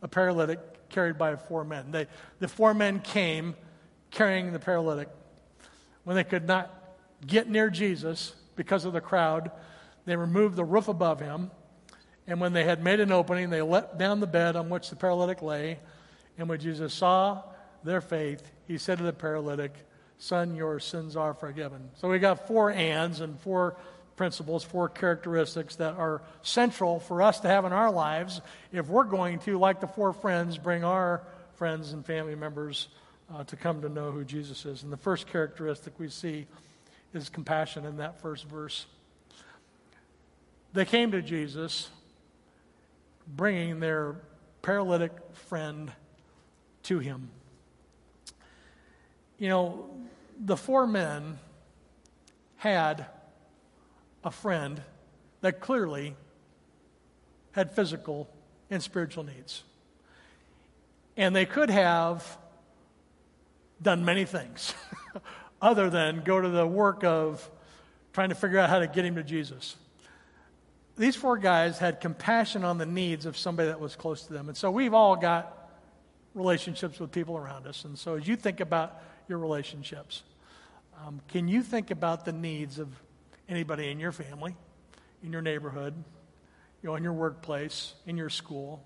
a 0.00 0.08
paralytic 0.08 0.88
carried 0.88 1.18
by 1.18 1.36
four 1.36 1.64
men. 1.64 1.90
They, 1.90 2.06
the 2.38 2.48
four 2.48 2.72
men 2.72 3.00
came 3.00 3.56
carrying 4.10 4.52
the 4.52 4.58
paralytic. 4.58 5.08
When 6.04 6.16
they 6.16 6.24
could 6.24 6.46
not 6.46 6.72
get 7.26 7.48
near 7.48 7.68
Jesus 7.68 8.34
because 8.56 8.84
of 8.84 8.92
the 8.92 9.00
crowd, 9.00 9.50
they 10.06 10.16
removed 10.16 10.56
the 10.56 10.64
roof 10.64 10.88
above 10.88 11.20
him. 11.20 11.50
And 12.26 12.40
when 12.40 12.54
they 12.54 12.64
had 12.64 12.82
made 12.82 13.00
an 13.00 13.12
opening, 13.12 13.50
they 13.50 13.60
let 13.60 13.98
down 13.98 14.20
the 14.20 14.26
bed 14.26 14.56
on 14.56 14.70
which 14.70 14.88
the 14.88 14.96
paralytic 14.96 15.42
lay. 15.42 15.78
And 16.38 16.48
when 16.48 16.58
Jesus 16.58 16.94
saw 16.94 17.42
their 17.82 18.00
faith, 18.00 18.50
he 18.66 18.78
said 18.78 18.98
to 18.98 19.04
the 19.04 19.12
paralytic, 19.12 19.74
Son, 20.24 20.56
your 20.56 20.80
sins 20.80 21.16
are 21.16 21.34
forgiven. 21.34 21.90
So 21.96 22.08
we 22.08 22.18
got 22.18 22.48
four 22.48 22.70
ands 22.70 23.20
and 23.20 23.38
four 23.40 23.76
principles, 24.16 24.64
four 24.64 24.88
characteristics 24.88 25.76
that 25.76 25.96
are 25.96 26.22
central 26.40 26.98
for 26.98 27.20
us 27.20 27.40
to 27.40 27.48
have 27.48 27.66
in 27.66 27.74
our 27.74 27.90
lives 27.90 28.40
if 28.72 28.88
we're 28.88 29.04
going 29.04 29.38
to, 29.40 29.58
like 29.58 29.82
the 29.82 29.86
four 29.86 30.14
friends, 30.14 30.56
bring 30.56 30.82
our 30.82 31.22
friends 31.56 31.92
and 31.92 32.06
family 32.06 32.34
members 32.34 32.88
uh, 33.34 33.44
to 33.44 33.56
come 33.56 33.82
to 33.82 33.90
know 33.90 34.12
who 34.12 34.24
Jesus 34.24 34.64
is. 34.64 34.82
And 34.82 34.90
the 34.90 34.96
first 34.96 35.26
characteristic 35.26 35.92
we 35.98 36.08
see 36.08 36.46
is 37.12 37.28
compassion 37.28 37.84
in 37.84 37.98
that 37.98 38.22
first 38.22 38.48
verse. 38.48 38.86
They 40.72 40.86
came 40.86 41.10
to 41.10 41.20
Jesus 41.20 41.90
bringing 43.28 43.78
their 43.78 44.16
paralytic 44.62 45.12
friend 45.34 45.92
to 46.84 46.98
him. 46.98 47.28
You 49.36 49.48
know, 49.50 49.90
the 50.38 50.56
four 50.56 50.86
men 50.86 51.38
had 52.56 53.06
a 54.22 54.30
friend 54.30 54.82
that 55.40 55.60
clearly 55.60 56.14
had 57.52 57.70
physical 57.70 58.28
and 58.70 58.82
spiritual 58.82 59.24
needs. 59.24 59.62
And 61.16 61.36
they 61.36 61.46
could 61.46 61.70
have 61.70 62.38
done 63.80 64.04
many 64.04 64.24
things 64.24 64.74
other 65.62 65.90
than 65.90 66.22
go 66.24 66.40
to 66.40 66.48
the 66.48 66.66
work 66.66 67.04
of 67.04 67.48
trying 68.12 68.30
to 68.30 68.34
figure 68.34 68.58
out 68.58 68.70
how 68.70 68.78
to 68.78 68.86
get 68.86 69.04
him 69.04 69.16
to 69.16 69.22
Jesus. 69.22 69.76
These 70.96 71.16
four 71.16 71.36
guys 71.36 71.78
had 71.78 72.00
compassion 72.00 72.64
on 72.64 72.78
the 72.78 72.86
needs 72.86 73.26
of 73.26 73.36
somebody 73.36 73.68
that 73.68 73.80
was 73.80 73.96
close 73.96 74.24
to 74.26 74.32
them. 74.32 74.48
And 74.48 74.56
so 74.56 74.70
we've 74.70 74.94
all 74.94 75.16
got 75.16 75.70
relationships 76.34 76.98
with 76.98 77.12
people 77.12 77.36
around 77.36 77.66
us. 77.66 77.84
And 77.84 77.98
so 77.98 78.14
as 78.16 78.26
you 78.26 78.36
think 78.36 78.60
about 78.60 79.00
your 79.28 79.38
relationships, 79.38 80.22
um, 81.04 81.20
can 81.28 81.48
you 81.48 81.62
think 81.62 81.90
about 81.90 82.24
the 82.24 82.32
needs 82.32 82.78
of 82.78 82.88
anybody 83.48 83.90
in 83.90 84.00
your 84.00 84.12
family, 84.12 84.54
in 85.22 85.32
your 85.32 85.42
neighborhood, 85.42 85.94
you 86.82 86.88
know, 86.88 86.96
in 86.96 87.02
your 87.02 87.12
workplace, 87.12 87.94
in 88.06 88.16
your 88.16 88.30
school. 88.30 88.82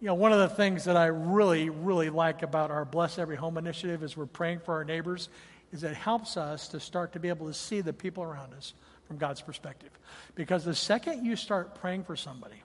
You 0.00 0.08
know, 0.08 0.14
one 0.14 0.32
of 0.32 0.38
the 0.38 0.54
things 0.54 0.84
that 0.84 0.96
I 0.96 1.06
really, 1.06 1.70
really 1.70 2.10
like 2.10 2.42
about 2.42 2.70
our 2.70 2.84
Bless 2.84 3.18
Every 3.18 3.36
Home 3.36 3.58
initiative 3.58 4.02
is 4.02 4.16
we're 4.16 4.26
praying 4.26 4.60
for 4.60 4.74
our 4.74 4.84
neighbors, 4.84 5.28
is 5.72 5.84
it 5.84 5.94
helps 5.94 6.36
us 6.36 6.68
to 6.68 6.80
start 6.80 7.12
to 7.12 7.20
be 7.20 7.28
able 7.28 7.46
to 7.46 7.54
see 7.54 7.80
the 7.80 7.92
people 7.92 8.22
around 8.22 8.54
us 8.54 8.74
from 9.06 9.18
God's 9.18 9.40
perspective. 9.40 9.90
Because 10.34 10.64
the 10.64 10.74
second 10.74 11.24
you 11.24 11.36
start 11.36 11.74
praying 11.74 12.04
for 12.04 12.16
somebody, 12.16 12.62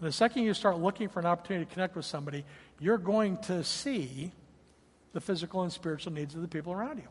the 0.00 0.12
second 0.12 0.44
you 0.44 0.54
start 0.54 0.78
looking 0.78 1.08
for 1.08 1.20
an 1.20 1.26
opportunity 1.26 1.66
to 1.66 1.72
connect 1.72 1.96
with 1.96 2.06
somebody, 2.06 2.44
you're 2.78 2.98
going 2.98 3.36
to 3.38 3.62
see 3.62 4.32
the 5.12 5.20
physical 5.20 5.62
and 5.62 5.72
spiritual 5.72 6.12
needs 6.12 6.34
of 6.34 6.42
the 6.42 6.48
people 6.48 6.72
around 6.72 6.98
you. 6.98 7.08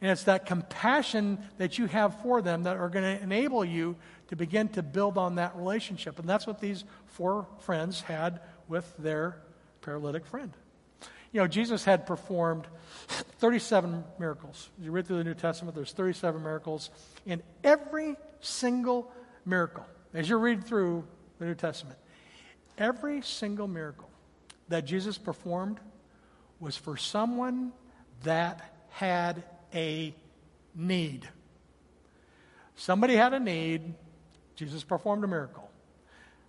And 0.00 0.10
it's 0.10 0.24
that 0.24 0.46
compassion 0.46 1.38
that 1.58 1.78
you 1.78 1.86
have 1.86 2.20
for 2.22 2.42
them 2.42 2.64
that 2.64 2.76
are 2.76 2.88
going 2.88 3.04
to 3.04 3.22
enable 3.22 3.64
you 3.64 3.96
to 4.28 4.36
begin 4.36 4.68
to 4.70 4.82
build 4.82 5.16
on 5.16 5.36
that 5.36 5.54
relationship. 5.56 6.18
And 6.18 6.28
that's 6.28 6.46
what 6.46 6.60
these 6.60 6.84
four 7.06 7.46
friends 7.60 8.00
had 8.00 8.40
with 8.66 8.92
their 8.98 9.36
paralytic 9.80 10.26
friend. 10.26 10.52
You 11.30 11.40
know, 11.40 11.46
Jesus 11.46 11.84
had 11.84 12.04
performed 12.04 12.66
37 13.38 14.02
miracles. 14.18 14.70
As 14.78 14.84
you 14.84 14.90
read 14.90 15.06
through 15.06 15.18
the 15.18 15.24
New 15.24 15.34
Testament, 15.34 15.76
there's 15.76 15.92
37 15.92 16.42
miracles. 16.42 16.90
In 17.24 17.40
every 17.62 18.16
single 18.40 19.10
miracle, 19.46 19.86
as 20.12 20.28
you 20.28 20.36
read 20.36 20.64
through 20.64 21.04
the 21.38 21.46
New 21.46 21.54
Testament, 21.54 21.98
every 22.76 23.22
single 23.22 23.68
miracle 23.68 24.10
that 24.68 24.84
Jesus 24.84 25.16
performed 25.16 25.78
was 26.62 26.76
for 26.76 26.96
someone 26.96 27.72
that 28.22 28.72
had 28.90 29.42
a 29.74 30.14
need. 30.76 31.28
Somebody 32.76 33.16
had 33.16 33.34
a 33.34 33.40
need, 33.40 33.94
Jesus 34.54 34.84
performed 34.84 35.24
a 35.24 35.26
miracle. 35.26 35.68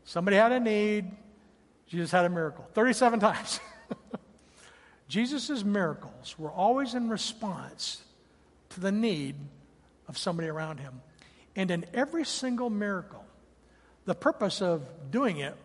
Somebody 0.05 0.38
had 0.38 0.51
a 0.51 0.59
need, 0.59 1.11
Jesus 1.88 2.11
had 2.11 2.26
a 2.26 2.30
miracle. 2.30 2.70
37 2.76 3.20
times. 3.22 3.59
Jesus' 5.07 5.64
miracles 5.64 6.36
were 6.38 6.51
always 6.51 6.93
in 6.93 7.09
response 7.09 8.03
to 8.70 8.80
the 8.80 8.91
need 8.91 9.36
of 10.07 10.16
somebody 10.16 10.47
around 10.47 10.80
him. 10.80 11.01
And 11.55 11.72
in 11.72 11.86
every 11.91 12.24
single 12.24 12.70
miracle, 12.70 13.26
the 14.05 14.16
purpose 14.16 14.61
of 14.61 14.84
doing 15.09 15.39
it 15.39 15.55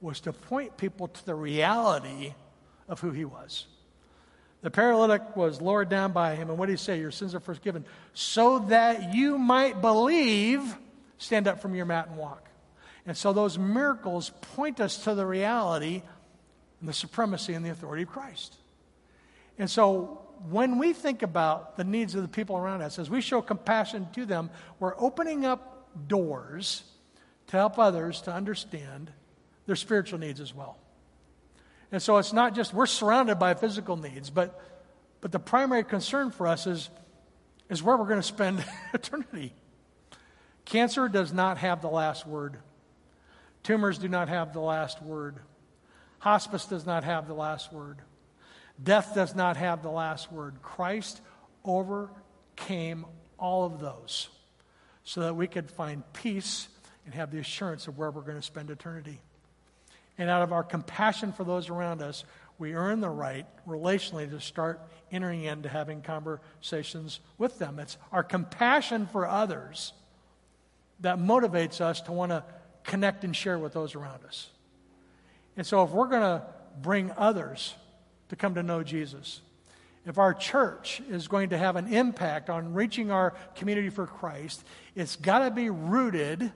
was 0.00 0.20
to 0.20 0.32
point 0.32 0.76
people 0.76 1.08
to 1.08 1.26
the 1.26 1.34
reality 1.34 2.34
of 2.88 3.00
who 3.00 3.10
he 3.10 3.24
was. 3.24 3.66
The 4.66 4.72
paralytic 4.72 5.36
was 5.36 5.60
lowered 5.60 5.88
down 5.88 6.10
by 6.10 6.34
him. 6.34 6.50
And 6.50 6.58
what 6.58 6.66
did 6.66 6.72
he 6.72 6.76
say? 6.76 6.98
Your 6.98 7.12
sins 7.12 7.36
are 7.36 7.40
forgiven. 7.40 7.84
So 8.14 8.58
that 8.68 9.14
you 9.14 9.38
might 9.38 9.80
believe, 9.80 10.60
stand 11.18 11.46
up 11.46 11.62
from 11.62 11.76
your 11.76 11.86
mat 11.86 12.08
and 12.08 12.16
walk. 12.16 12.48
And 13.06 13.16
so 13.16 13.32
those 13.32 13.60
miracles 13.60 14.32
point 14.56 14.80
us 14.80 15.04
to 15.04 15.14
the 15.14 15.24
reality 15.24 16.02
and 16.80 16.88
the 16.88 16.92
supremacy 16.92 17.54
and 17.54 17.64
the 17.64 17.70
authority 17.70 18.02
of 18.02 18.08
Christ. 18.08 18.56
And 19.56 19.70
so 19.70 20.20
when 20.50 20.78
we 20.78 20.92
think 20.92 21.22
about 21.22 21.76
the 21.76 21.84
needs 21.84 22.16
of 22.16 22.22
the 22.22 22.28
people 22.28 22.56
around 22.56 22.82
us, 22.82 22.98
as 22.98 23.08
we 23.08 23.20
show 23.20 23.40
compassion 23.42 24.08
to 24.14 24.26
them, 24.26 24.50
we're 24.80 25.00
opening 25.00 25.46
up 25.46 25.86
doors 26.08 26.82
to 27.46 27.56
help 27.56 27.78
others 27.78 28.20
to 28.22 28.32
understand 28.32 29.12
their 29.66 29.76
spiritual 29.76 30.18
needs 30.18 30.40
as 30.40 30.52
well. 30.52 30.76
And 31.92 32.02
so 32.02 32.18
it's 32.18 32.32
not 32.32 32.54
just 32.54 32.74
we're 32.74 32.86
surrounded 32.86 33.38
by 33.38 33.54
physical 33.54 33.96
needs, 33.96 34.30
but, 34.30 34.60
but 35.20 35.32
the 35.32 35.38
primary 35.38 35.84
concern 35.84 36.30
for 36.30 36.46
us 36.46 36.66
is, 36.66 36.90
is 37.68 37.82
where 37.82 37.96
we're 37.96 38.06
going 38.06 38.20
to 38.20 38.26
spend 38.26 38.64
eternity. 38.94 39.52
Cancer 40.64 41.08
does 41.08 41.32
not 41.32 41.58
have 41.58 41.80
the 41.80 41.88
last 41.88 42.26
word. 42.26 42.56
Tumors 43.62 43.98
do 43.98 44.08
not 44.08 44.28
have 44.28 44.52
the 44.52 44.60
last 44.60 45.02
word. 45.02 45.36
Hospice 46.18 46.66
does 46.66 46.86
not 46.86 47.04
have 47.04 47.28
the 47.28 47.34
last 47.34 47.72
word. 47.72 47.98
Death 48.82 49.14
does 49.14 49.34
not 49.34 49.56
have 49.56 49.82
the 49.82 49.90
last 49.90 50.30
word. 50.30 50.60
Christ 50.62 51.20
overcame 51.64 53.06
all 53.38 53.64
of 53.64 53.80
those 53.80 54.28
so 55.04 55.20
that 55.20 55.34
we 55.34 55.46
could 55.46 55.70
find 55.70 56.02
peace 56.12 56.68
and 57.04 57.14
have 57.14 57.30
the 57.30 57.38
assurance 57.38 57.86
of 57.86 57.96
where 57.96 58.10
we're 58.10 58.22
going 58.22 58.36
to 58.36 58.42
spend 58.42 58.70
eternity. 58.70 59.20
And 60.18 60.30
out 60.30 60.42
of 60.42 60.52
our 60.52 60.62
compassion 60.62 61.32
for 61.32 61.44
those 61.44 61.68
around 61.68 62.02
us, 62.02 62.24
we 62.58 62.74
earn 62.74 63.00
the 63.00 63.10
right 63.10 63.46
relationally 63.66 64.28
to 64.30 64.40
start 64.40 64.80
entering 65.12 65.44
into 65.44 65.68
having 65.68 66.00
conversations 66.00 67.20
with 67.38 67.58
them. 67.58 67.78
It's 67.78 67.98
our 68.12 68.22
compassion 68.22 69.06
for 69.06 69.26
others 69.26 69.92
that 71.00 71.18
motivates 71.18 71.80
us 71.80 72.00
to 72.02 72.12
want 72.12 72.32
to 72.32 72.44
connect 72.84 73.24
and 73.24 73.36
share 73.36 73.58
with 73.58 73.74
those 73.74 73.94
around 73.94 74.24
us. 74.24 74.48
And 75.56 75.66
so, 75.66 75.82
if 75.82 75.90
we're 75.90 76.08
going 76.08 76.22
to 76.22 76.42
bring 76.80 77.12
others 77.16 77.74
to 78.28 78.36
come 78.36 78.54
to 78.54 78.62
know 78.62 78.82
Jesus, 78.82 79.40
if 80.06 80.18
our 80.18 80.32
church 80.32 81.02
is 81.10 81.28
going 81.28 81.50
to 81.50 81.58
have 81.58 81.76
an 81.76 81.92
impact 81.92 82.48
on 82.48 82.72
reaching 82.72 83.10
our 83.10 83.34
community 83.54 83.90
for 83.90 84.06
Christ, 84.06 84.64
it's 84.94 85.16
got 85.16 85.40
to 85.40 85.50
be 85.50 85.68
rooted 85.68 86.52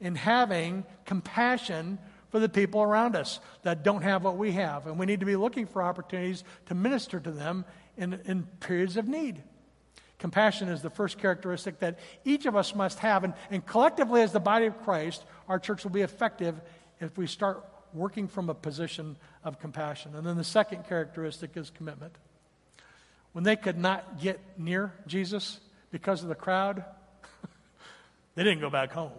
in 0.00 0.14
having 0.14 0.84
compassion 1.04 1.98
for 2.32 2.40
the 2.40 2.48
people 2.48 2.80
around 2.82 3.14
us 3.14 3.40
that 3.62 3.84
don't 3.84 4.02
have 4.02 4.24
what 4.24 4.38
we 4.38 4.52
have. 4.52 4.86
And 4.86 4.98
we 4.98 5.04
need 5.04 5.20
to 5.20 5.26
be 5.26 5.36
looking 5.36 5.66
for 5.66 5.82
opportunities 5.82 6.42
to 6.66 6.74
minister 6.74 7.20
to 7.20 7.30
them 7.30 7.66
in, 7.98 8.18
in 8.24 8.44
periods 8.58 8.96
of 8.96 9.06
need. 9.06 9.42
Compassion 10.18 10.68
is 10.68 10.80
the 10.80 10.88
first 10.88 11.18
characteristic 11.18 11.80
that 11.80 11.98
each 12.24 12.46
of 12.46 12.56
us 12.56 12.74
must 12.74 13.00
have. 13.00 13.22
And, 13.22 13.34
and 13.50 13.64
collectively, 13.64 14.22
as 14.22 14.32
the 14.32 14.40
body 14.40 14.64
of 14.64 14.82
Christ, 14.82 15.24
our 15.46 15.58
church 15.58 15.84
will 15.84 15.90
be 15.90 16.00
effective 16.00 16.58
if 17.00 17.18
we 17.18 17.26
start 17.26 17.64
working 17.92 18.28
from 18.28 18.48
a 18.48 18.54
position 18.54 19.16
of 19.44 19.60
compassion. 19.60 20.16
And 20.16 20.26
then 20.26 20.38
the 20.38 20.44
second 20.44 20.88
characteristic 20.88 21.54
is 21.56 21.68
commitment. 21.68 22.14
When 23.32 23.44
they 23.44 23.56
could 23.56 23.76
not 23.76 24.20
get 24.22 24.40
near 24.56 24.94
Jesus 25.06 25.60
because 25.90 26.22
of 26.22 26.30
the 26.30 26.34
crowd, 26.34 26.82
they 28.36 28.42
didn't 28.42 28.60
go 28.60 28.70
back 28.70 28.92
home. 28.92 29.12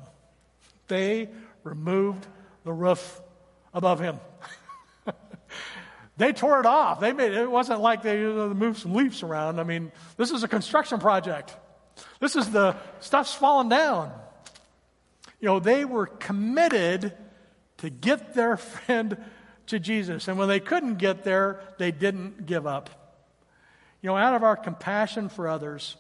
They 0.88 1.30
removed 1.64 2.26
the 2.64 2.74
roof 2.74 3.22
above 3.74 4.00
him. 4.00 4.20
they 6.18 6.34
tore 6.34 6.60
it 6.60 6.66
off. 6.66 7.00
They 7.00 7.14
made 7.14 7.34
it 7.34 7.50
wasn't 7.50 7.82
like 7.82 8.02
they 8.04 8.18
moved 8.18 8.80
some 8.80 8.94
leaves 8.94 9.24
around. 9.24 9.60
I 9.60 9.64
mean, 9.64 9.92
this 10.18 10.32
is 10.32 10.44
a 10.44 10.48
construction 10.48 11.00
project. 11.00 11.56
This 12.20 12.36
is 12.36 12.50
the 12.52 12.76
stuff's 13.00 13.34
falling 13.34 13.70
down. 13.70 14.12
You 15.40 15.48
know, 15.48 15.60
they 15.60 15.86
were 15.86 16.06
committed 16.06 17.14
to 17.78 17.90
get 17.90 18.34
their 18.34 18.58
friend 18.58 19.18
to 19.68 19.80
Jesus. 19.80 20.28
And 20.28 20.38
when 20.38 20.48
they 20.48 20.60
couldn't 20.60 20.96
get 20.96 21.24
there, 21.24 21.62
they 21.78 21.92
didn't 21.92 22.46
give 22.46 22.68
up. 22.68 22.90
You 24.02 24.08
know, 24.08 24.18
out 24.18 24.36
of 24.36 24.44
our 24.44 24.56
compassion 24.58 25.30
for 25.30 25.48
others, 25.48 25.96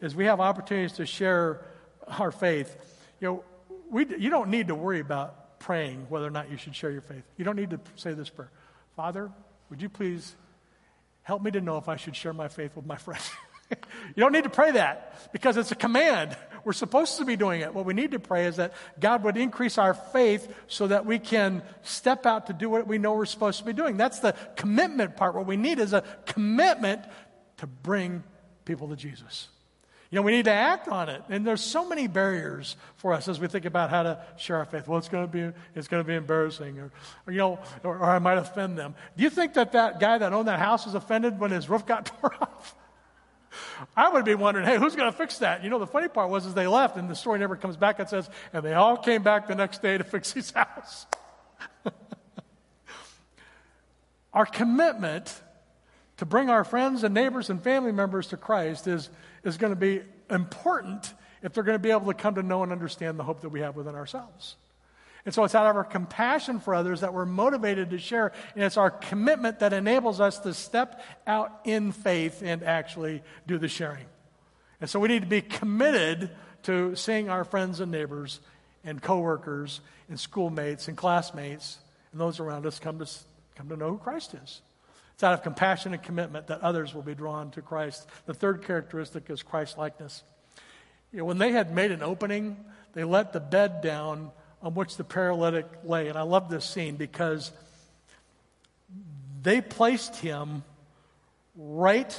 as 0.00 0.14
we 0.14 0.26
have 0.26 0.40
opportunities 0.40 0.92
to 0.96 1.06
share 1.06 1.64
our 2.06 2.30
faith, 2.30 2.76
you 3.20 3.28
know, 3.28 3.44
we, 3.90 4.06
you 4.16 4.30
don't 4.30 4.50
need 4.50 4.68
to 4.68 4.74
worry 4.74 5.00
about 5.00 5.37
praying 5.58 6.06
whether 6.08 6.26
or 6.26 6.30
not 6.30 6.50
you 6.50 6.56
should 6.56 6.74
share 6.74 6.90
your 6.90 7.00
faith. 7.00 7.24
You 7.36 7.44
don't 7.44 7.56
need 7.56 7.70
to 7.70 7.80
say 7.96 8.12
this 8.12 8.30
prayer 8.30 8.50
Father, 8.96 9.30
would 9.70 9.82
you 9.82 9.88
please 9.88 10.34
help 11.22 11.42
me 11.42 11.50
to 11.50 11.60
know 11.60 11.76
if 11.76 11.88
I 11.88 11.96
should 11.96 12.16
share 12.16 12.32
my 12.32 12.48
faith 12.48 12.74
with 12.76 12.86
my 12.86 12.96
friends? 12.96 13.30
you 13.70 13.76
don't 14.16 14.32
need 14.32 14.44
to 14.44 14.50
pray 14.50 14.72
that 14.72 15.32
because 15.32 15.56
it's 15.56 15.72
a 15.72 15.76
command. 15.76 16.36
We're 16.64 16.72
supposed 16.72 17.18
to 17.18 17.24
be 17.24 17.36
doing 17.36 17.60
it. 17.60 17.72
What 17.72 17.84
we 17.84 17.94
need 17.94 18.12
to 18.12 18.18
pray 18.18 18.46
is 18.46 18.56
that 18.56 18.72
God 18.98 19.22
would 19.24 19.36
increase 19.36 19.78
our 19.78 19.94
faith 19.94 20.52
so 20.66 20.86
that 20.88 21.06
we 21.06 21.18
can 21.18 21.62
step 21.82 22.26
out 22.26 22.46
to 22.48 22.52
do 22.52 22.68
what 22.68 22.86
we 22.86 22.98
know 22.98 23.14
we're 23.14 23.26
supposed 23.26 23.58
to 23.60 23.64
be 23.64 23.72
doing. 23.72 23.96
That's 23.96 24.18
the 24.18 24.34
commitment 24.56 25.16
part. 25.16 25.34
What 25.34 25.46
we 25.46 25.56
need 25.56 25.78
is 25.78 25.92
a 25.92 26.02
commitment 26.26 27.02
to 27.58 27.66
bring 27.66 28.22
people 28.64 28.88
to 28.88 28.96
Jesus. 28.96 29.48
You 30.10 30.16
know, 30.16 30.22
we 30.22 30.32
need 30.32 30.46
to 30.46 30.52
act 30.52 30.88
on 30.88 31.10
it. 31.10 31.22
And 31.28 31.46
there's 31.46 31.62
so 31.62 31.86
many 31.86 32.06
barriers 32.06 32.76
for 32.96 33.12
us 33.12 33.28
as 33.28 33.38
we 33.38 33.46
think 33.46 33.66
about 33.66 33.90
how 33.90 34.04
to 34.04 34.24
share 34.38 34.56
our 34.56 34.64
faith. 34.64 34.88
Well, 34.88 34.98
it's 34.98 35.08
going 35.10 35.26
to 35.26 35.30
be, 35.30 35.52
it's 35.74 35.86
going 35.86 36.02
to 36.02 36.06
be 36.06 36.14
embarrassing, 36.14 36.78
or, 36.78 36.90
or 37.26 37.32
you 37.32 37.38
know, 37.38 37.58
or, 37.84 37.98
or 37.98 38.04
I 38.04 38.18
might 38.18 38.38
offend 38.38 38.78
them. 38.78 38.94
Do 39.16 39.22
you 39.22 39.28
think 39.28 39.54
that 39.54 39.72
that 39.72 40.00
guy 40.00 40.16
that 40.16 40.32
owned 40.32 40.48
that 40.48 40.58
house 40.58 40.86
was 40.86 40.94
offended 40.94 41.38
when 41.38 41.50
his 41.50 41.68
roof 41.68 41.84
got 41.84 42.06
tore 42.20 42.34
off? 42.40 42.74
I 43.96 44.08
would 44.08 44.24
be 44.24 44.34
wondering, 44.34 44.66
hey, 44.66 44.78
who's 44.78 44.96
going 44.96 45.10
to 45.10 45.16
fix 45.16 45.38
that? 45.38 45.62
You 45.62 45.70
know, 45.70 45.78
the 45.78 45.86
funny 45.86 46.08
part 46.08 46.30
was, 46.30 46.46
is 46.46 46.54
they 46.54 46.66
left, 46.66 46.96
and 46.96 47.10
the 47.10 47.14
story 47.14 47.38
never 47.38 47.56
comes 47.56 47.76
back. 47.76 48.00
It 48.00 48.08
says, 48.08 48.30
and 48.52 48.64
they 48.64 48.74
all 48.74 48.96
came 48.96 49.22
back 49.22 49.46
the 49.46 49.54
next 49.54 49.82
day 49.82 49.98
to 49.98 50.04
fix 50.04 50.32
his 50.32 50.50
house. 50.52 51.06
our 54.32 54.46
commitment 54.46 55.42
to 56.18 56.26
bring 56.26 56.50
our 56.50 56.64
friends 56.64 57.04
and 57.04 57.14
neighbors 57.14 57.50
and 57.50 57.62
family 57.62 57.92
members 57.92 58.28
to 58.28 58.36
Christ 58.36 58.86
is, 58.86 59.10
is 59.44 59.56
going 59.56 59.72
to 59.72 59.76
be 59.76 60.02
important 60.30 61.12
if 61.42 61.52
they're 61.52 61.64
going 61.64 61.76
to 61.76 61.82
be 61.82 61.90
able 61.90 62.06
to 62.06 62.14
come 62.14 62.34
to 62.34 62.42
know 62.42 62.62
and 62.62 62.72
understand 62.72 63.18
the 63.18 63.24
hope 63.24 63.40
that 63.42 63.50
we 63.50 63.60
have 63.60 63.76
within 63.76 63.94
ourselves. 63.94 64.56
And 65.24 65.34
so 65.34 65.44
it's 65.44 65.54
out 65.54 65.66
of 65.66 65.76
our 65.76 65.84
compassion 65.84 66.58
for 66.58 66.74
others 66.74 67.00
that 67.00 67.12
we're 67.12 67.26
motivated 67.26 67.90
to 67.90 67.98
share, 67.98 68.32
and 68.54 68.64
it's 68.64 68.76
our 68.76 68.90
commitment 68.90 69.60
that 69.60 69.72
enables 69.72 70.20
us 70.20 70.38
to 70.40 70.54
step 70.54 71.02
out 71.26 71.60
in 71.64 71.92
faith 71.92 72.42
and 72.42 72.62
actually 72.62 73.22
do 73.46 73.58
the 73.58 73.68
sharing. 73.68 74.06
And 74.80 74.88
so 74.88 74.98
we 75.00 75.08
need 75.08 75.22
to 75.22 75.28
be 75.28 75.42
committed 75.42 76.30
to 76.64 76.94
seeing 76.96 77.28
our 77.28 77.44
friends 77.44 77.80
and 77.80 77.92
neighbors 77.92 78.40
and 78.84 79.02
coworkers 79.02 79.80
and 80.08 80.18
schoolmates 80.18 80.88
and 80.88 80.96
classmates 80.96 81.78
and 82.12 82.20
those 82.20 82.40
around 82.40 82.66
us 82.66 82.78
come 82.78 82.98
to, 82.98 83.08
come 83.54 83.68
to 83.68 83.76
know 83.76 83.90
who 83.90 83.98
Christ 83.98 84.34
is. 84.34 84.62
It's 85.18 85.24
out 85.24 85.34
of 85.34 85.42
compassion 85.42 85.94
and 85.94 86.00
commitment 86.00 86.46
that 86.46 86.60
others 86.60 86.94
will 86.94 87.02
be 87.02 87.16
drawn 87.16 87.50
to 87.50 87.60
Christ. 87.60 88.06
The 88.26 88.34
third 88.34 88.62
characteristic 88.62 89.28
is 89.30 89.42
Christ 89.42 89.76
likeness. 89.76 90.22
You 91.10 91.18
know, 91.18 91.24
when 91.24 91.38
they 91.38 91.50
had 91.50 91.74
made 91.74 91.90
an 91.90 92.04
opening, 92.04 92.56
they 92.92 93.02
let 93.02 93.32
the 93.32 93.40
bed 93.40 93.80
down 93.80 94.30
on 94.62 94.74
which 94.74 94.96
the 94.96 95.02
paralytic 95.02 95.66
lay. 95.82 96.06
And 96.06 96.16
I 96.16 96.22
love 96.22 96.48
this 96.48 96.64
scene 96.64 96.94
because 96.94 97.50
they 99.42 99.60
placed 99.60 100.14
him 100.14 100.62
right 101.56 102.16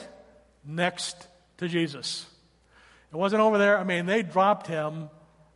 next 0.66 1.26
to 1.60 1.70
Jesus. 1.70 2.26
It 3.14 3.16
wasn't 3.16 3.44
over 3.44 3.58
there. 3.58 3.78
I 3.78 3.86
mean, 3.86 4.08
they 4.08 4.24
dropped 4.24 4.68
him 4.68 5.10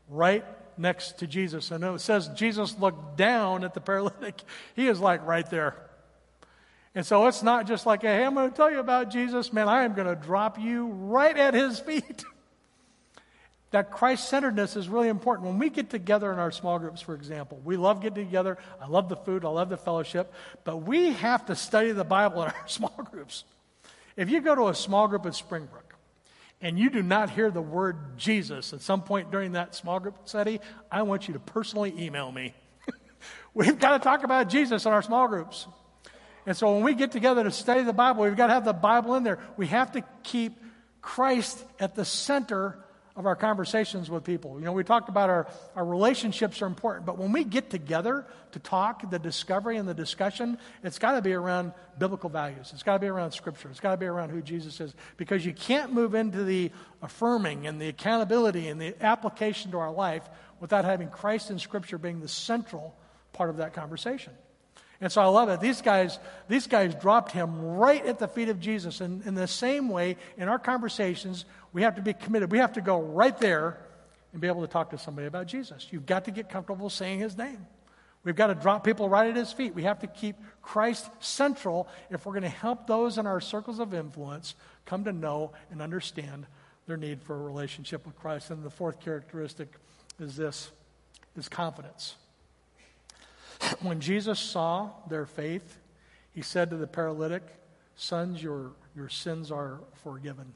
right 0.07 0.45
next 0.77 1.19
to 1.19 1.27
Jesus. 1.27 1.71
And 1.71 1.83
it 1.83 1.99
says 1.99 2.29
Jesus 2.29 2.79
looked 2.79 3.17
down 3.17 3.65
at 3.65 3.73
the 3.73 3.81
paralytic. 3.81 4.41
He 4.77 4.87
is 4.87 5.01
like 5.01 5.27
right 5.27 5.49
there. 5.49 5.75
And 6.95 7.05
so 7.05 7.25
it's 7.27 7.41
not 7.41 7.65
just 7.65 7.85
like, 7.85 8.03
hey, 8.03 8.23
I'm 8.23 8.35
going 8.35 8.49
to 8.49 8.55
tell 8.55 8.69
you 8.69 8.79
about 8.79 9.09
Jesus. 9.09 9.51
Man, 9.51 9.67
I 9.67 9.83
am 9.83 9.93
going 9.93 10.07
to 10.07 10.15
drop 10.15 10.59
you 10.59 10.87
right 10.87 11.35
at 11.35 11.53
his 11.53 11.79
feet. 11.79 12.23
that 13.73 13.89
Christ 13.89 14.29
centeredness 14.29 14.75
is 14.75 14.87
really 14.87 15.07
important. 15.07 15.47
When 15.47 15.57
we 15.57 15.71
get 15.71 15.89
together 15.89 16.31
in 16.31 16.37
our 16.37 16.51
small 16.51 16.77
groups, 16.77 17.01
for 17.01 17.15
example, 17.15 17.59
we 17.65 17.75
love 17.75 18.01
getting 18.01 18.25
together. 18.25 18.59
I 18.79 18.85
love 18.85 19.09
the 19.09 19.15
food, 19.15 19.43
I 19.43 19.49
love 19.49 19.69
the 19.69 19.77
fellowship, 19.77 20.31
but 20.63 20.77
we 20.77 21.13
have 21.13 21.47
to 21.47 21.55
study 21.55 21.91
the 21.91 22.03
Bible 22.03 22.43
in 22.43 22.49
our 22.55 22.67
small 22.67 22.95
groups. 23.11 23.45
If 24.15 24.29
you 24.29 24.41
go 24.41 24.53
to 24.53 24.67
a 24.67 24.75
small 24.75 25.07
group 25.07 25.25
at 25.25 25.33
Springbrook 25.33 25.95
and 26.61 26.77
you 26.77 26.91
do 26.91 27.01
not 27.01 27.31
hear 27.31 27.49
the 27.49 27.63
word 27.63 28.15
Jesus 28.15 28.73
at 28.73 28.81
some 28.81 29.01
point 29.01 29.31
during 29.31 29.53
that 29.53 29.73
small 29.73 29.99
group 29.99 30.17
study, 30.25 30.59
I 30.91 31.01
want 31.01 31.27
you 31.27 31.33
to 31.33 31.39
personally 31.39 31.95
email 31.97 32.31
me. 32.31 32.53
We've 33.55 33.79
got 33.79 33.97
to 33.97 34.03
talk 34.03 34.23
about 34.23 34.49
Jesus 34.49 34.85
in 34.85 34.93
our 34.93 35.01
small 35.01 35.27
groups. 35.27 35.65
And 36.45 36.55
so 36.57 36.73
when 36.73 36.83
we 36.83 36.93
get 36.93 37.11
together 37.11 37.43
to 37.43 37.51
study 37.51 37.83
the 37.83 37.93
Bible, 37.93 38.23
we've 38.23 38.35
got 38.35 38.47
to 38.47 38.53
have 38.53 38.65
the 38.65 38.73
Bible 38.73 39.15
in 39.15 39.23
there. 39.23 39.39
We 39.57 39.67
have 39.67 39.93
to 39.93 40.03
keep 40.23 40.59
Christ 41.01 41.63
at 41.79 41.95
the 41.95 42.05
center 42.05 42.77
of 43.15 43.27
our 43.27 43.35
conversations 43.35 44.09
with 44.09 44.23
people. 44.23 44.57
You 44.59 44.65
know, 44.65 44.71
we 44.71 44.83
talked 44.83 45.07
about 45.07 45.29
our, 45.29 45.47
our 45.75 45.85
relationships 45.85 46.61
are 46.63 46.65
important, 46.65 47.05
but 47.05 47.19
when 47.19 47.31
we 47.31 47.43
get 47.43 47.69
together 47.69 48.25
to 48.53 48.59
talk, 48.59 49.07
the 49.09 49.19
discovery 49.19 49.77
and 49.77 49.87
the 49.87 49.93
discussion, 49.93 50.57
it's 50.83 50.97
got 50.97 51.11
to 51.13 51.21
be 51.21 51.33
around 51.33 51.73
biblical 51.99 52.29
values. 52.29 52.71
It's 52.73 52.81
got 52.81 52.93
to 52.93 52.99
be 52.99 53.07
around 53.07 53.31
Scripture. 53.31 53.69
It's 53.69 53.79
got 53.79 53.91
to 53.91 53.97
be 53.97 54.07
around 54.07 54.29
who 54.29 54.41
Jesus 54.41 54.81
is. 54.81 54.95
Because 55.17 55.45
you 55.45 55.53
can't 55.53 55.93
move 55.93 56.15
into 56.15 56.43
the 56.43 56.71
affirming 57.03 57.67
and 57.67 57.79
the 57.79 57.89
accountability 57.89 58.67
and 58.67 58.81
the 58.81 58.95
application 59.03 59.71
to 59.71 59.77
our 59.77 59.91
life 59.91 60.27
without 60.59 60.83
having 60.83 61.09
Christ 61.09 61.51
and 61.51 61.61
Scripture 61.61 61.99
being 61.99 62.19
the 62.19 62.27
central 62.27 62.95
part 63.31 63.51
of 63.51 63.57
that 63.57 63.73
conversation. 63.73 64.33
And 65.01 65.11
so 65.11 65.21
I 65.21 65.25
love 65.25 65.49
it. 65.49 65.59
These 65.59 65.81
guys, 65.81 66.19
these 66.47 66.67
guys 66.67 66.95
dropped 66.95 67.31
him 67.31 67.61
right 67.61 68.05
at 68.05 68.19
the 68.19 68.27
feet 68.27 68.49
of 68.49 68.59
Jesus. 68.59 69.01
And 69.01 69.25
in 69.25 69.35
the 69.35 69.47
same 69.47 69.89
way, 69.89 70.17
in 70.37 70.47
our 70.47 70.59
conversations, 70.59 71.45
we 71.73 71.81
have 71.81 71.95
to 71.95 72.01
be 72.01 72.13
committed. 72.13 72.51
We 72.51 72.59
have 72.59 72.73
to 72.73 72.81
go 72.81 73.01
right 73.01 73.37
there 73.37 73.79
and 74.31 74.41
be 74.41 74.47
able 74.47 74.61
to 74.61 74.67
talk 74.67 74.91
to 74.91 74.97
somebody 74.97 75.27
about 75.27 75.47
Jesus. 75.47 75.87
You've 75.91 76.05
got 76.05 76.25
to 76.25 76.31
get 76.31 76.49
comfortable 76.49 76.89
saying 76.89 77.19
his 77.19 77.37
name. 77.37 77.65
We've 78.23 78.35
got 78.35 78.47
to 78.47 78.55
drop 78.55 78.85
people 78.85 79.09
right 79.09 79.29
at 79.29 79.35
his 79.35 79.51
feet. 79.51 79.75
We 79.75 79.83
have 79.83 79.99
to 79.99 80.07
keep 80.07 80.37
Christ 80.61 81.09
central 81.19 81.89
if 82.09 82.25
we're 82.25 82.31
going 82.31 82.43
to 82.43 82.49
help 82.49 82.87
those 82.87 83.17
in 83.17 83.27
our 83.27 83.41
circles 83.41 83.79
of 83.79 83.93
influence 83.93 84.55
come 84.85 85.03
to 85.03 85.11
know 85.11 85.51
and 85.71 85.81
understand 85.81 86.45
their 86.87 86.97
need 86.97 87.21
for 87.21 87.35
a 87.35 87.41
relationship 87.41 88.05
with 88.05 88.17
Christ. 88.17 88.49
And 88.49 88.63
the 88.63 88.69
fourth 88.69 88.99
characteristic 89.01 89.73
is 90.19 90.37
this 90.37 90.71
is 91.35 91.49
confidence. 91.49 92.15
When 93.82 93.99
Jesus 93.99 94.39
saw 94.39 94.89
their 95.09 95.26
faith, 95.26 95.80
he 96.34 96.41
said 96.41 96.70
to 96.70 96.78
the 96.78 96.88
paralytic, 96.88 97.43
Sons, 97.95 98.41
your, 98.41 98.72
your 98.95 99.09
sins 99.09 99.51
are 99.51 99.80
forgiven. 100.03 100.53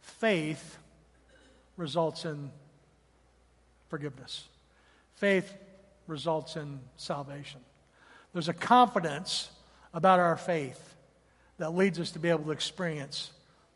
Faith 0.00 0.78
results 1.76 2.24
in 2.24 2.50
forgiveness. 3.88 4.48
Faith 5.14 5.54
results 6.06 6.56
in 6.56 6.80
salvation. 6.96 7.60
There's 8.32 8.48
a 8.48 8.54
confidence 8.54 9.50
about 9.94 10.20
our 10.20 10.36
faith 10.36 10.94
that 11.58 11.74
leads 11.74 11.98
us 11.98 12.10
to 12.12 12.18
be 12.18 12.28
able 12.28 12.44
to 12.44 12.50
experience 12.50 13.30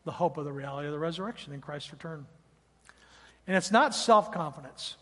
the 0.05 0.11
hope 0.11 0.37
of 0.37 0.45
the 0.45 0.51
reality 0.51 0.87
of 0.87 0.93
the 0.93 0.99
resurrection 0.99 1.53
in 1.53 1.61
Christ's 1.61 1.91
return. 1.91 2.25
And 3.47 3.57
it's 3.57 3.71
not 3.71 3.95
self 3.95 4.31
confidence. 4.31 4.95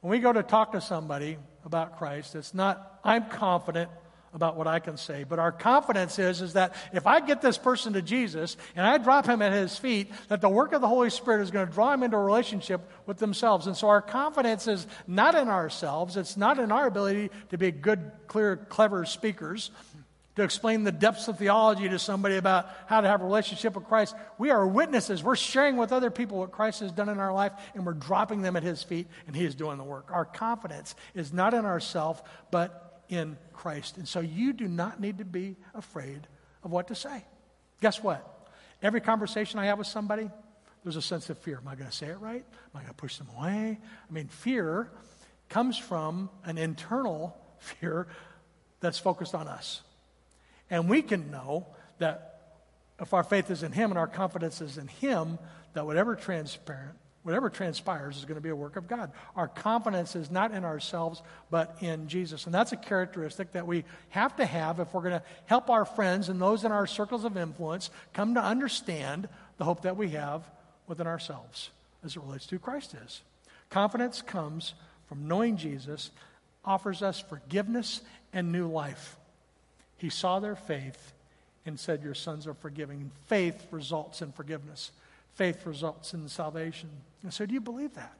When 0.00 0.10
we 0.10 0.18
go 0.18 0.32
to 0.32 0.42
talk 0.42 0.72
to 0.72 0.80
somebody 0.80 1.38
about 1.64 1.98
Christ, 1.98 2.34
it's 2.34 2.54
not, 2.54 3.00
I'm 3.02 3.28
confident 3.28 3.90
about 4.36 4.56
what 4.56 4.66
I 4.66 4.78
can 4.80 4.98
say. 4.98 5.24
But 5.24 5.38
our 5.38 5.50
confidence 5.50 6.18
is, 6.18 6.42
is 6.42 6.52
that 6.52 6.74
if 6.92 7.06
I 7.06 7.20
get 7.20 7.40
this 7.40 7.56
person 7.56 7.94
to 7.94 8.02
Jesus 8.02 8.58
and 8.76 8.86
I 8.86 8.98
drop 8.98 9.26
him 9.26 9.40
at 9.40 9.52
his 9.52 9.78
feet, 9.78 10.12
that 10.28 10.42
the 10.42 10.48
work 10.48 10.74
of 10.74 10.82
the 10.82 10.88
Holy 10.88 11.08
Spirit 11.08 11.42
is 11.42 11.50
going 11.50 11.66
to 11.66 11.72
draw 11.72 11.92
him 11.92 12.02
into 12.02 12.18
a 12.18 12.22
relationship 12.22 12.82
with 13.06 13.16
themselves. 13.16 13.66
And 13.66 13.74
so 13.74 13.88
our 13.88 14.02
confidence 14.02 14.68
is 14.68 14.86
not 15.06 15.34
in 15.34 15.48
ourselves. 15.48 16.18
It's 16.18 16.36
not 16.36 16.58
in 16.58 16.70
our 16.70 16.86
ability 16.86 17.30
to 17.48 17.56
be 17.56 17.70
good, 17.70 18.12
clear, 18.26 18.56
clever 18.56 19.06
speakers 19.06 19.70
to 20.36 20.42
explain 20.42 20.84
the 20.84 20.92
depths 20.92 21.28
of 21.28 21.38
theology 21.38 21.88
to 21.88 21.98
somebody 21.98 22.36
about 22.36 22.68
how 22.86 23.00
to 23.00 23.08
have 23.08 23.22
a 23.22 23.24
relationship 23.24 23.74
with 23.74 23.84
Christ. 23.84 24.14
We 24.38 24.50
are 24.50 24.66
witnesses. 24.66 25.24
We're 25.24 25.34
sharing 25.34 25.76
with 25.76 25.92
other 25.92 26.10
people 26.10 26.38
what 26.38 26.52
Christ 26.52 26.80
has 26.80 26.92
done 26.92 27.08
in 27.08 27.18
our 27.18 27.32
life, 27.32 27.52
and 27.74 27.84
we're 27.84 27.94
dropping 27.94 28.42
them 28.42 28.54
at 28.54 28.62
His 28.62 28.82
feet, 28.82 29.08
and 29.26 29.34
He 29.34 29.44
is 29.44 29.54
doing 29.54 29.78
the 29.78 29.84
work. 29.84 30.08
Our 30.10 30.26
confidence 30.26 30.94
is 31.14 31.32
not 31.32 31.54
in 31.54 31.64
ourselves, 31.64 32.20
but 32.50 33.02
in 33.08 33.38
Christ. 33.54 33.96
And 33.96 34.06
so 34.06 34.20
you 34.20 34.52
do 34.52 34.68
not 34.68 35.00
need 35.00 35.18
to 35.18 35.24
be 35.24 35.56
afraid 35.74 36.26
of 36.62 36.70
what 36.70 36.88
to 36.88 36.94
say. 36.94 37.24
Guess 37.80 38.02
what? 38.02 38.50
Every 38.82 39.00
conversation 39.00 39.58
I 39.58 39.66
have 39.66 39.78
with 39.78 39.86
somebody, 39.86 40.30
there's 40.82 40.96
a 40.96 41.02
sense 41.02 41.30
of 41.30 41.38
fear. 41.38 41.58
Am 41.58 41.68
I 41.68 41.76
going 41.76 41.90
to 41.90 41.96
say 41.96 42.08
it 42.08 42.20
right? 42.20 42.44
Am 42.44 42.70
I 42.74 42.80
going 42.80 42.88
to 42.88 42.94
push 42.94 43.16
them 43.16 43.28
away? 43.38 43.78
I 43.80 44.12
mean, 44.12 44.28
fear 44.28 44.90
comes 45.48 45.78
from 45.78 46.28
an 46.44 46.58
internal 46.58 47.36
fear 47.58 48.06
that's 48.80 48.98
focused 48.98 49.34
on 49.34 49.48
us. 49.48 49.80
And 50.70 50.88
we 50.88 51.02
can 51.02 51.30
know 51.30 51.66
that 51.98 52.40
if 53.00 53.12
our 53.14 53.22
faith 53.22 53.50
is 53.50 53.62
in 53.62 53.72
Him 53.72 53.90
and 53.90 53.98
our 53.98 54.06
confidence 54.06 54.60
is 54.60 54.78
in 54.78 54.88
Him, 54.88 55.38
that 55.74 55.86
whatever 55.86 56.16
transparent, 56.16 56.96
whatever 57.22 57.50
transpires 57.50 58.16
is 58.16 58.24
going 58.24 58.36
to 58.36 58.40
be 58.40 58.48
a 58.50 58.56
work 58.56 58.76
of 58.76 58.86
God. 58.86 59.10
Our 59.34 59.48
confidence 59.48 60.14
is 60.14 60.30
not 60.30 60.52
in 60.52 60.64
ourselves, 60.64 61.22
but 61.50 61.76
in 61.80 62.06
Jesus. 62.08 62.46
And 62.46 62.54
that's 62.54 62.72
a 62.72 62.76
characteristic 62.76 63.52
that 63.52 63.66
we 63.66 63.84
have 64.10 64.36
to 64.36 64.46
have 64.46 64.78
if 64.78 64.94
we're 64.94 65.02
going 65.02 65.20
to 65.20 65.22
help 65.46 65.68
our 65.68 65.84
friends 65.84 66.28
and 66.28 66.40
those 66.40 66.64
in 66.64 66.70
our 66.70 66.86
circles 66.86 67.24
of 67.24 67.36
influence 67.36 67.90
come 68.12 68.34
to 68.34 68.40
understand 68.40 69.28
the 69.58 69.64
hope 69.64 69.82
that 69.82 69.96
we 69.96 70.10
have 70.10 70.44
within 70.86 71.08
ourselves 71.08 71.70
as 72.04 72.14
it 72.14 72.22
relates 72.22 72.46
to 72.46 72.54
who 72.54 72.58
Christ 72.60 72.94
is. 73.04 73.22
Confidence 73.70 74.22
comes 74.22 74.74
from 75.08 75.26
knowing 75.26 75.56
Jesus, 75.56 76.10
offers 76.64 77.02
us 77.02 77.20
forgiveness 77.20 78.02
and 78.32 78.52
new 78.52 78.68
life. 78.68 79.16
He 79.96 80.10
saw 80.10 80.40
their 80.40 80.56
faith 80.56 81.12
and 81.64 81.78
said, 81.78 82.02
Your 82.02 82.14
sons 82.14 82.46
are 82.46 82.54
forgiving. 82.54 83.10
Faith 83.26 83.66
results 83.70 84.22
in 84.22 84.32
forgiveness, 84.32 84.92
faith 85.34 85.66
results 85.66 86.14
in 86.14 86.28
salvation. 86.28 86.90
And 87.22 87.32
so, 87.32 87.46
do 87.46 87.54
you 87.54 87.60
believe 87.60 87.94
that? 87.94 88.16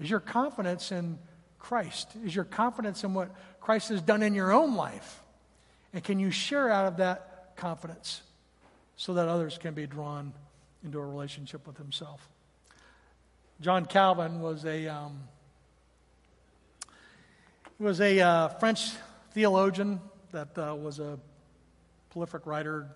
Is 0.00 0.10
your 0.10 0.20
confidence 0.20 0.92
in 0.92 1.18
Christ? 1.58 2.10
Is 2.24 2.34
your 2.34 2.44
confidence 2.44 3.04
in 3.04 3.14
what 3.14 3.30
Christ 3.60 3.88
has 3.88 4.02
done 4.02 4.22
in 4.22 4.34
your 4.34 4.52
own 4.52 4.74
life? 4.74 5.22
And 5.92 6.02
can 6.02 6.18
you 6.18 6.30
share 6.30 6.70
out 6.70 6.86
of 6.86 6.96
that 6.98 7.52
confidence 7.56 8.22
so 8.96 9.14
that 9.14 9.28
others 9.28 9.58
can 9.58 9.74
be 9.74 9.86
drawn 9.86 10.32
into 10.84 10.98
a 10.98 11.06
relationship 11.06 11.66
with 11.66 11.78
Himself? 11.78 12.28
John 13.60 13.86
Calvin 13.86 14.40
was 14.40 14.64
a 14.64 14.88
um, 14.88 15.20
was 17.78 18.00
a 18.00 18.20
uh, 18.20 18.48
French 18.48 18.90
theologian 19.32 20.00
that 20.34 20.58
uh, 20.58 20.74
was 20.74 20.98
a 20.98 21.16
prolific 22.10 22.44
writer 22.44 22.88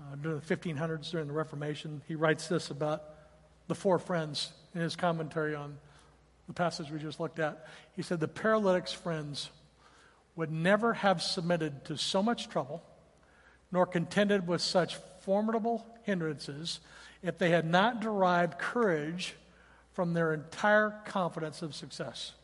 uh, 0.00 0.14
during 0.22 0.38
the 0.38 0.56
1500s, 0.56 1.10
during 1.10 1.26
the 1.26 1.32
Reformation. 1.32 2.00
He 2.06 2.14
writes 2.14 2.46
this 2.46 2.70
about 2.70 3.02
the 3.66 3.74
four 3.74 3.98
friends 3.98 4.52
in 4.76 4.80
his 4.80 4.94
commentary 4.94 5.56
on 5.56 5.76
the 6.46 6.52
passage 6.54 6.90
we 6.90 7.00
just 7.00 7.18
looked 7.18 7.40
at. 7.40 7.66
He 7.96 8.02
said, 8.02 8.20
The 8.20 8.28
paralytic's 8.28 8.92
friends 8.92 9.50
would 10.36 10.52
never 10.52 10.94
have 10.94 11.20
submitted 11.20 11.84
to 11.86 11.98
so 11.98 12.22
much 12.22 12.48
trouble, 12.48 12.84
nor 13.72 13.84
contended 13.84 14.46
with 14.46 14.60
such 14.60 14.94
formidable 15.20 15.84
hindrances, 16.04 16.78
if 17.24 17.38
they 17.38 17.50
had 17.50 17.68
not 17.68 18.00
derived 18.00 18.56
courage 18.56 19.34
from 19.94 20.14
their 20.14 20.32
entire 20.32 20.94
confidence 21.04 21.60
of 21.60 21.74
success. 21.74 22.34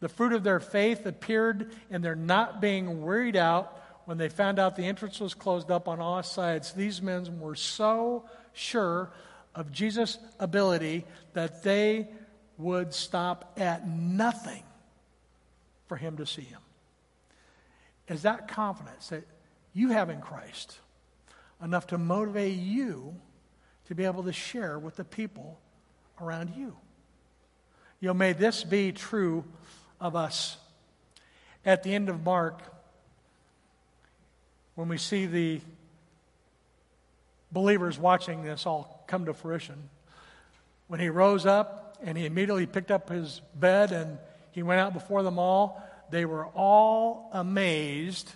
The 0.00 0.08
fruit 0.08 0.32
of 0.32 0.44
their 0.44 0.60
faith 0.60 1.06
appeared 1.06 1.72
in 1.90 2.02
their 2.02 2.14
not 2.14 2.60
being 2.60 3.02
wearied 3.02 3.36
out 3.36 3.82
when 4.04 4.18
they 4.18 4.28
found 4.28 4.58
out 4.58 4.76
the 4.76 4.84
entrance 4.84 5.20
was 5.20 5.34
closed 5.34 5.70
up 5.70 5.88
on 5.88 6.00
all 6.00 6.22
sides. 6.22 6.72
These 6.72 7.02
men 7.02 7.40
were 7.40 7.54
so 7.54 8.24
sure 8.52 9.10
of 9.54 9.72
Jesus' 9.72 10.18
ability 10.38 11.04
that 11.32 11.62
they 11.62 12.08
would 12.58 12.94
stop 12.94 13.58
at 13.58 13.88
nothing 13.88 14.62
for 15.86 15.96
him 15.96 16.16
to 16.18 16.26
see 16.26 16.42
him. 16.42 16.60
Is 18.08 18.22
that 18.22 18.48
confidence 18.48 19.08
that 19.08 19.26
you 19.72 19.88
have 19.88 20.10
in 20.10 20.20
Christ 20.20 20.78
enough 21.62 21.88
to 21.88 21.98
motivate 21.98 22.56
you 22.56 23.14
to 23.86 23.94
be 23.94 24.04
able 24.04 24.22
to 24.24 24.32
share 24.32 24.78
with 24.78 24.96
the 24.96 25.04
people 25.04 25.58
around 26.20 26.52
you? 26.56 26.76
You 28.00 28.08
know, 28.08 28.14
may 28.14 28.34
this 28.34 28.62
be 28.62 28.92
true 28.92 29.44
of 30.00 30.16
us. 30.16 30.56
At 31.64 31.82
the 31.82 31.94
end 31.94 32.08
of 32.08 32.24
Mark, 32.24 32.60
when 34.74 34.88
we 34.88 34.98
see 34.98 35.26
the 35.26 35.60
believers 37.50 37.98
watching 37.98 38.44
this 38.44 38.66
all 38.66 39.04
come 39.06 39.24
to 39.26 39.34
fruition, 39.34 39.88
when 40.88 41.00
he 41.00 41.08
rose 41.08 41.46
up 41.46 41.96
and 42.02 42.16
he 42.16 42.26
immediately 42.26 42.66
picked 42.66 42.90
up 42.90 43.08
his 43.08 43.40
bed 43.54 43.92
and 43.92 44.18
he 44.52 44.62
went 44.62 44.80
out 44.80 44.92
before 44.92 45.22
them 45.22 45.38
all, 45.38 45.82
they 46.10 46.24
were 46.24 46.46
all 46.46 47.30
amazed 47.32 48.32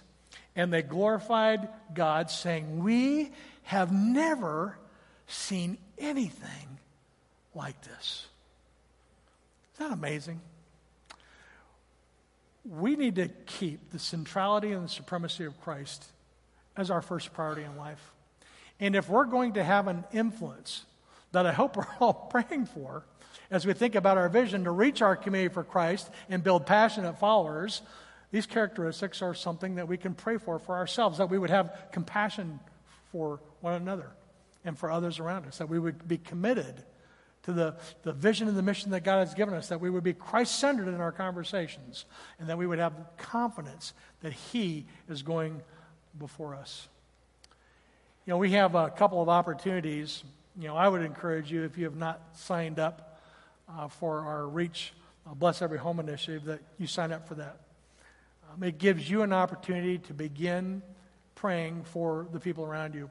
and 0.57 0.73
they 0.73 0.83
glorified 0.83 1.69
God, 1.95 2.31
saying, 2.31 2.83
We 2.83 3.31
have 3.65 3.93
never 3.93 4.77
seen 5.27 5.79
anything 5.99 6.79
like 7.55 7.81
this. 7.83 8.27
Isn't 9.75 9.89
that 9.91 9.95
amazing? 9.95 10.41
We 12.65 12.97
need 12.97 13.17
to 13.17 13.29
keep 13.47 13.91
the 13.91 13.99
centrality 13.99 14.73
and 14.73 14.85
the 14.85 14.89
supremacy 14.89 15.45
of 15.45 15.61
Christ 15.61 16.05
as 16.77 16.91
our 16.91 17.03
first 17.03 17.33
priority 17.33 17.63
in 17.63 17.77
life. 17.77 18.13
And 18.79 18.95
if 18.97 19.09
we're 19.09 19.25
going 19.25 19.55
to 19.55 19.65
have 19.65 19.89
an 19.89 20.05
influence 20.13 20.85
that 21.33 21.47
I 21.47 21.53
hope 21.53 21.77
we're 21.77 21.87
all 22.01 22.15
praying 22.15 22.67
for 22.67 23.05
as 23.51 23.67
we 23.67 23.73
think 23.73 23.95
about 23.95 24.17
our 24.17 24.29
vision 24.29 24.65
to 24.65 24.71
reach 24.71 25.03
our 25.03 25.17
community 25.17 25.53
for 25.53 25.65
Christ 25.65 26.09
and 26.29 26.43
build 26.43 26.67
passionate 26.67 27.19
followers, 27.19 27.83
these 28.31 28.47
characteristics 28.47 29.23
are 29.23 29.35
something 29.35 29.75
that 29.75 29.89
we 29.89 29.97
can 29.97 30.15
pray 30.15 30.39
for 30.39 30.59
for 30.59 30.77
ourselves, 30.77 31.19
that 31.19 31.31
we 31.31 31.39
would 31.39 31.51
have 31.51 31.89
compassion 31.91 32.61
for 33.11 33.41
one 33.61 33.75
another 33.75 34.11
and 34.65 34.79
for 34.79 34.91
others 34.91 35.19
around 35.19 35.47
us, 35.47 35.59
that 35.59 35.69
we 35.69 35.79
would 35.79 36.07
be 36.07 36.19
committed 36.19 36.85
to 37.45 37.53
the, 37.53 37.74
the 38.03 38.12
vision 38.12 38.49
and 38.49 38.57
the 38.57 38.62
mission 38.62 38.91
that 38.91 39.03
God 39.03 39.20
has 39.20 39.34
given 39.34 39.55
us, 39.55 39.68
that 39.68 39.80
we 39.80 39.91
would 39.91 40.05
be 40.05 40.12
Christ 40.12 40.59
centered 40.59 40.88
in 40.88 41.01
our 41.01 41.12
conversations, 41.12 42.05
and 42.38 42.49
that 42.49 42.59
we 42.59 42.66
would 42.66 42.78
have 42.78 42.93
confidence 43.16 43.95
that 44.20 44.32
He 44.32 44.86
is 45.09 45.22
going 45.22 45.62
before 46.18 46.55
us. 46.55 46.88
You 48.26 48.32
know, 48.32 48.38
we 48.38 48.53
have 48.53 48.74
a 48.74 48.91
couple 48.91 49.22
of 49.22 49.28
opportunities. 49.28 50.22
You 50.59 50.68
know, 50.68 50.76
I 50.76 50.88
would 50.88 51.03
encourage 51.03 51.51
you, 51.51 51.64
if 51.64 51.78
you 51.78 51.84
have 51.84 51.97
not 51.97 52.20
signed 52.34 52.78
up 52.78 53.22
uh, 53.68 53.88
for 53.88 54.20
our 54.20 54.47
Reach 54.47 54.93
uh, 55.26 55.34
Bless 55.34 55.62
Every 55.62 55.78
Home 55.78 55.99
initiative, 56.01 56.45
that 56.45 56.61
you 56.78 56.86
sign 56.86 57.12
up 57.12 57.26
for 57.26 57.34
that. 57.36 57.57
Um, 58.53 58.62
it 58.62 58.78
gives 58.78 59.09
you 59.09 59.22
an 59.22 59.32
opportunity 59.32 59.99
to 59.99 60.12
begin 60.12 60.82
praying 61.34 61.84
for 61.84 62.26
the 62.32 62.41
people 62.41 62.64
around 62.64 62.95
you. 62.95 63.11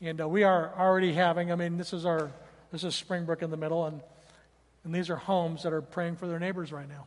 And 0.00 0.20
uh, 0.20 0.28
we 0.28 0.42
are 0.42 0.74
already 0.78 1.14
having, 1.14 1.50
I 1.50 1.54
mean, 1.54 1.78
this 1.78 1.94
is 1.94 2.04
our 2.04 2.30
this 2.74 2.82
is 2.82 2.96
Springbrook 2.96 3.40
in 3.40 3.52
the 3.52 3.56
middle, 3.56 3.86
and, 3.86 4.00
and 4.82 4.92
these 4.92 5.08
are 5.08 5.14
homes 5.14 5.62
that 5.62 5.72
are 5.72 5.80
praying 5.80 6.16
for 6.16 6.26
their 6.26 6.40
neighbors 6.40 6.72
right 6.72 6.88
now. 6.88 7.06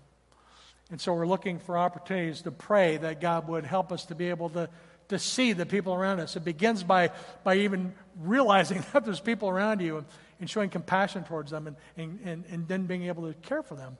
And 0.92 1.02
so 1.02 1.14
we're 1.14 1.28
looking 1.28 1.60
for 1.60 1.78
opportunities 1.78 2.42
to 2.44 2.52
pray 2.52 2.96
that 2.96 3.20
God 3.20 3.50
would 3.50 3.66
help 3.66 3.92
us 3.92 4.06
to 4.06 4.16
be 4.16 4.30
able 4.30 4.48
to, 4.52 4.70
to 5.10 5.20
see 5.20 5.52
the 5.52 5.66
people 5.66 5.94
around 5.94 6.22
us. 6.22 6.38
It 6.38 6.46
begins 6.46 6.84
by, 6.84 7.12
by 7.44 7.56
even 7.58 7.94
realizing 8.18 8.82
that 8.94 9.04
there's 9.04 9.20
people 9.20 9.50
around 9.50 9.82
you 9.82 9.98
and, 9.98 10.08
and 10.40 10.50
showing 10.50 10.70
compassion 10.70 11.26
towards 11.26 11.52
them 11.52 11.68
and, 11.68 11.76
and, 11.98 12.20
and, 12.24 12.46
and 12.50 12.68
then 12.70 12.86
being 12.86 13.04
able 13.04 13.28
to 13.28 13.34
care 13.34 13.62
for 13.62 13.76
them. 13.76 13.98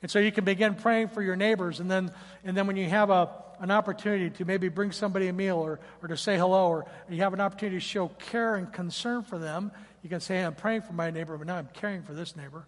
And 0.00 0.08
so 0.08 0.20
you 0.20 0.30
can 0.30 0.44
begin 0.44 0.76
praying 0.76 1.08
for 1.08 1.22
your 1.22 1.34
neighbors, 1.34 1.80
and 1.80 1.90
then, 1.90 2.12
and 2.44 2.56
then 2.56 2.68
when 2.68 2.76
you 2.76 2.88
have 2.88 3.10
a, 3.10 3.30
an 3.58 3.72
opportunity 3.72 4.30
to 4.30 4.44
maybe 4.44 4.68
bring 4.68 4.92
somebody 4.92 5.26
a 5.26 5.32
meal 5.32 5.56
or, 5.56 5.80
or 6.02 6.08
to 6.08 6.16
say 6.16 6.36
hello, 6.36 6.68
or 6.68 6.86
you 7.10 7.22
have 7.22 7.34
an 7.34 7.40
opportunity 7.40 7.78
to 7.78 7.84
show 7.84 8.06
care 8.06 8.54
and 8.54 8.72
concern 8.72 9.24
for 9.24 9.38
them, 9.38 9.72
you 10.04 10.10
can 10.10 10.20
say, 10.20 10.36
hey, 10.36 10.44
I'm 10.44 10.54
praying 10.54 10.82
for 10.82 10.92
my 10.92 11.10
neighbor, 11.10 11.36
but 11.38 11.46
now 11.46 11.56
I'm 11.56 11.70
caring 11.72 12.02
for 12.02 12.12
this 12.12 12.36
neighbor. 12.36 12.66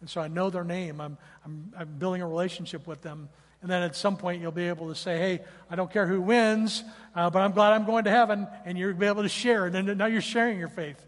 And 0.00 0.08
so 0.08 0.20
I 0.22 0.28
know 0.28 0.48
their 0.48 0.64
name, 0.64 0.98
I'm, 0.98 1.18
I'm, 1.44 1.72
I'm 1.78 1.88
building 1.98 2.22
a 2.22 2.26
relationship 2.26 2.86
with 2.86 3.02
them. 3.02 3.28
And 3.60 3.70
then 3.70 3.82
at 3.82 3.94
some 3.94 4.16
point, 4.16 4.40
you'll 4.40 4.50
be 4.50 4.68
able 4.68 4.88
to 4.88 4.94
say, 4.94 5.18
hey, 5.18 5.44
I 5.70 5.76
don't 5.76 5.92
care 5.92 6.06
who 6.06 6.22
wins, 6.22 6.82
uh, 7.14 7.28
but 7.28 7.42
I'm 7.42 7.52
glad 7.52 7.74
I'm 7.74 7.84
going 7.84 8.04
to 8.04 8.10
heaven, 8.10 8.48
and 8.64 8.78
you'll 8.78 8.94
be 8.94 9.04
able 9.04 9.24
to 9.24 9.28
share. 9.28 9.66
And 9.66 9.74
then 9.74 9.98
now 9.98 10.06
you're 10.06 10.22
sharing 10.22 10.58
your 10.58 10.70
faith. 10.70 11.04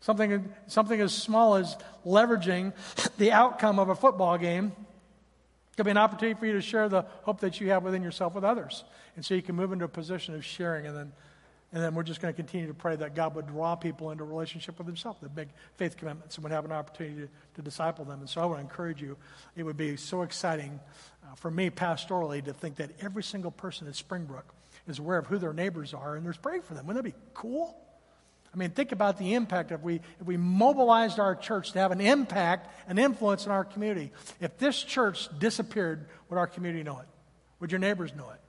Something, 0.00 0.48
something 0.68 0.98
as 0.98 1.12
small 1.14 1.56
as 1.56 1.76
leveraging 2.06 2.72
the 3.18 3.32
outcome 3.32 3.78
of 3.78 3.90
a 3.90 3.94
football 3.94 4.38
game 4.38 4.72
could 5.76 5.84
be 5.84 5.90
an 5.90 5.98
opportunity 5.98 6.38
for 6.40 6.46
you 6.46 6.54
to 6.54 6.62
share 6.62 6.88
the 6.88 7.02
hope 7.24 7.40
that 7.40 7.60
you 7.60 7.68
have 7.68 7.82
within 7.82 8.02
yourself 8.02 8.34
with 8.34 8.44
others. 8.44 8.84
And 9.16 9.24
so 9.24 9.34
you 9.34 9.42
can 9.42 9.54
move 9.54 9.70
into 9.70 9.84
a 9.84 9.88
position 9.88 10.34
of 10.34 10.46
sharing, 10.46 10.86
and 10.86 10.96
then, 10.96 11.12
and 11.72 11.82
then 11.82 11.94
we're 11.94 12.02
just 12.02 12.22
going 12.22 12.32
to 12.32 12.36
continue 12.36 12.66
to 12.66 12.74
pray 12.74 12.96
that 12.96 13.14
God 13.14 13.34
would 13.34 13.46
draw 13.46 13.74
people 13.74 14.10
into 14.10 14.24
a 14.24 14.26
relationship 14.26 14.78
with 14.78 14.86
Himself, 14.86 15.20
that 15.20 15.36
make 15.36 15.48
faith 15.76 15.96
commitments, 15.96 16.36
and 16.36 16.44
would 16.44 16.52
have 16.52 16.64
an 16.64 16.72
opportunity 16.72 17.22
to, 17.22 17.28
to 17.56 17.62
disciple 17.62 18.06
them. 18.06 18.20
And 18.20 18.28
so 18.28 18.40
I 18.40 18.46
want 18.46 18.58
to 18.58 18.62
encourage 18.62 19.02
you. 19.02 19.16
It 19.54 19.64
would 19.64 19.76
be 19.76 19.96
so 19.96 20.22
exciting 20.22 20.80
uh, 21.24 21.34
for 21.34 21.50
me 21.50 21.68
pastorally 21.68 22.42
to 22.44 22.54
think 22.54 22.76
that 22.76 22.92
every 23.00 23.22
single 23.22 23.50
person 23.50 23.86
at 23.86 23.96
Springbrook 23.96 24.54
is 24.86 24.98
aware 24.98 25.18
of 25.18 25.26
who 25.26 25.36
their 25.36 25.52
neighbors 25.52 25.92
are 25.92 26.16
and 26.16 26.24
there's 26.24 26.38
praying 26.38 26.62
for 26.62 26.72
them. 26.72 26.86
Wouldn't 26.86 27.04
that 27.04 27.10
be 27.10 27.18
cool? 27.34 27.76
I 28.52 28.56
mean, 28.56 28.70
think 28.70 28.92
about 28.92 29.18
the 29.18 29.34
impact 29.34 29.70
if 29.70 29.82
we, 29.82 29.96
if 30.20 30.26
we 30.26 30.38
mobilized 30.38 31.20
our 31.20 31.36
church 31.36 31.72
to 31.72 31.78
have 31.80 31.92
an 31.92 32.00
impact, 32.00 32.74
an 32.88 32.98
influence 32.98 33.44
in 33.44 33.52
our 33.52 33.64
community. 33.64 34.10
If 34.40 34.56
this 34.56 34.82
church 34.82 35.28
disappeared, 35.38 36.06
would 36.30 36.38
our 36.38 36.46
community 36.46 36.82
know 36.82 36.98
it? 36.98 37.06
Would 37.60 37.72
your 37.72 37.78
neighbors 37.78 38.14
know 38.16 38.30
it? 38.30 38.40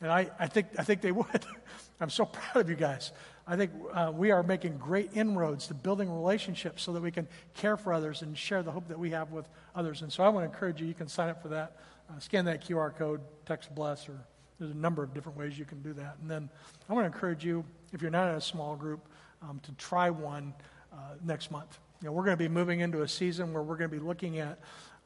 And 0.00 0.10
I, 0.10 0.30
I, 0.38 0.46
think, 0.46 0.68
I 0.78 0.84
think 0.84 1.00
they 1.00 1.12
would. 1.12 1.46
I'm 2.00 2.10
so 2.10 2.26
proud 2.26 2.62
of 2.62 2.68
you 2.68 2.76
guys. 2.76 3.12
I 3.46 3.56
think 3.56 3.70
uh, 3.92 4.10
we 4.14 4.30
are 4.30 4.42
making 4.42 4.78
great 4.78 5.10
inroads 5.14 5.66
to 5.68 5.74
building 5.74 6.10
relationships 6.10 6.82
so 6.82 6.92
that 6.92 7.02
we 7.02 7.10
can 7.10 7.28
care 7.54 7.76
for 7.76 7.92
others 7.92 8.22
and 8.22 8.36
share 8.36 8.62
the 8.62 8.72
hope 8.72 8.88
that 8.88 8.98
we 8.98 9.10
have 9.10 9.32
with 9.32 9.48
others. 9.74 10.02
And 10.02 10.12
so 10.12 10.24
I 10.24 10.28
want 10.28 10.46
to 10.46 10.52
encourage 10.52 10.80
you, 10.80 10.86
you 10.86 10.94
can 10.94 11.08
sign 11.08 11.28
up 11.28 11.42
for 11.42 11.48
that. 11.48 11.76
Uh, 12.10 12.18
scan 12.18 12.44
that 12.46 12.66
QR 12.66 12.94
code, 12.94 13.20
text 13.46 13.74
bless, 13.74 14.08
or 14.08 14.18
there's 14.58 14.70
a 14.70 14.76
number 14.76 15.02
of 15.02 15.14
different 15.14 15.38
ways 15.38 15.58
you 15.58 15.64
can 15.64 15.82
do 15.82 15.92
that. 15.94 16.16
And 16.20 16.30
then 16.30 16.48
I 16.88 16.92
want 16.92 17.04
to 17.04 17.14
encourage 17.14 17.44
you, 17.44 17.64
if 17.92 18.02
you're 18.02 18.10
not 18.10 18.30
in 18.30 18.36
a 18.36 18.40
small 18.40 18.76
group, 18.76 19.06
um, 19.42 19.60
to 19.64 19.72
try 19.72 20.10
one 20.10 20.54
uh, 20.92 20.96
next 21.24 21.50
month. 21.50 21.78
You 22.00 22.06
know, 22.06 22.12
we're 22.12 22.24
going 22.24 22.36
to 22.36 22.42
be 22.42 22.48
moving 22.48 22.80
into 22.80 23.02
a 23.02 23.08
season 23.08 23.52
where 23.52 23.62
we're 23.62 23.76
going 23.76 23.90
to 23.90 23.96
be 23.96 24.02
looking 24.02 24.38
at 24.38 24.58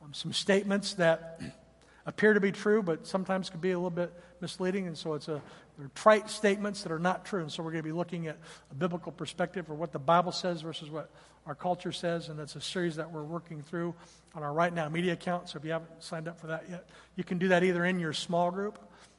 um, 0.03 0.13
some 0.13 0.33
statements 0.33 0.95
that 0.95 1.41
appear 2.07 2.35
to 2.35 2.41
be 2.41 2.53
true, 2.53 2.83
but 2.83 3.07
sometimes 3.07 3.51
can 3.51 3.61
be 3.61 3.73
a 3.73 3.79
little 3.79 3.91
bit 3.91 4.13
misleading. 4.41 4.87
And 4.87 4.97
so 4.97 5.15
it's 5.15 5.29
a 5.29 5.41
they're 5.79 5.91
trite 5.95 6.29
statements 6.29 6.83
that 6.83 6.93
are 6.93 6.99
not 6.99 7.25
true. 7.25 7.41
And 7.41 7.53
so 7.53 7.63
we're 7.63 7.71
going 7.71 7.83
to 7.83 7.89
be 7.89 7.93
looking 7.93 8.27
at 8.27 8.37
a 8.71 8.75
biblical 8.75 9.13
perspective 9.13 9.67
for 9.67 9.75
what 9.75 9.93
the 9.93 9.99
Bible 9.99 10.33
says 10.33 10.63
versus 10.63 10.91
what 10.91 11.11
our 11.47 11.55
culture 11.55 11.93
says. 11.93 12.29
And 12.29 12.39
that's 12.39 12.57
a 12.57 12.61
series 12.61 12.97
that 12.97 13.11
we're 13.11 13.23
working 13.23 13.63
through 13.63 13.95
on 14.35 14.43
our 14.43 14.53
Right 14.53 14.73
Now 14.73 14.89
media 14.89 15.13
account. 15.13 15.49
So 15.49 15.59
if 15.59 15.65
you 15.65 15.71
haven't 15.73 16.03
signed 16.03 16.29
up 16.29 16.41
for 16.41 16.49
that 16.49 16.65
yet, 16.69 16.89
you 17.17 17.25
can 17.25 17.39
do 17.39 17.49
that 17.49 17.63
either 17.63 17.85
in 17.85 18.01
your 18.01 18.13
small 18.13 18.51
group 18.51 18.79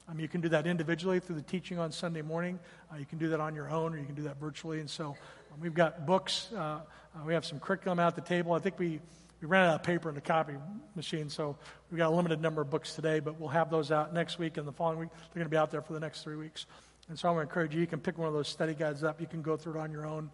um, 0.09 0.19
you 0.19 0.27
can 0.27 0.41
do 0.41 0.49
that 0.49 0.65
individually 0.65 1.19
through 1.19 1.35
the 1.35 1.43
teaching 1.43 1.77
on 1.77 1.91
Sunday 1.91 2.23
morning. 2.23 2.57
Uh, 2.91 2.97
you 2.97 3.05
can 3.05 3.19
do 3.19 3.29
that 3.29 3.39
on 3.39 3.53
your 3.53 3.69
own, 3.69 3.93
or 3.93 3.97
you 3.97 4.05
can 4.05 4.15
do 4.15 4.23
that 4.23 4.39
virtually. 4.39 4.79
And 4.79 4.89
so 4.89 5.09
um, 5.53 5.59
we've 5.61 5.73
got 5.73 6.07
books. 6.07 6.49
Uh, 6.51 6.59
uh, 6.59 6.79
we 7.25 7.33
have 7.33 7.45
some 7.45 7.59
curriculum 7.59 7.99
out 7.99 8.07
at 8.07 8.15
the 8.15 8.27
table. 8.27 8.53
I 8.53 8.59
think 8.59 8.79
we, 8.79 8.99
we 9.41 9.47
ran 9.47 9.69
out 9.69 9.75
of 9.75 9.83
paper 9.83 10.09
in 10.09 10.15
the 10.15 10.21
copy 10.21 10.53
machine, 10.95 11.29
so 11.29 11.57
we've 11.89 11.97
got 11.97 12.11
a 12.11 12.15
limited 12.15 12.41
number 12.41 12.61
of 12.61 12.69
books 12.69 12.93
today, 12.93 13.19
but 13.19 13.39
we'll 13.39 13.49
have 13.49 13.69
those 13.69 13.91
out 13.91 14.13
next 14.13 14.37
week 14.37 14.57
and 14.57 14.67
the 14.67 14.71
following 14.71 14.99
week. 14.99 15.09
They're 15.11 15.41
going 15.41 15.45
to 15.45 15.49
be 15.49 15.57
out 15.57 15.71
there 15.71 15.81
for 15.81 15.93
the 15.93 15.99
next 15.99 16.23
three 16.23 16.35
weeks. 16.35 16.65
And 17.07 17.17
so 17.17 17.29
I 17.29 17.31
want 17.31 17.47
to 17.47 17.49
encourage 17.49 17.73
you, 17.73 17.81
you 17.81 17.87
can 17.87 17.99
pick 17.99 18.17
one 18.17 18.27
of 18.27 18.33
those 18.33 18.47
study 18.47 18.73
guides 18.73 19.03
up. 19.03 19.19
You 19.19 19.27
can 19.27 19.41
go 19.41 19.57
through 19.57 19.79
it 19.79 19.79
on 19.79 19.91
your 19.91 20.05
own, 20.05 20.29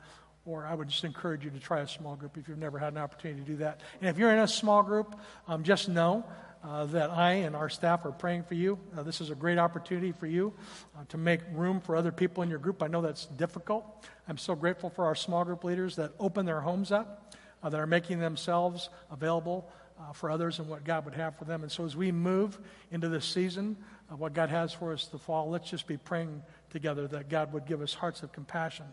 or 0.46 0.66
I 0.66 0.74
would 0.74 0.90
just 0.90 1.04
encourage 1.04 1.46
you 1.46 1.52
to 1.52 1.60
try 1.60 1.82
a 1.82 1.88
small 1.88 2.16
group 2.16 2.38
if 2.38 2.48
you've 2.48 2.58
never 2.58 2.80
had 2.80 2.94
an 2.94 3.00
opportunity 3.00 3.42
to 3.42 3.48
do 3.48 3.56
that. 3.58 3.82
And 4.02 4.10
if 4.10 4.18
you're 4.18 4.32
in 4.32 4.40
a 4.40 4.48
small 4.48 4.84
group, 4.84 5.16
um, 5.48 5.64
just 5.64 5.88
know 5.88 6.26
uh, 6.64 6.86
that 6.86 7.12
I 7.12 7.34
and 7.34 7.56
our 7.56 7.70
staff 7.70 8.06
are 8.06 8.12
praying 8.12 8.44
for 8.44 8.56
you. 8.56 8.80
Uh, 8.98 9.04
this 9.04 9.22
is 9.22 9.30
a 9.30 9.36
great 9.36 9.60
opportunity 9.60 10.12
for 10.12 10.26
you 10.26 10.54
uh, 10.98 11.04
to 11.10 11.18
make 11.18 11.42
room 11.54 11.80
for 11.80 11.96
other 11.96 12.12
people 12.12 12.42
in 12.44 12.50
your 12.50 12.60
group. 12.60 12.82
I 12.82 12.88
know 12.88 13.02
that's 13.02 13.28
difficult. 13.28 13.86
I'm 14.28 14.38
so 14.38 14.56
grateful 14.56 14.90
for 14.90 15.06
our 15.06 15.16
small 15.16 15.46
group 15.46 15.64
leaders 15.64 15.96
that 15.98 16.12
open 16.20 16.46
their 16.46 16.62
homes 16.62 16.92
up, 16.92 17.25
uh, 17.66 17.70
that 17.70 17.80
are 17.80 17.88
making 17.88 18.20
themselves 18.20 18.90
available 19.10 19.68
uh, 20.00 20.14
for 20.14 20.30
others 20.30 20.60
and 20.60 20.70
what 20.70 20.84
God 20.84 21.04
would 21.06 21.16
have 21.16 21.36
for 21.36 21.46
them. 21.46 21.64
And 21.64 21.72
so 21.72 21.84
as 21.84 21.96
we 21.96 22.12
move 22.12 22.60
into 22.92 23.10
this 23.10 23.26
season 23.26 23.76
of 24.12 24.20
what 24.20 24.34
God 24.34 24.50
has 24.50 24.72
for 24.72 24.94
us 24.94 25.08
the 25.08 25.18
fall, 25.18 25.50
let's 25.50 25.68
just 25.68 25.88
be 25.88 25.98
praying 25.98 26.44
together 26.70 27.08
that 27.08 27.28
God 27.28 27.52
would 27.54 27.66
give 27.66 27.82
us 27.82 27.92
hearts 27.92 28.22
of 28.22 28.32
compassion, 28.32 28.86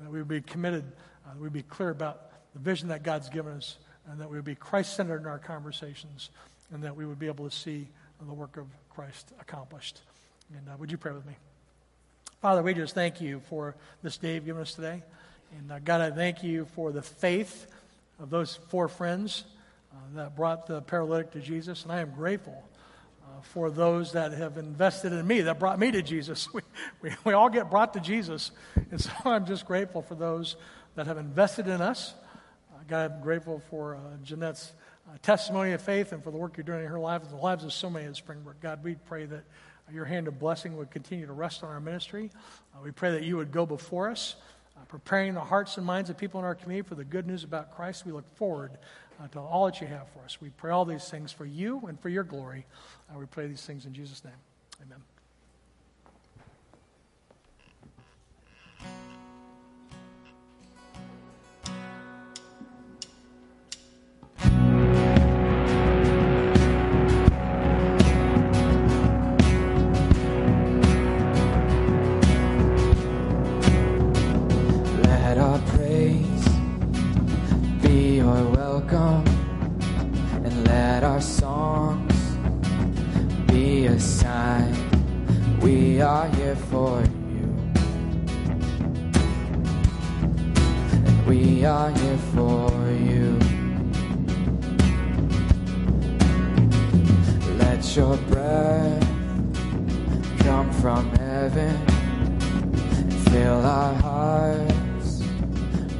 that 0.00 0.10
we 0.10 0.18
would 0.18 0.28
be 0.28 0.40
committed, 0.40 0.84
uh, 1.26 1.30
we'd 1.38 1.52
be 1.52 1.62
clear 1.62 1.90
about 1.90 2.30
the 2.54 2.58
vision 2.58 2.88
that 2.88 3.02
God's 3.02 3.28
given 3.28 3.52
us, 3.52 3.76
and 4.10 4.18
that 4.18 4.30
we 4.30 4.36
would 4.36 4.46
be 4.46 4.54
Christ 4.54 4.96
centered 4.96 5.20
in 5.20 5.26
our 5.26 5.38
conversations 5.38 6.30
and 6.72 6.82
that 6.84 6.96
we 6.96 7.04
would 7.04 7.18
be 7.18 7.26
able 7.26 7.48
to 7.48 7.54
see 7.54 7.86
the 8.26 8.32
work 8.32 8.56
of 8.56 8.64
Christ 8.88 9.32
accomplished. 9.40 10.00
And 10.56 10.66
uh, 10.70 10.76
would 10.78 10.90
you 10.90 10.96
pray 10.96 11.12
with 11.12 11.26
me? 11.26 11.34
Father, 12.40 12.62
we 12.62 12.72
just 12.72 12.94
thank 12.94 13.20
you 13.20 13.42
for 13.50 13.74
this 14.02 14.16
day 14.16 14.36
you've 14.36 14.46
given 14.46 14.62
us 14.62 14.72
today. 14.72 15.02
And 15.58 15.70
uh, 15.70 15.78
God, 15.80 16.00
I 16.00 16.10
thank 16.10 16.42
you 16.42 16.66
for 16.74 16.92
the 16.92 17.02
faith 17.02 17.66
of 18.18 18.30
those 18.30 18.58
four 18.68 18.88
friends 18.88 19.44
uh, 19.92 19.96
that 20.14 20.36
brought 20.36 20.66
the 20.66 20.82
paralytic 20.82 21.32
to 21.32 21.40
Jesus. 21.40 21.82
And 21.82 21.92
I 21.92 22.00
am 22.00 22.10
grateful 22.10 22.62
uh, 23.22 23.40
for 23.42 23.70
those 23.70 24.12
that 24.12 24.32
have 24.32 24.56
invested 24.56 25.12
in 25.12 25.26
me, 25.26 25.42
that 25.42 25.58
brought 25.58 25.78
me 25.78 25.90
to 25.90 26.02
Jesus. 26.02 26.48
We, 26.54 26.62
we, 27.02 27.10
we 27.24 27.32
all 27.32 27.48
get 27.48 27.70
brought 27.70 27.92
to 27.94 28.00
Jesus. 28.00 28.50
And 28.90 29.00
so 29.00 29.10
I'm 29.24 29.46
just 29.46 29.66
grateful 29.66 30.02
for 30.02 30.14
those 30.14 30.56
that 30.94 31.06
have 31.06 31.18
invested 31.18 31.66
in 31.68 31.80
us. 31.80 32.14
Uh, 32.74 32.78
God, 32.88 33.12
I'm 33.12 33.20
grateful 33.20 33.62
for 33.70 33.96
uh, 33.96 33.98
Jeanette's 34.22 34.72
uh, 35.08 35.16
testimony 35.22 35.72
of 35.72 35.82
faith 35.82 36.12
and 36.12 36.22
for 36.22 36.30
the 36.30 36.38
work 36.38 36.56
you're 36.56 36.64
doing 36.64 36.84
in 36.84 36.90
her 36.90 36.98
life 36.98 37.22
and 37.22 37.30
the 37.30 37.36
lives 37.36 37.64
of 37.64 37.72
so 37.72 37.90
many 37.90 38.06
at 38.06 38.16
Springbrook. 38.16 38.60
God, 38.60 38.82
we 38.82 38.94
pray 38.94 39.26
that 39.26 39.44
your 39.92 40.04
hand 40.04 40.26
of 40.26 40.38
blessing 40.38 40.76
would 40.76 40.90
continue 40.90 41.26
to 41.26 41.32
rest 41.32 41.62
on 41.62 41.70
our 41.70 41.80
ministry. 41.80 42.30
Uh, 42.74 42.78
we 42.82 42.90
pray 42.90 43.12
that 43.12 43.22
you 43.22 43.36
would 43.36 43.52
go 43.52 43.64
before 43.64 44.10
us, 44.10 44.36
uh, 44.76 44.84
preparing 44.86 45.34
the 45.34 45.40
hearts 45.40 45.76
and 45.76 45.86
minds 45.86 46.10
of 46.10 46.16
people 46.16 46.40
in 46.40 46.46
our 46.46 46.54
community 46.54 46.88
for 46.88 46.94
the 46.94 47.04
good 47.04 47.26
news 47.26 47.44
about 47.44 47.74
Christ. 47.74 48.06
We 48.06 48.12
look 48.12 48.28
forward 48.36 48.78
uh, 49.20 49.28
to 49.28 49.40
all 49.40 49.66
that 49.66 49.80
you 49.80 49.86
have 49.86 50.08
for 50.10 50.20
us. 50.20 50.40
We 50.40 50.50
pray 50.50 50.72
all 50.72 50.84
these 50.84 51.08
things 51.08 51.32
for 51.32 51.46
you 51.46 51.82
and 51.88 51.98
for 51.98 52.08
your 52.08 52.24
glory. 52.24 52.66
Uh, 53.10 53.18
we 53.18 53.26
pray 53.26 53.46
these 53.46 53.64
things 53.64 53.86
in 53.86 53.94
Jesus' 53.94 54.24
name. 54.24 54.34
Amen. 54.82 55.15
Welcome, 78.86 79.26
and 80.44 80.68
let 80.68 81.02
our 81.02 81.20
songs 81.20 82.14
be 83.46 83.86
a 83.86 83.98
sign 83.98 84.74
we 85.60 86.00
are 86.00 86.28
here 86.28 86.54
for 86.54 87.00
you. 87.00 87.48
And 91.06 91.26
we 91.26 91.64
are 91.64 91.90
here 91.90 92.18
for 92.34 92.70
you. 92.92 93.38
Let 97.58 97.96
your 97.96 98.16
breath 98.28 99.02
come 100.38 100.70
from 100.74 101.10
heaven 101.16 101.86
fill 103.30 103.66
our 103.66 103.94
hearts 103.94 105.22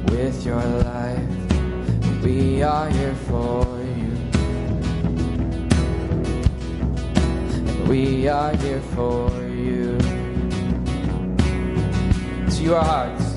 with 0.09 0.45
your 0.45 0.63
life. 0.63 1.36
We 2.27 2.61
are 2.61 2.89
here 2.89 3.15
for 3.29 3.63
you. 3.95 4.11
We 7.87 8.27
are 8.27 8.53
here 8.57 8.81
for 8.95 9.31
you. 9.47 9.97
To 12.49 12.61
your 12.61 12.81
hearts. 12.81 13.27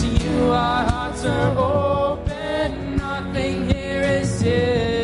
To 0.00 0.06
you, 0.06 0.52
our 0.52 0.84
hearts 0.90 1.24
are 1.24 1.58
open. 1.58 2.96
Nothing 2.98 3.68
here 3.68 4.02
is 4.02 4.40
hidden. 4.40 4.99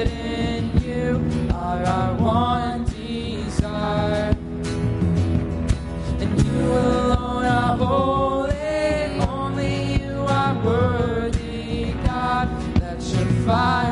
fire. 13.47 13.86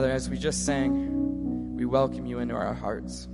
Father, 0.00 0.12
as 0.12 0.30
we 0.30 0.38
just 0.38 0.64
sang, 0.64 1.76
we 1.76 1.84
welcome 1.84 2.24
you 2.24 2.38
into 2.38 2.54
our 2.54 2.72
hearts. 2.72 3.28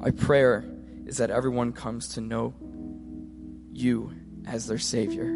Our 0.00 0.12
prayer 0.12 0.64
is 1.04 1.18
that 1.18 1.28
everyone 1.30 1.74
comes 1.74 2.14
to 2.14 2.22
know 2.22 2.54
you 3.70 4.14
as 4.46 4.66
their 4.66 4.78
Savior. 4.78 5.26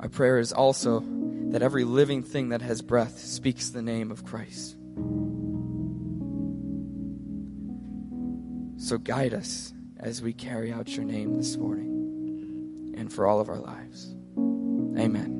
Our 0.00 0.08
prayer 0.08 0.38
is 0.38 0.54
also 0.54 1.04
that 1.50 1.60
every 1.60 1.84
living 1.84 2.22
thing 2.22 2.48
that 2.48 2.62
has 2.62 2.80
breath 2.80 3.18
speaks 3.18 3.68
the 3.68 3.82
name 3.82 4.10
of 4.10 4.24
Christ. 4.24 4.74
So 8.78 8.96
guide 8.96 9.34
us 9.34 9.74
as 9.98 10.22
we 10.22 10.32
carry 10.32 10.72
out 10.72 10.96
your 10.96 11.04
name 11.04 11.36
this 11.36 11.58
morning 11.58 12.94
and 12.96 13.12
for 13.12 13.26
all 13.26 13.40
of 13.40 13.50
our 13.50 13.60
lives. 13.60 14.14
Amen. 14.98 15.33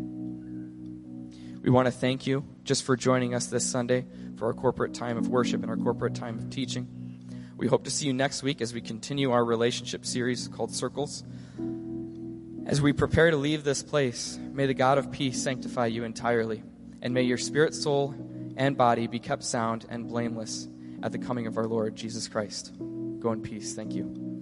We 1.64 1.70
want 1.70 1.86
to 1.86 1.92
thank 1.92 2.26
you 2.26 2.44
just 2.64 2.82
for 2.82 2.94
joining 2.94 3.34
us 3.34 3.46
this 3.46 3.64
Sunday 3.64 4.04
for 4.36 4.44
our 4.44 4.52
corporate 4.52 4.92
time 4.92 5.16
of 5.16 5.28
worship 5.28 5.62
and 5.62 5.70
our 5.70 5.78
corporate 5.78 6.14
time 6.14 6.38
of 6.38 6.50
teaching. 6.50 6.86
We 7.56 7.68
hope 7.68 7.84
to 7.84 7.90
see 7.90 8.06
you 8.06 8.12
next 8.12 8.42
week 8.42 8.60
as 8.60 8.74
we 8.74 8.82
continue 8.82 9.30
our 9.30 9.42
relationship 9.42 10.04
series 10.04 10.46
called 10.46 10.74
Circles. 10.74 11.24
As 12.66 12.82
we 12.82 12.92
prepare 12.92 13.30
to 13.30 13.38
leave 13.38 13.64
this 13.64 13.82
place, 13.82 14.38
may 14.52 14.66
the 14.66 14.74
God 14.74 14.98
of 14.98 15.10
peace 15.10 15.42
sanctify 15.42 15.86
you 15.86 16.04
entirely, 16.04 16.62
and 17.00 17.14
may 17.14 17.22
your 17.22 17.38
spirit, 17.38 17.74
soul, 17.74 18.14
and 18.58 18.76
body 18.76 19.06
be 19.06 19.18
kept 19.18 19.42
sound 19.42 19.86
and 19.88 20.06
blameless 20.06 20.68
at 21.02 21.12
the 21.12 21.18
coming 21.18 21.46
of 21.46 21.56
our 21.56 21.66
Lord 21.66 21.96
Jesus 21.96 22.28
Christ. 22.28 22.74
Go 23.20 23.32
in 23.32 23.40
peace. 23.40 23.74
Thank 23.74 23.94
you. 23.94 24.34